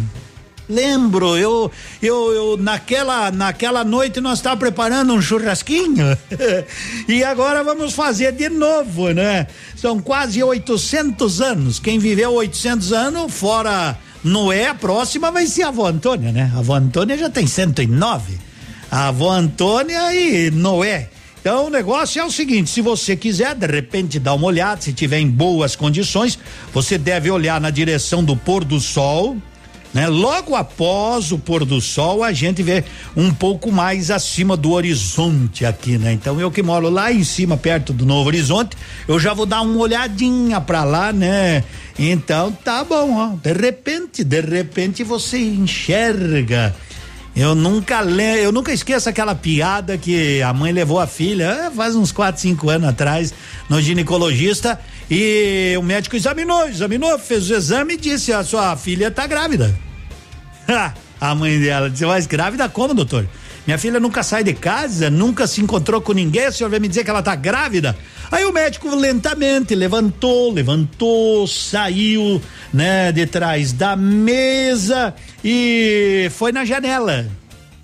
[0.68, 1.70] Lembro, eu,
[2.00, 6.16] eu, eu naquela, naquela noite nós estávamos preparando um churrasquinho
[7.08, 9.48] e agora vamos fazer de novo, né?
[9.76, 11.78] São quase 800 anos.
[11.78, 16.50] Quem viveu 800 anos, fora Noé, a próxima vai ser a avó Antônia, né?
[16.54, 18.51] A avó Antônia já tem 109.
[18.92, 21.08] A avó Antônia e Noé
[21.40, 24.92] Então o negócio é o seguinte: se você quiser de repente dar uma olhada, se
[24.92, 26.38] tiver em boas condições,
[26.74, 29.38] você deve olhar na direção do pôr do sol.
[29.94, 30.08] Né?
[30.08, 32.84] Logo após o pôr do sol, a gente vê
[33.16, 36.12] um pouco mais acima do horizonte aqui, né?
[36.12, 38.76] Então eu que moro lá em cima, perto do Novo Horizonte,
[39.08, 41.64] eu já vou dar uma olhadinha pra lá, né?
[41.98, 43.36] Então tá bom, ó.
[43.42, 46.74] De repente, de repente você enxerga.
[47.34, 51.70] Eu nunca le, eu nunca esqueço aquela piada que a mãe levou a filha, eh,
[51.70, 53.32] faz uns 4, 5 anos atrás,
[53.70, 54.78] no ginecologista,
[55.10, 59.74] e o médico examinou, examinou, fez o exame e disse: a sua filha tá grávida.
[61.20, 63.26] a mãe dela disse: Mas grávida como, doutor?
[63.64, 66.88] Minha filha nunca sai de casa, nunca se encontrou com ninguém, o senhor vai me
[66.88, 67.96] dizer que ela tá grávida?
[68.30, 75.14] Aí o médico lentamente levantou, levantou, saiu, né, de trás da mesa
[75.44, 77.26] e foi na janela.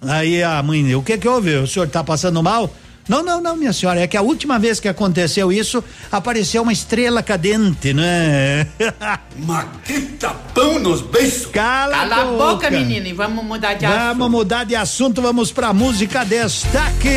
[0.03, 1.55] Aí a mãe, o que que houve?
[1.57, 2.73] O senhor tá passando mal?
[3.09, 5.83] Não, não, não, minha senhora, é que a última vez que aconteceu isso,
[6.13, 8.67] apareceu uma estrela cadente, né?
[9.39, 11.47] Maquita pão nos beijos.
[11.47, 14.07] Cala, Cala a boca, menina, e vamos mudar de assunto.
[14.09, 17.09] Vamos mudar de assunto, vamos pra música destaque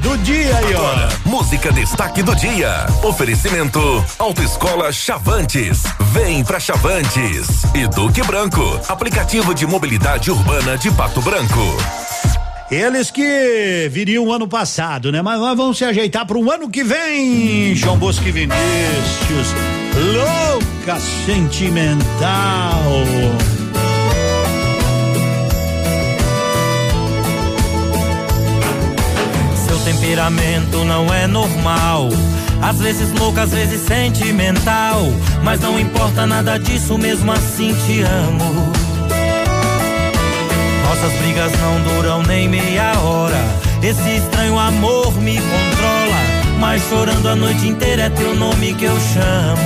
[0.00, 0.78] do dia aí, ó.
[0.78, 2.86] Agora, música destaque do dia.
[3.02, 3.80] Oferecimento
[4.18, 5.82] Autoescola Chavantes.
[6.12, 7.64] Vem pra Chavantes.
[7.74, 12.07] E Duque Branco, aplicativo de mobilidade urbana de Pato Branco.
[12.70, 15.22] Eles que viriam ano passado, né?
[15.22, 17.74] Mas nós vamos se ajeitar para o ano que vem.
[17.74, 19.54] João Bosco e Vinícius,
[20.14, 21.98] louca sentimental.
[29.66, 32.10] Seu temperamento não é normal.
[32.60, 35.06] Às vezes louca, às vezes sentimental.
[35.42, 38.87] Mas não importa nada disso, mesmo assim te amo.
[40.88, 43.36] Nossas brigas não duram nem meia hora.
[43.82, 46.16] Esse estranho amor me controla.
[46.58, 49.60] Mas chorando a noite inteira é teu nome que eu chamo.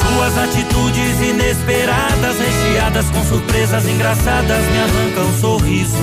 [0.00, 6.00] Suas atitudes inesperadas, recheadas com surpresas engraçadas, me arrancam sorrisos.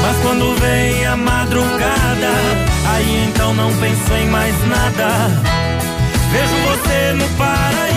[0.00, 2.32] Mas quando vem a madrugada,
[2.94, 5.58] aí então não penso em mais nada.
[6.30, 7.87] Vejo você no paraíso,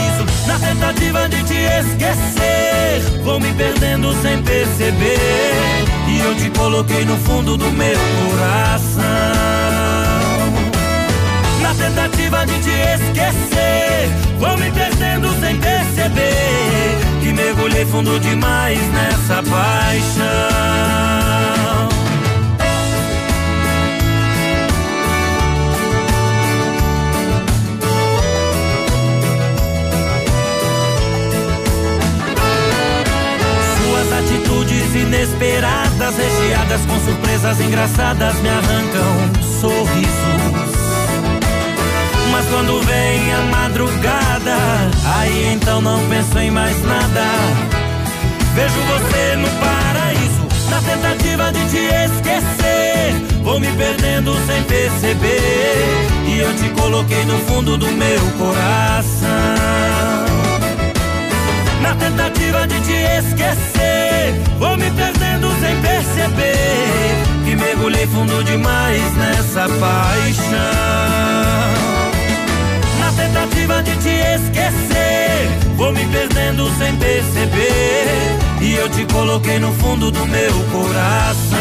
[0.52, 3.02] na tentativa de te esquecer.
[3.24, 5.86] Vou me perdendo sem perceber.
[6.08, 7.98] E eu te coloquei no fundo do meu
[8.30, 9.02] coração.
[11.62, 16.98] Na tentativa de te esquecer, vou me perdendo sem perceber.
[17.22, 20.32] Que mergulhei fundo demais nessa paixão.
[35.42, 40.72] Inesperadas, recheadas com surpresas engraçadas, me arrancam sorrisos.
[42.32, 44.58] Mas quando vem a madrugada,
[45.18, 47.26] aí então não penso em mais nada.
[48.54, 53.42] Vejo você no paraíso, na tentativa de te esquecer.
[53.44, 56.08] Vou me perdendo sem perceber.
[56.28, 59.32] E eu te coloquei no fundo do meu coração.
[61.82, 67.24] Na tentativa de te esquecer, vou me perdendo sem perceber.
[67.46, 70.52] Que mergulhei fundo demais nessa paixão.
[73.00, 78.38] Na tentativa de te esquecer, vou me perdendo sem perceber.
[78.62, 81.60] E eu te coloquei no fundo do meu coração.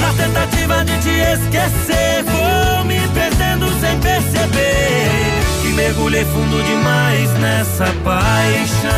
[0.00, 5.35] Na tentativa de te esquecer, vou me perdendo sem perceber.
[5.76, 8.90] Mergulhei fundo demais nessa paixão.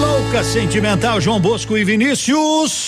[0.00, 2.87] Louca sentimental, João Bosco e Vinícius.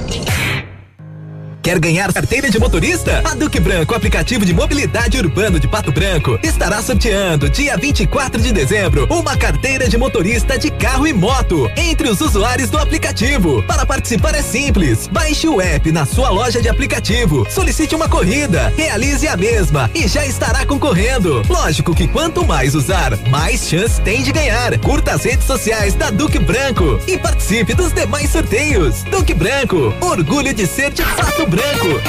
[1.61, 3.21] Quer ganhar carteira de motorista?
[3.23, 8.51] A Duque Branco, aplicativo de mobilidade urbano de Pato Branco, estará sorteando dia 24 de
[8.51, 13.61] dezembro uma carteira de motorista de carro e moto entre os usuários do aplicativo.
[13.63, 15.07] Para participar é simples.
[15.07, 20.07] Baixe o app na sua loja de aplicativo, solicite uma corrida, realize a mesma e
[20.07, 21.43] já estará concorrendo.
[21.47, 24.79] Lógico que quanto mais usar, mais chance tem de ganhar.
[24.79, 29.03] Curta as redes sociais da Duque Branco e participe dos demais sorteios.
[29.03, 32.01] Duque Branco, orgulho de ser de Pato Branco.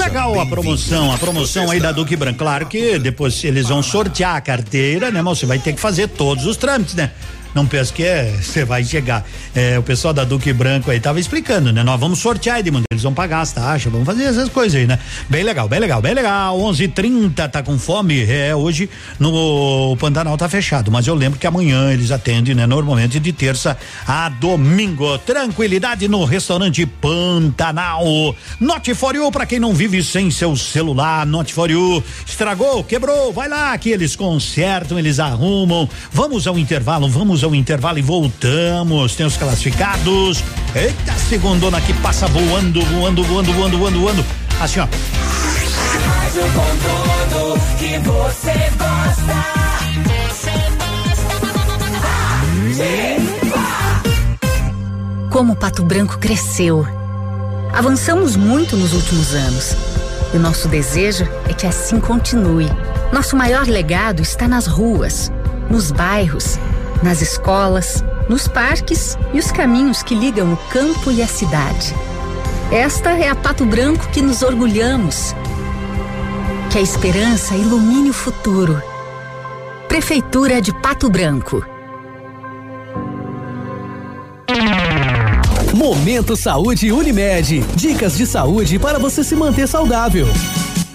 [0.00, 2.40] Legal a promoção, a promoção aí da Duque Branco.
[2.40, 6.08] Claro que depois eles vão sortear a carteira, né, mas você vai ter que fazer
[6.08, 7.12] todos os trâmites, né?
[7.54, 9.24] Não penso que é, você vai chegar.
[9.54, 11.82] É, o pessoal da Duque Branco aí tava explicando, né?
[11.82, 12.84] Nós vamos sortear, Edmundo.
[12.90, 14.98] Eles vão pagar as taxas, vamos fazer essas coisas aí, né?
[15.28, 16.58] Bem legal, bem legal, bem legal.
[16.58, 18.24] 11:30 tá com fome?
[18.24, 18.88] É, hoje
[19.18, 22.66] no Pantanal tá fechado, mas eu lembro que amanhã eles atendem, né?
[22.66, 23.76] Normalmente de terça
[24.06, 25.18] a domingo.
[25.18, 28.34] Tranquilidade no restaurante Pantanal.
[28.58, 31.26] Note for you pra quem não vive sem seu celular.
[31.26, 32.02] Note for you.
[32.26, 35.88] Estragou, quebrou, vai lá que eles consertam, eles arrumam.
[36.10, 39.14] Vamos ao intervalo, vamos ao intervalo e voltamos.
[39.14, 40.42] Tem os classificados.
[40.74, 44.24] Eita, segundona que passa voando, voando, voando, voando, voando, voando.
[44.60, 44.88] Assim, ó.
[55.30, 56.86] Como Pato Branco cresceu.
[57.72, 59.74] Avançamos muito nos últimos anos.
[60.32, 62.68] E o nosso desejo é que assim continue.
[63.12, 65.30] Nosso maior legado está nas ruas,
[65.70, 66.58] nos bairros,
[67.02, 71.94] nas escolas, nos parques e os caminhos que ligam o campo e a cidade.
[72.70, 75.34] Esta é a Pato Branco que nos orgulhamos.
[76.70, 78.82] Que a esperança ilumine o futuro.
[79.88, 81.62] Prefeitura de Pato Branco.
[85.74, 87.60] Momento Saúde Unimed.
[87.74, 90.26] Dicas de saúde para você se manter saudável.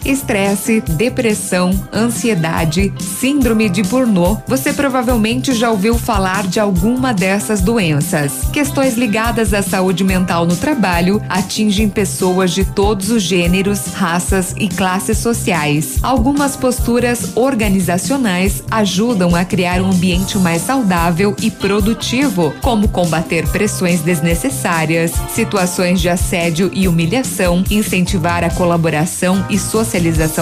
[0.06, 4.42] Estresse, depressão, ansiedade, síndrome de Burnout.
[4.48, 8.34] Você provavelmente já ouviu falar de alguma dessas doenças.
[8.54, 14.68] Questões ligadas à saúde mental no trabalho atingem pessoas de todos os gêneros, raças e
[14.68, 15.98] classes sociais.
[16.02, 24.02] Algumas posturas organizacionais ajudam a criar um ambiente mais saudável e produtivo, como combater pressões
[24.02, 29.87] desnecessárias, situações de assédio e humilhação, incentivar a colaboração e socialização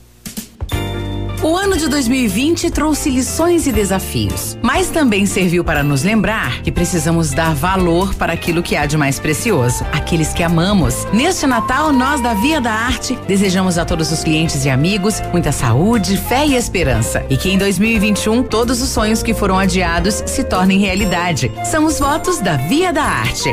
[1.43, 6.71] O ano de 2020 trouxe lições e desafios, mas também serviu para nos lembrar que
[6.71, 11.03] precisamos dar valor para aquilo que há de mais precioso, aqueles que amamos.
[11.11, 15.51] Neste Natal, nós da Via da Arte desejamos a todos os clientes e amigos muita
[15.51, 17.25] saúde, fé e esperança.
[17.27, 21.51] E que em 2021 todos os sonhos que foram adiados se tornem realidade.
[21.65, 23.49] São os votos da Via da Arte.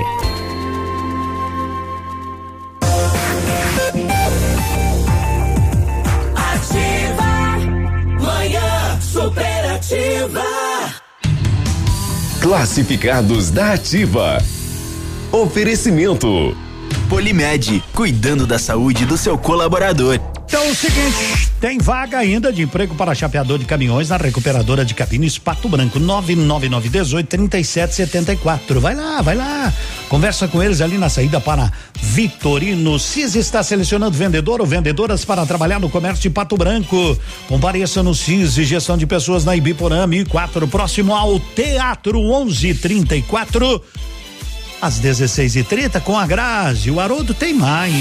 [12.48, 14.38] Classificados da Ativa.
[15.30, 16.56] Oferecimento.
[17.06, 20.18] Polimed, cuidando da saúde do seu colaborador.
[20.48, 24.82] Então é o seguinte, tem vaga ainda de emprego para chapeador de caminhões na recuperadora
[24.82, 28.80] de cabines Pato Branco, 99918 3774.
[28.80, 29.70] Vai lá, vai lá.
[30.08, 31.70] Conversa com eles ali na saída para
[32.00, 32.98] Vitorino.
[32.98, 37.18] CIS está selecionando vendedor ou vendedoras para trabalhar no comércio de Pato Branco.
[37.46, 43.84] Compareça no CIS e gestão de pessoas na Ibiporã 1004, próximo ao Teatro 1134.
[44.80, 46.90] Às 16h30 com a Grazi.
[46.90, 47.92] O Haroldo tem mais.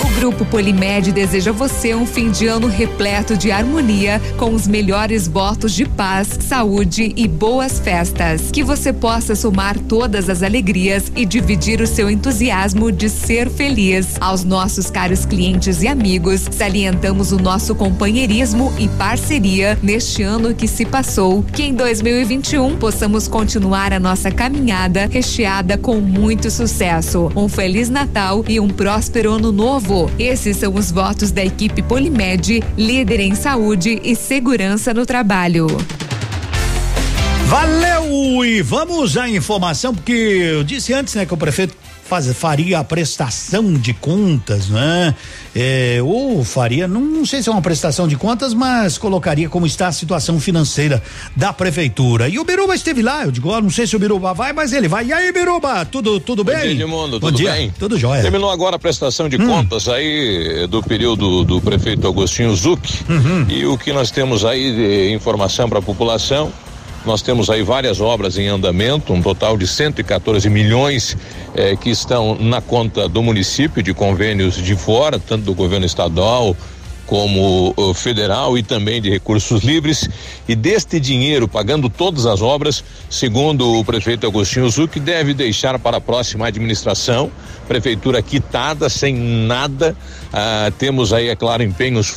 [0.00, 5.26] O Grupo Polimed deseja você um fim de ano repleto de harmonia, com os melhores
[5.26, 8.50] votos de paz, saúde e boas festas.
[8.52, 14.16] Que você possa somar todas as alegrias e dividir o seu entusiasmo de ser feliz.
[14.20, 20.68] Aos nossos caros clientes e amigos, salientamos o nosso companheirismo e parceria neste ano que
[20.68, 21.42] se passou.
[21.42, 27.32] Que em 2021 possamos continuar a nossa caminhada recheada com muito sucesso.
[27.34, 29.87] Um Feliz Natal e um próspero ano novo.
[30.18, 35.66] Esses são os votos da equipe Polimed, líder em saúde e segurança no trabalho.
[37.46, 38.44] Valeu!
[38.44, 41.74] E vamos à informação, porque eu disse antes, né, que o prefeito
[42.08, 45.14] faz, faria a prestação de contas, né?
[45.54, 49.66] É, ou faria, não, não, sei se é uma prestação de contas, mas colocaria como
[49.66, 51.02] está a situação financeira
[51.36, 52.28] da prefeitura.
[52.28, 54.72] E o Biruba esteve lá, eu digo, ó, não sei se o Biruba vai, mas
[54.72, 55.06] ele vai.
[55.06, 56.56] E aí, Biruba, tudo, tudo bem?
[56.56, 57.52] Bom dia, Edmundo, Bom tudo dia.
[57.52, 57.72] bem?
[57.78, 58.22] Tudo jóia.
[58.22, 59.46] Terminou agora a prestação de hum.
[59.46, 62.80] contas aí do período do prefeito Agostinho Zuc.
[63.08, 63.46] Uhum.
[63.50, 66.50] E o que nós temos aí de informação para a população
[67.04, 71.16] nós temos aí várias obras em andamento, um total de 114 milhões
[71.54, 76.56] eh, que estão na conta do município de convênios de fora, tanto do governo estadual
[77.08, 80.08] como federal e também de recursos livres.
[80.46, 85.96] E deste dinheiro, pagando todas as obras, segundo o prefeito Agostinho Zuc, deve deixar para
[85.96, 87.32] a próxima administração,
[87.66, 89.96] prefeitura quitada, sem nada.
[90.32, 92.08] Ah, temos aí, é claro, empenhos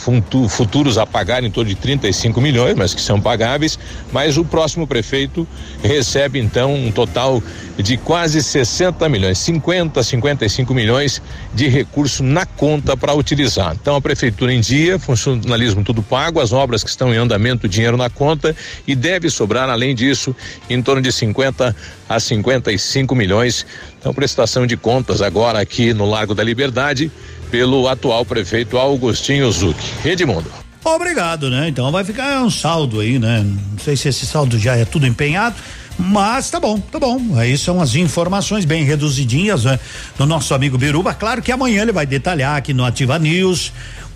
[0.49, 3.79] futuros a pagar em torno de 35 milhões, mas que são pagáveis.
[4.11, 5.47] Mas o próximo prefeito
[5.81, 7.41] recebe então um total
[7.77, 11.21] de quase 60 milhões, 50, 55 milhões
[11.53, 13.73] de recurso na conta para utilizar.
[13.81, 17.97] Então a prefeitura em dia, funcionalismo tudo pago, as obras que estão em andamento, dinheiro
[17.97, 18.55] na conta
[18.87, 20.35] e deve sobrar, além disso,
[20.67, 21.75] em torno de 50
[22.09, 23.65] a 55 milhões.
[23.99, 27.11] Então, prestação de contas agora aqui no Largo da Liberdade
[27.51, 29.77] pelo atual prefeito Augustinho Zuc.
[30.03, 30.49] Edmundo.
[30.83, 31.67] Obrigado, né?
[31.67, 33.45] Então vai ficar um saldo aí, né?
[33.45, 35.55] Não sei se esse saldo já é tudo empenhado,
[35.99, 37.37] mas tá bom, tá bom.
[37.37, 39.79] Aí são as informações bem reduzidinhas, né?
[40.17, 41.13] Do nosso amigo Biruba.
[41.13, 43.71] Claro que amanhã ele vai detalhar aqui no Ativa News.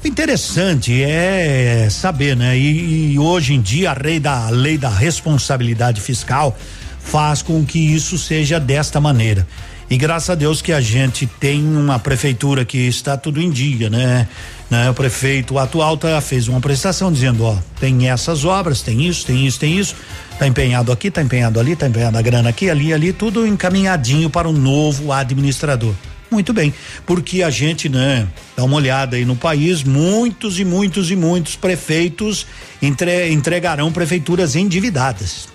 [0.05, 2.55] Interessante é saber, né?
[2.55, 6.55] E, e hoje em dia a lei da a lei da responsabilidade fiscal
[6.99, 9.47] faz com que isso seja desta maneira.
[9.89, 13.89] E graças a Deus que a gente tem uma prefeitura que está tudo em dia,
[13.89, 14.27] né?
[14.69, 14.89] né?
[14.89, 19.45] O prefeito atual tá, fez uma prestação dizendo, ó, tem essas obras, tem isso, tem
[19.45, 19.95] isso, tem isso,
[20.39, 24.29] tá empenhado aqui, tá empenhado ali, tá empenhado a grana aqui, ali, ali, tudo encaminhadinho
[24.29, 25.93] para o novo administrador.
[26.35, 26.73] Muito bem,
[27.05, 31.55] porque a gente, né, dá uma olhada aí no país, muitos e muitos e muitos
[31.55, 32.45] prefeitos
[32.81, 35.47] entre, entregarão prefeituras endividadas.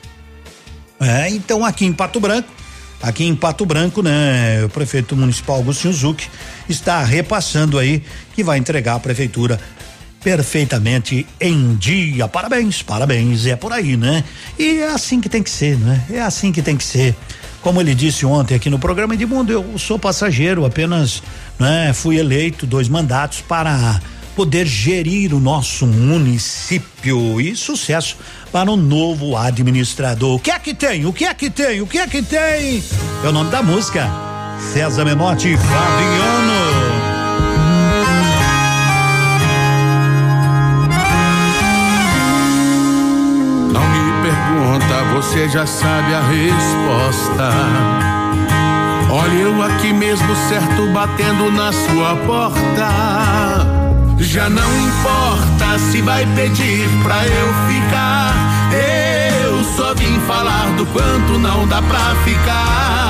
[0.99, 2.49] É, então aqui em Pato Branco,
[3.03, 6.27] aqui em Pato Branco, né, o prefeito municipal Agostinho Zuc
[6.67, 8.03] está repassando aí
[8.35, 9.61] que vai entregar a prefeitura
[10.25, 12.27] perfeitamente em dia.
[12.27, 14.25] Parabéns, parabéns, é por aí, né?
[14.59, 16.07] E é assim que tem que ser, né?
[16.09, 17.15] É assim que tem que ser.
[17.63, 21.23] Como ele disse ontem aqui no programa Edmundo, eu sou passageiro, apenas,
[21.59, 24.01] né, fui eleito dois mandatos para
[24.35, 28.17] poder gerir o nosso município e sucesso
[28.51, 30.37] para o novo administrador.
[30.37, 31.05] O que é que tem?
[31.05, 31.83] O que é que tem?
[31.83, 32.83] O que é que tem?
[33.23, 34.09] É o nome da música.
[34.73, 37.20] César Menotti Fabiano.
[45.05, 47.51] Você já sabe a resposta.
[49.11, 52.89] Olha eu aqui mesmo certo batendo na sua porta.
[54.19, 58.35] Já não importa se vai pedir pra eu ficar.
[59.45, 63.10] Eu só vim falar do quanto não dá pra ficar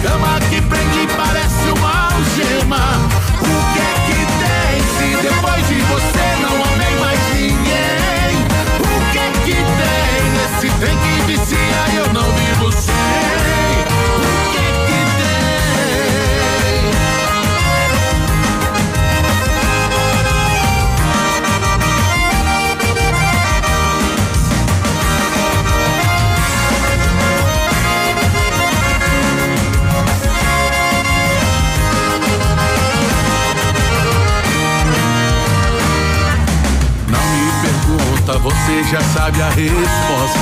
[0.00, 0.37] Come on.
[38.36, 40.38] Você já sabe a resposta.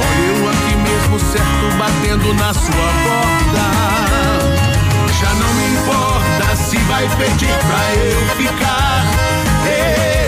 [0.00, 3.64] Olha eu aqui mesmo certo batendo na sua porta.
[5.20, 9.04] Já não me importa se vai pedir pra eu ficar.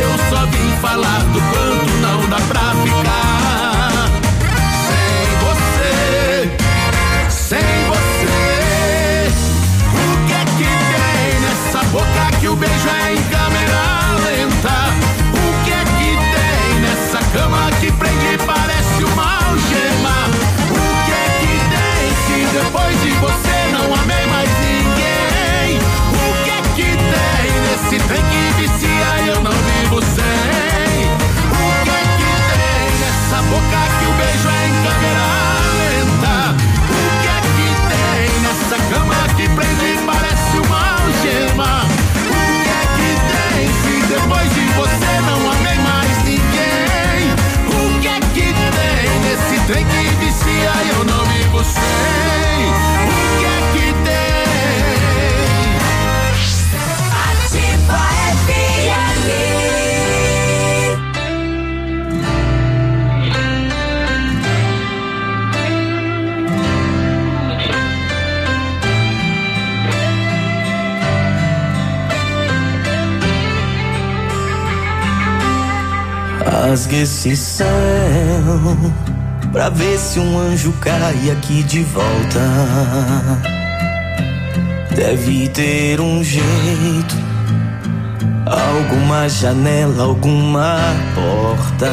[0.00, 4.08] Eu só vim falar do quanto não dá pra ficar.
[4.86, 6.50] Sem você,
[7.30, 9.32] sem você.
[9.94, 13.14] O que é que tem nessa boca que o beijo é
[49.68, 51.82] trem que vicia eu não vivo sem?
[53.04, 54.48] O que é que tem?
[57.28, 58.00] Ativa
[58.46, 59.26] FM.
[76.46, 77.68] Rasgue esse céu
[79.52, 82.40] pra ver se um anjo cai aqui de volta.
[84.94, 87.16] Deve ter um jeito,
[88.46, 90.78] alguma janela, alguma
[91.14, 91.92] porta.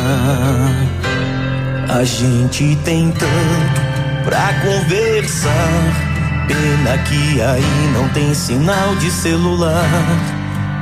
[1.88, 3.82] A gente tem tanto
[4.24, 6.06] pra conversar.
[6.48, 9.86] Pena que aí não tem sinal de celular.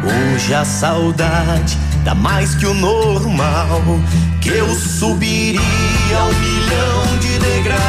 [0.04, 3.82] Hoje a saudade dá mais que o normal.
[4.42, 6.63] Que eu subiria um milhão
[7.20, 7.84] de degraus.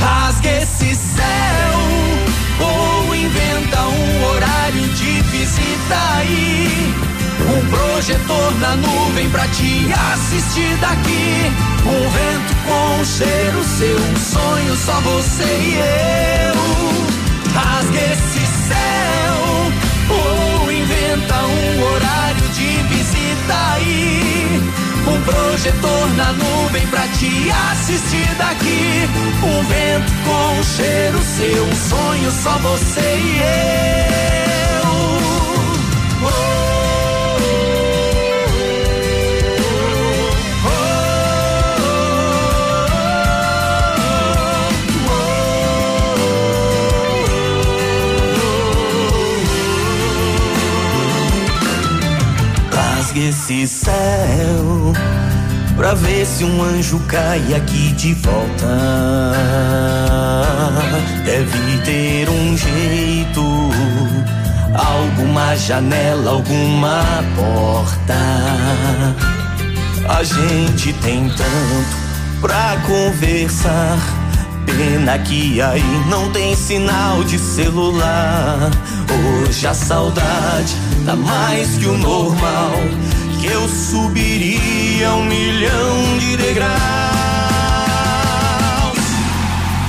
[0.00, 1.78] Rasgue esse céu
[2.60, 6.94] ou inventa um horário de visita aí.
[7.46, 11.52] Um projetor na nuvem pra te assistir daqui.
[11.86, 15.74] Um vento com cheiro seu, um sonho só você e
[16.48, 16.54] eu.
[17.54, 19.34] Rasgue esse céu
[20.10, 24.43] ou inventa um horário de visita aí.
[25.06, 29.08] Um projetor na nuvem pra te assistir daqui.
[29.42, 33.84] Um vento com um cheiro seu, um sonho só você e eu.
[53.14, 54.92] Rasgue esse céu
[55.76, 58.66] pra ver se um anjo cai aqui de volta.
[61.24, 63.70] Deve ter um jeito,
[64.74, 67.04] alguma janela, alguma
[67.36, 68.14] porta.
[70.08, 73.96] A gente tem tanto pra conversar.
[74.66, 78.70] Pena que aí não tem sinal de celular.
[79.12, 80.74] Hoje a saudade
[81.04, 82.72] tá mais que o normal.
[83.40, 86.74] Que eu subiria um milhão de degraus.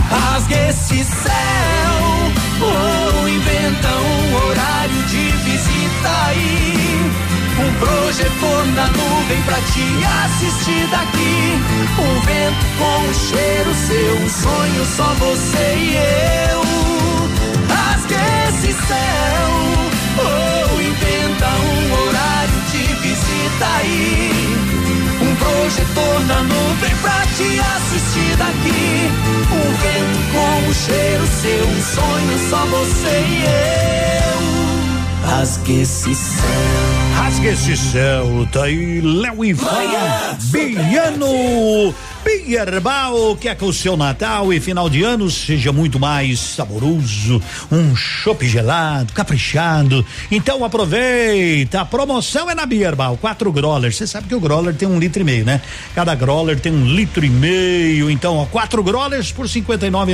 [0.09, 1.95] Rasgue esse céu
[2.61, 7.11] ou inventa um horário de visita aí.
[7.57, 9.85] Um projetor na nuvem pra te
[10.25, 11.57] assistir daqui.
[11.97, 15.95] Um vento com um cheiro seu, um sonho só você e
[16.51, 16.74] eu.
[18.87, 19.49] Céu
[20.17, 24.31] ou inventa um horário de visita aí.
[25.21, 29.09] Um projetor na nuvem pra te assistir daqui.
[29.51, 35.29] Um vento com um cheiro seu, um sonho só você e eu.
[35.29, 36.94] Rasgue esse céu.
[37.15, 41.25] Rasgue esse céu, tá aí Léo e Fabiano.
[42.23, 47.95] Bierbal quer que o seu Natal e final de ano seja muito mais saboroso, um
[47.95, 50.05] chopp gelado, caprichado.
[50.29, 53.95] Então aproveita, a promoção é na Bierbal, quatro growlers.
[53.95, 55.61] Você sabe que o growler tem um litro e meio, né?
[55.93, 58.11] Cada growler tem um litro e meio.
[58.11, 60.13] Então, ó, quatro growlers por cinquenta e nove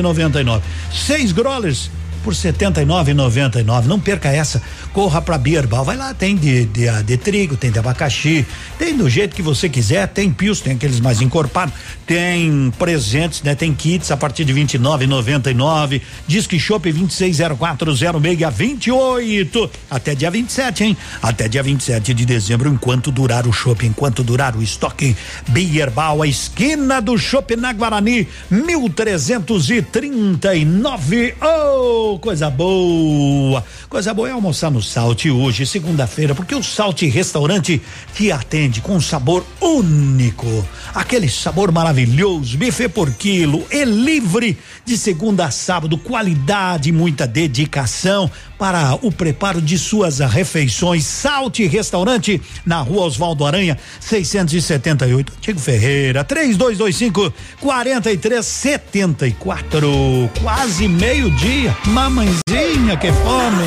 [0.91, 1.89] Seis growlers
[2.23, 3.85] por 79,99.
[3.85, 4.61] Não perca essa.
[4.93, 5.85] Corra para Bierbal.
[5.85, 8.45] Vai lá, tem de, de, de, trigo, tem de abacaxi,
[8.77, 11.73] tem do jeito que você quiser, tem pios, tem aqueles mais encorpados,
[12.05, 13.55] tem presentes, né?
[13.55, 16.01] Tem kits a partir de 29,99.
[16.27, 19.69] Disque Shop 26040628.
[19.89, 20.97] Até dia 27, hein?
[21.21, 25.15] Até dia 27 de dezembro, enquanto durar o shopping, enquanto durar o estoque.
[25.47, 31.35] Bierbal, a esquina do shopping na Guarani, 1339.
[31.41, 33.63] Oh, coisa boa!
[33.87, 37.81] Coisa boa é almoçar no Salte hoje, segunda-feira, porque o Salte Restaurante
[38.13, 40.65] te atende com um sabor único.
[40.93, 47.27] Aquele sabor maravilhoso, buffet por quilo, é livre de segunda a sábado, qualidade e muita
[47.27, 48.29] dedicação
[48.61, 51.05] para o preparo de suas refeições.
[51.05, 60.29] Salte Restaurante na Rua Oswaldo Aranha, 678, Antigo Ferreira, 3225 4374.
[60.41, 61.75] Quase meio-dia.
[61.87, 63.65] Mamãezinha, que fome.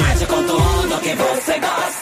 [1.05, 1.93] Que você gosta.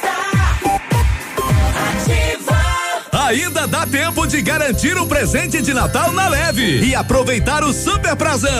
[3.26, 8.16] Ainda dá tempo de garantir um presente de Natal na Leve e aproveitar o super
[8.16, 8.50] prazão.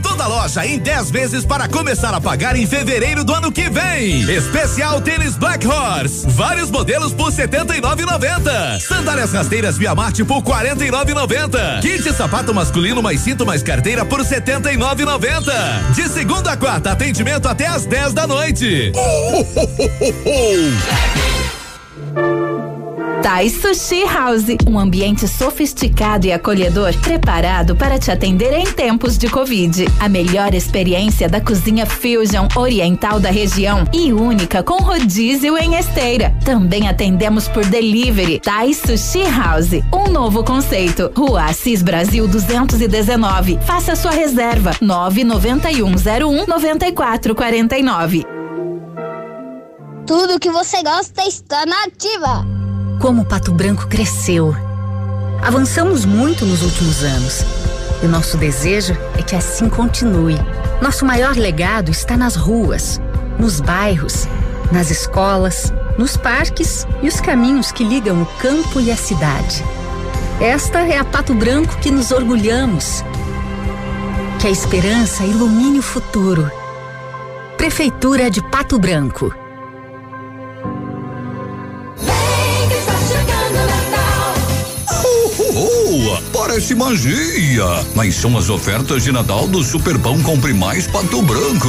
[0.00, 4.20] Toda loja em 10 vezes para começar a pagar em fevereiro do ano que vem.
[4.30, 8.80] Especial tênis Black Horse, vários modelos por 79,90.
[8.80, 11.80] Sandálias rasteiras Via Marte por 49,90.
[11.82, 15.92] Kit sapato masculino mais cinto mais carteira por 79,90.
[15.94, 18.92] De segunda a quarta, atendimento até às 10 da noite.
[23.22, 29.28] Thai Sushi House, um ambiente sofisticado e acolhedor, preparado para te atender em tempos de
[29.28, 29.86] Covid.
[29.98, 36.34] A melhor experiência da cozinha fusion oriental da região e única com rodízio em esteira.
[36.44, 38.40] Também atendemos por delivery.
[38.40, 41.10] Thai Sushi House, um novo conceito.
[41.16, 43.58] Rua Assis Brasil 219.
[43.66, 48.24] Faça sua reserva 99101 9449.
[50.06, 52.55] Tudo que você gosta está na ativa.
[52.98, 54.56] Como Pato Branco cresceu.
[55.42, 57.44] Avançamos muito nos últimos anos.
[58.02, 60.36] E nosso desejo é que assim continue.
[60.80, 63.00] Nosso maior legado está nas ruas,
[63.38, 64.26] nos bairros,
[64.72, 69.62] nas escolas, nos parques e os caminhos que ligam o campo e a cidade.
[70.40, 73.04] Esta é a Pato Branco que nos orgulhamos.
[74.40, 76.50] Que a esperança ilumine o futuro.
[77.56, 79.45] Prefeitura de Pato Branco.
[86.56, 91.68] Parece magia, mas são as ofertas de Natal do Superpão Compre Mais Pato Branco.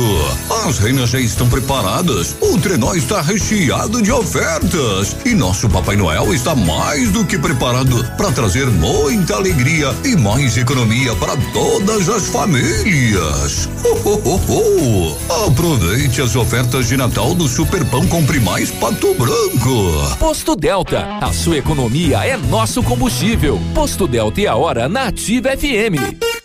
[0.66, 6.34] As reinas já estão preparadas, o trenó está recheado de ofertas e nosso Papai Noel
[6.34, 12.30] está mais do que preparado para trazer muita alegria e mais economia para todas as
[12.30, 13.68] famílias.
[13.84, 15.48] Oh, oh, oh.
[15.48, 20.16] Aproveite as ofertas de Natal do Superpão Compre Mais Pato Branco.
[20.18, 23.60] Posto Delta, a sua economia é nosso combustível.
[23.74, 26.37] Posto Delta e a hora na Ativa FM.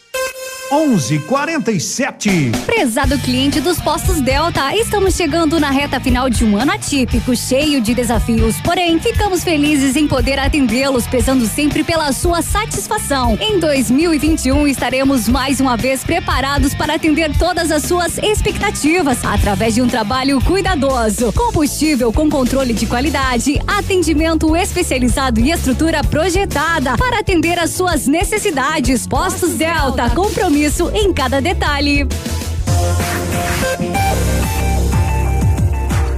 [0.73, 2.51] 11:47.
[2.65, 7.79] Prezado cliente dos postos Delta, estamos chegando na reta final de um ano atípico, cheio
[7.79, 8.59] de desafios.
[8.63, 13.37] Porém, ficamos felizes em poder atendê-los, prezando sempre pela sua satisfação.
[13.39, 19.83] Em 2021, estaremos mais uma vez preparados para atender todas as suas expectativas, através de
[19.83, 21.35] um trabalho cuidadoso.
[21.35, 29.07] Combustível com controle de qualidade, atendimento especializado e estrutura projetada para atender às suas necessidades.
[29.07, 30.62] Postos Delta, compromisso
[30.95, 32.07] em cada detalhe.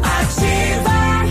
[0.03, 1.25] Ativa.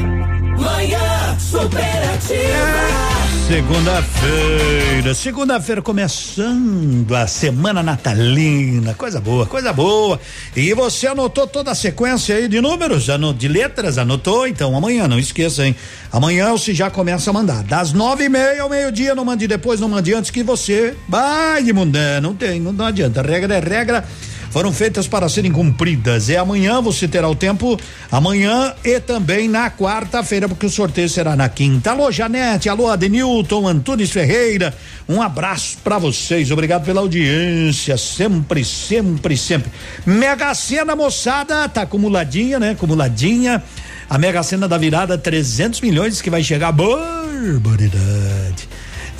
[0.57, 3.12] Manhã superativa.
[3.48, 10.20] Segunda-feira, segunda-feira começando a semana natalina, coisa boa, coisa boa.
[10.56, 13.07] E você anotou toda a sequência aí de números,
[13.38, 14.48] de letras, anotou?
[14.48, 15.76] Então amanhã, não esqueça, hein?
[16.10, 17.64] Amanhã você já começa a mandar.
[17.64, 21.61] Das nove e meia ao meio-dia, não mande depois, não mande antes que você vai
[21.61, 21.74] de
[22.22, 23.22] não tem, não, adianta.
[23.22, 24.06] Regra é regra
[24.53, 26.30] foram feitas para serem cumpridas.
[26.30, 27.75] É amanhã, você terá o tempo
[28.11, 31.89] amanhã e também na quarta-feira, porque o sorteio será na quinta.
[31.89, 34.71] Alô, Janete, alô, Adenilton, Antunes Ferreira,
[35.09, 39.72] um abraço para vocês, obrigado pela audiência, sempre, sempre, sempre.
[40.06, 42.69] Mega Sena, moçada, tá acumuladinha, né?
[42.73, 43.64] Acumuladinha.
[44.07, 48.69] A Mega Sena da virada, 300 milhões que vai chegar, barbaridade.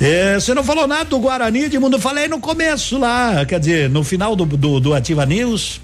[0.00, 3.88] É, você não falou nada do Guarani, Edmundo, eu falei no começo lá, quer dizer,
[3.88, 5.80] no final do, do, do Ativa News,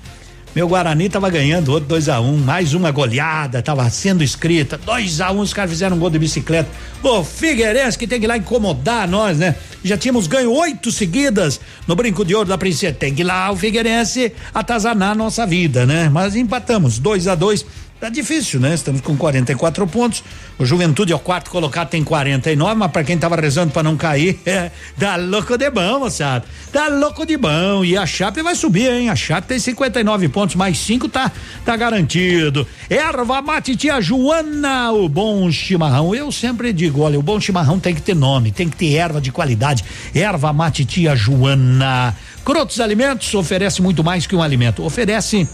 [0.54, 4.76] Meu Guarani tava ganhando, outro 2 a 1 um, mais uma goleada, tava sendo escrita.
[4.78, 6.68] 2 a 1 um, os caras fizeram um gol de bicicleta.
[7.04, 9.54] O Figueirense que tem que ir lá incomodar nós, né?
[9.84, 12.92] Já tínhamos ganho oito seguidas no Brinco de Ouro da Princesa.
[12.92, 16.08] Tem que ir lá o Figueirense atazanar nossa vida, né?
[16.08, 17.64] Mas empatamos, 2 a 2
[18.00, 18.72] Tá difícil, né?
[18.72, 20.24] Estamos com 44 pontos.
[20.58, 23.94] O Juventude é o quarto colocado, tem 49, mas para quem tava rezando para não
[23.94, 26.46] cair, é, dá louco de bom, moçada.
[26.72, 27.84] Dá louco de bom.
[27.84, 29.10] E a Chape vai subir, hein?
[29.10, 31.30] A Chape tem 59 pontos, mais 5 tá,
[31.62, 32.66] tá garantido.
[32.88, 36.14] Erva mate tia Joana, o bom chimarrão.
[36.14, 39.20] Eu sempre digo, olha, o bom chimarrão tem que ter nome, tem que ter erva
[39.20, 39.84] de qualidade.
[40.14, 42.16] Erva mate tia Joana.
[42.46, 44.82] Crotos Alimentos oferece muito mais que um alimento.
[44.82, 45.46] Oferece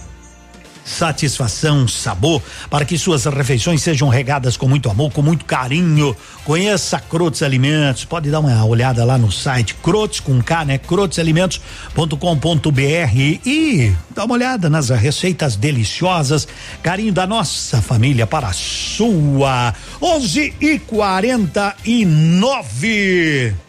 [0.86, 2.40] satisfação, sabor,
[2.70, 6.16] para que suas refeições sejam regadas com muito amor, com muito carinho.
[6.44, 10.78] Conheça Crotes Alimentos, pode dar uma olhada lá no site Crotes com K, né?
[10.78, 16.46] crotesalimentos.com.br e dá uma olhada nas receitas deliciosas,
[16.82, 19.74] carinho da nossa família para a sua.
[20.00, 23.65] 11 e 49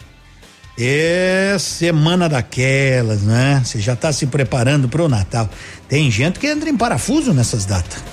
[0.78, 3.62] é semana daquelas, né?
[3.64, 5.50] Você já está se preparando para o Natal.
[5.90, 8.04] Tem gente que entra em parafuso nessas datas.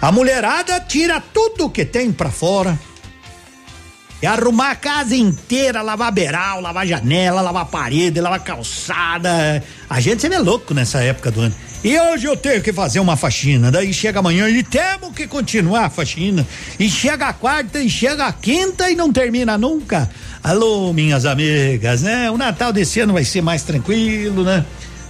[0.00, 2.78] A mulherada tira tudo que tem para fora.
[4.24, 9.62] E arrumar a casa inteira, lavar beiral, lavar janela, lavar parede, lavar calçada.
[9.86, 11.54] A gente se vê louco nessa época do ano.
[11.84, 13.70] E hoje eu tenho que fazer uma faxina.
[13.70, 16.46] Daí chega amanhã e temos que continuar a faxina.
[16.80, 20.08] E chega a quarta, e chega a quinta e não termina nunca.
[20.42, 22.30] Alô, minhas amigas, né?
[22.30, 24.64] O Natal desse ano vai ser mais tranquilo, né?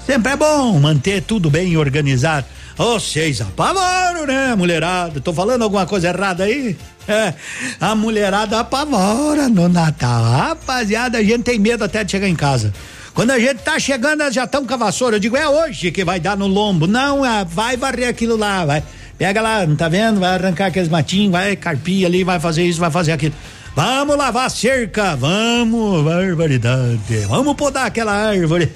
[0.05, 2.47] Sempre é bom manter tudo bem organizado.
[2.77, 5.21] Vocês apavoram, né, mulherada?
[5.21, 6.77] Tô falando alguma coisa errada aí?
[7.07, 7.35] É,
[7.81, 10.25] a mulherada apavora no Natal.
[10.25, 12.73] Rapaziada, a gente tem medo até de chegar em casa.
[13.15, 15.17] Quando a gente tá chegando, elas já estão com a vassoura.
[15.17, 16.87] Eu digo, é hoje que vai dar no lombo.
[16.87, 18.83] Não, é, vai varrer aquilo lá, vai.
[19.17, 20.19] Pega lá, não tá vendo?
[20.19, 23.35] Vai arrancar aqueles matinhos, vai carpir ali, vai fazer isso, vai fazer aquilo.
[23.77, 27.19] Vamos lavar a cerca, vamos, barbaridade.
[27.29, 28.71] Vamos podar aquela árvore.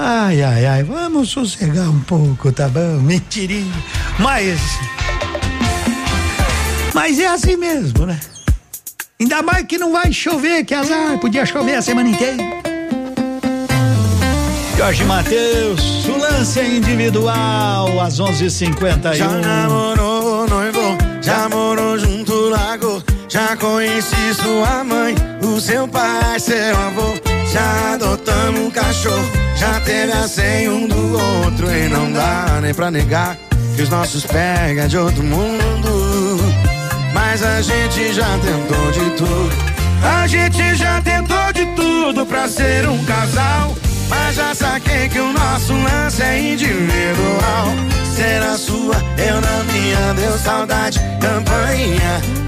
[0.00, 2.98] Ai, ai, ai, vamos sossegar um pouco, tá bom?
[3.02, 3.72] Mentirinha.
[4.20, 4.60] Mas.
[6.94, 8.18] Mas é assim mesmo, né?
[9.20, 12.36] Ainda mais que não vai chover, que azar, podia chover a semana inteira.
[14.76, 18.28] Jorge Matheus, o lance é individual, às 11:51.
[18.28, 25.86] h 51 Já namorou, noivou, já morou junto, lago já conheci sua mãe, o seu
[25.86, 27.27] pai, seu avô.
[27.52, 31.70] Já adotamos um cachorro, já teve a senha um do outro.
[31.70, 33.36] E não dá nem pra negar
[33.74, 36.38] que os nossos pega de outro mundo.
[37.12, 39.50] Mas a gente já tentou de tudo.
[40.02, 43.74] A gente já tentou de tudo pra ser um casal.
[44.08, 47.68] Mas já saquei que o nosso lance é individual.
[48.14, 52.47] Será sua, eu na minha, deu saudade, campainha.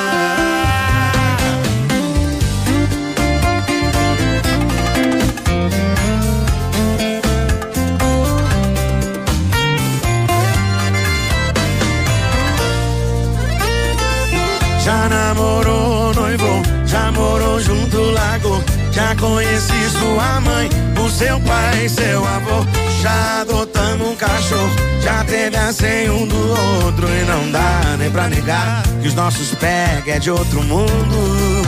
[14.91, 18.61] Já namorou, noivou, já morou junto, lago.
[18.91, 20.67] Já conheci sua mãe,
[21.01, 22.65] o seu pai, seu avô.
[23.01, 27.07] Já adotamos um cachorro, já teve a senha um do outro.
[27.07, 31.61] E não dá nem pra negar que os nossos pega é de outro mundo.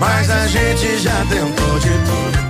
[0.00, 2.46] Mas a gente já tentou de tudo.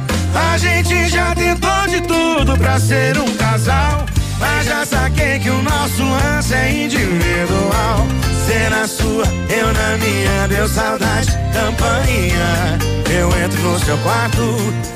[0.53, 4.07] A gente já tentou de tudo pra ser um casal.
[4.39, 8.07] Mas já saquei que o nosso lance é individual.
[8.23, 12.79] Você na sua, eu na minha, deu saudade, campainha.
[13.11, 14.43] Eu entro no seu quarto,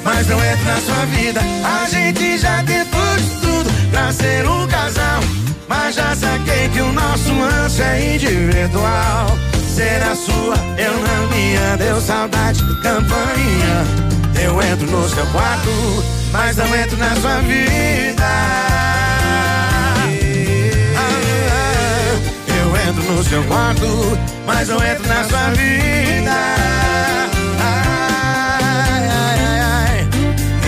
[0.04, 1.40] mas não entro na sua vida.
[1.64, 5.20] A gente já tentou de tudo pra ser um casal.
[5.68, 9.38] Mas já saquei que o nosso lance é individual.
[10.10, 13.84] Na sua, eu na minha, deu saudade, campainha.
[14.42, 15.70] Eu entro no seu quarto,
[16.32, 18.89] mas não entro na sua vida.
[22.90, 26.32] Entro no seu quarto, mas não entro na sua vida.
[27.60, 30.08] Ai, ai, ai,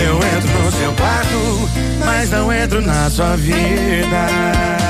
[0.05, 1.69] Eu entro no seu quarto,
[2.05, 4.82] mas não entro na sua vida.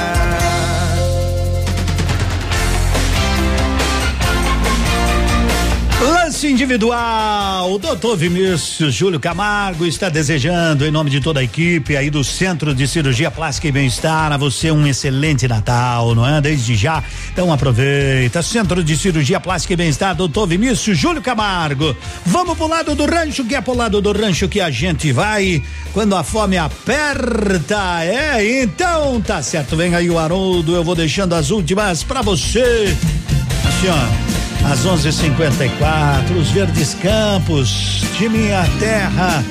[6.44, 7.78] Individual.
[7.80, 12.74] Doutor Vinícius Júlio Camargo está desejando, em nome de toda a equipe aí do Centro
[12.74, 16.42] de Cirurgia Plástica e Bem-Estar, a você um excelente Natal, não é?
[16.42, 17.04] Desde já.
[17.32, 18.42] Então aproveita.
[18.42, 21.96] Centro de Cirurgia Plástica e Bem-Estar, doutor Vinícius Júlio Camargo.
[22.26, 25.64] Vamos pro lado do rancho, que é pro lado do rancho que a gente vai
[25.94, 28.04] quando a fome aperta.
[28.04, 29.76] É, então tá certo.
[29.76, 32.96] Vem aí o Haroldo, eu vou deixando as últimas para você.
[33.66, 39.44] Assim, ó às 11:54, os Verdes Campos de Minha Terra,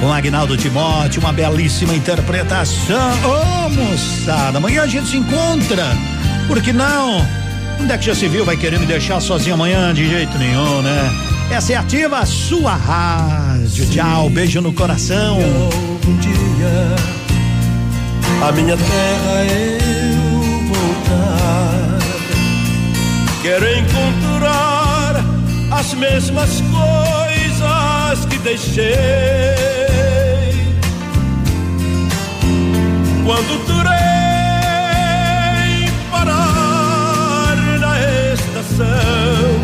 [0.00, 3.12] com Agnaldo Timóteo, uma belíssima interpretação.
[3.24, 5.86] Ô, oh, moçada, amanhã a gente se encontra.
[6.46, 7.24] Por que não?
[7.80, 8.44] Onde é que já se viu?
[8.44, 9.92] Vai querer me deixar sozinho amanhã?
[9.92, 11.10] De jeito nenhum, né?
[11.50, 13.86] Essa é ativa a sua rádio.
[13.90, 15.38] Tchau, beijo no coração.
[15.38, 16.96] Um dia,
[18.48, 19.95] a minha terra eu
[23.46, 25.24] Quero encontrar
[25.70, 28.84] as mesmas coisas que deixei
[33.24, 33.86] quando durei
[36.10, 38.00] parar na
[38.34, 39.62] estação.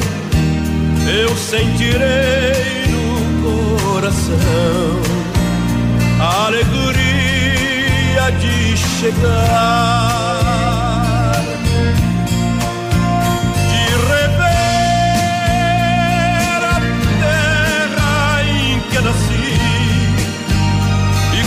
[1.13, 5.03] Eu sentirei no coração
[6.21, 10.52] a alegria de chegar.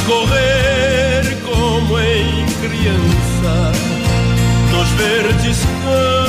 [0.05, 3.71] Correr como em criança.
[4.71, 6.24] Nos verdes campos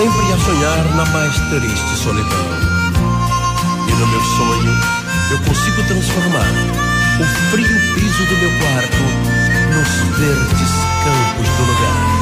[0.00, 2.70] sempre a sonhar na mais triste solidão
[3.98, 4.72] no meu sonho,
[5.30, 6.46] eu consigo transformar
[7.20, 8.96] o frio piso do meu quarto
[9.74, 10.70] nos verdes
[11.04, 12.19] campos do lugar.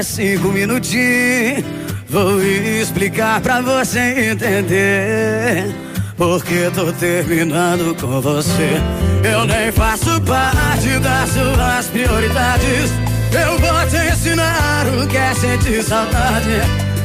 [0.00, 1.62] É cinco minutinhos.
[2.08, 5.74] Vou explicar pra você entender.
[6.16, 8.80] Porque tô terminando com você.
[9.22, 12.90] Eu nem faço parte das suas prioridades.
[13.30, 16.60] Eu vou te ensinar o que é sentir saudade.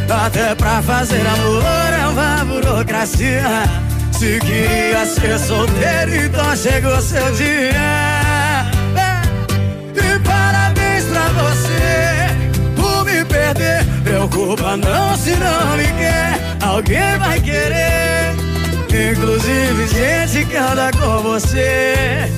[0.10, 1.64] Até pra fazer amor
[2.02, 3.44] é uma burocracia.
[4.14, 8.25] Se queria ser solteiro, então chegou seu dia.
[14.66, 18.34] Preocupa não se não me quer, alguém vai querer.
[18.90, 22.32] Inclusive gente que anda com você.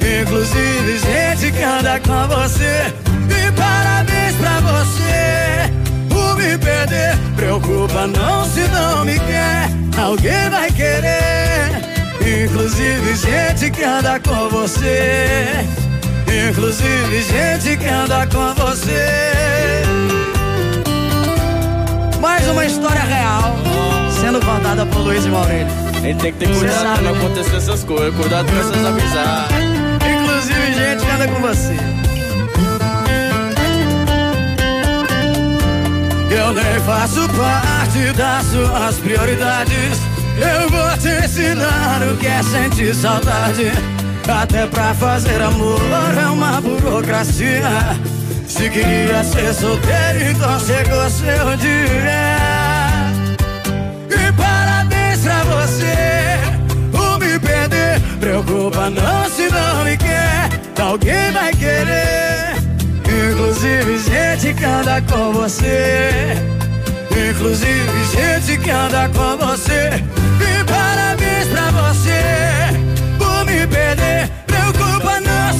[0.00, 2.92] Inclusive gente que anda com você.
[3.28, 5.70] E parabéns pra você.
[6.08, 11.70] Por me perder, preocupa não se não me quer, alguém vai querer.
[12.20, 15.46] Inclusive gente que anda com você.
[16.50, 19.99] Inclusive gente que anda com você
[22.40, 23.54] mais uma história real
[24.18, 25.66] sendo contada por Luiz e Maurílio.
[25.94, 28.14] A gente tem que ter cuidado pra não acontecer essas coisas.
[28.14, 29.56] Cuidado com essas amizades.
[29.96, 31.76] Inclusive gente que anda com você.
[36.30, 39.98] Eu nem faço parte das suas prioridades.
[40.38, 43.70] Eu vou te ensinar o que é sentir saudade.
[44.26, 45.80] Até pra fazer amor
[46.18, 47.60] é uma burocracia.
[48.60, 53.10] Se queria ser solteiro, então chegou seu dia.
[54.10, 56.38] E parabéns pra você,
[56.92, 57.98] por me perder.
[58.20, 62.54] Preocupa não se não me quer, alguém vai querer.
[63.08, 66.10] Inclusive gente que anda com você.
[67.30, 70.04] Inclusive gente que anda com você.
[70.38, 72.76] E parabéns pra você,
[73.16, 74.39] por me perder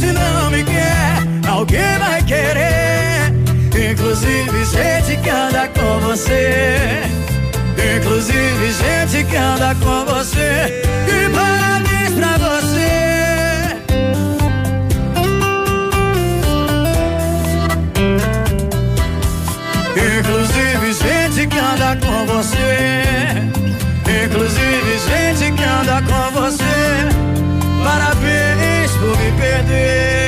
[0.01, 3.35] se não me quer, alguém vai querer.
[3.93, 7.03] Inclusive gente que anda com você.
[7.97, 10.83] Inclusive gente que anda com você.
[11.07, 12.91] E parabéns pra você.
[20.19, 23.03] Inclusive gente que anda com você.
[24.25, 27.01] Inclusive gente que anda com você.
[27.85, 28.20] Parabéns
[29.71, 30.20] poder.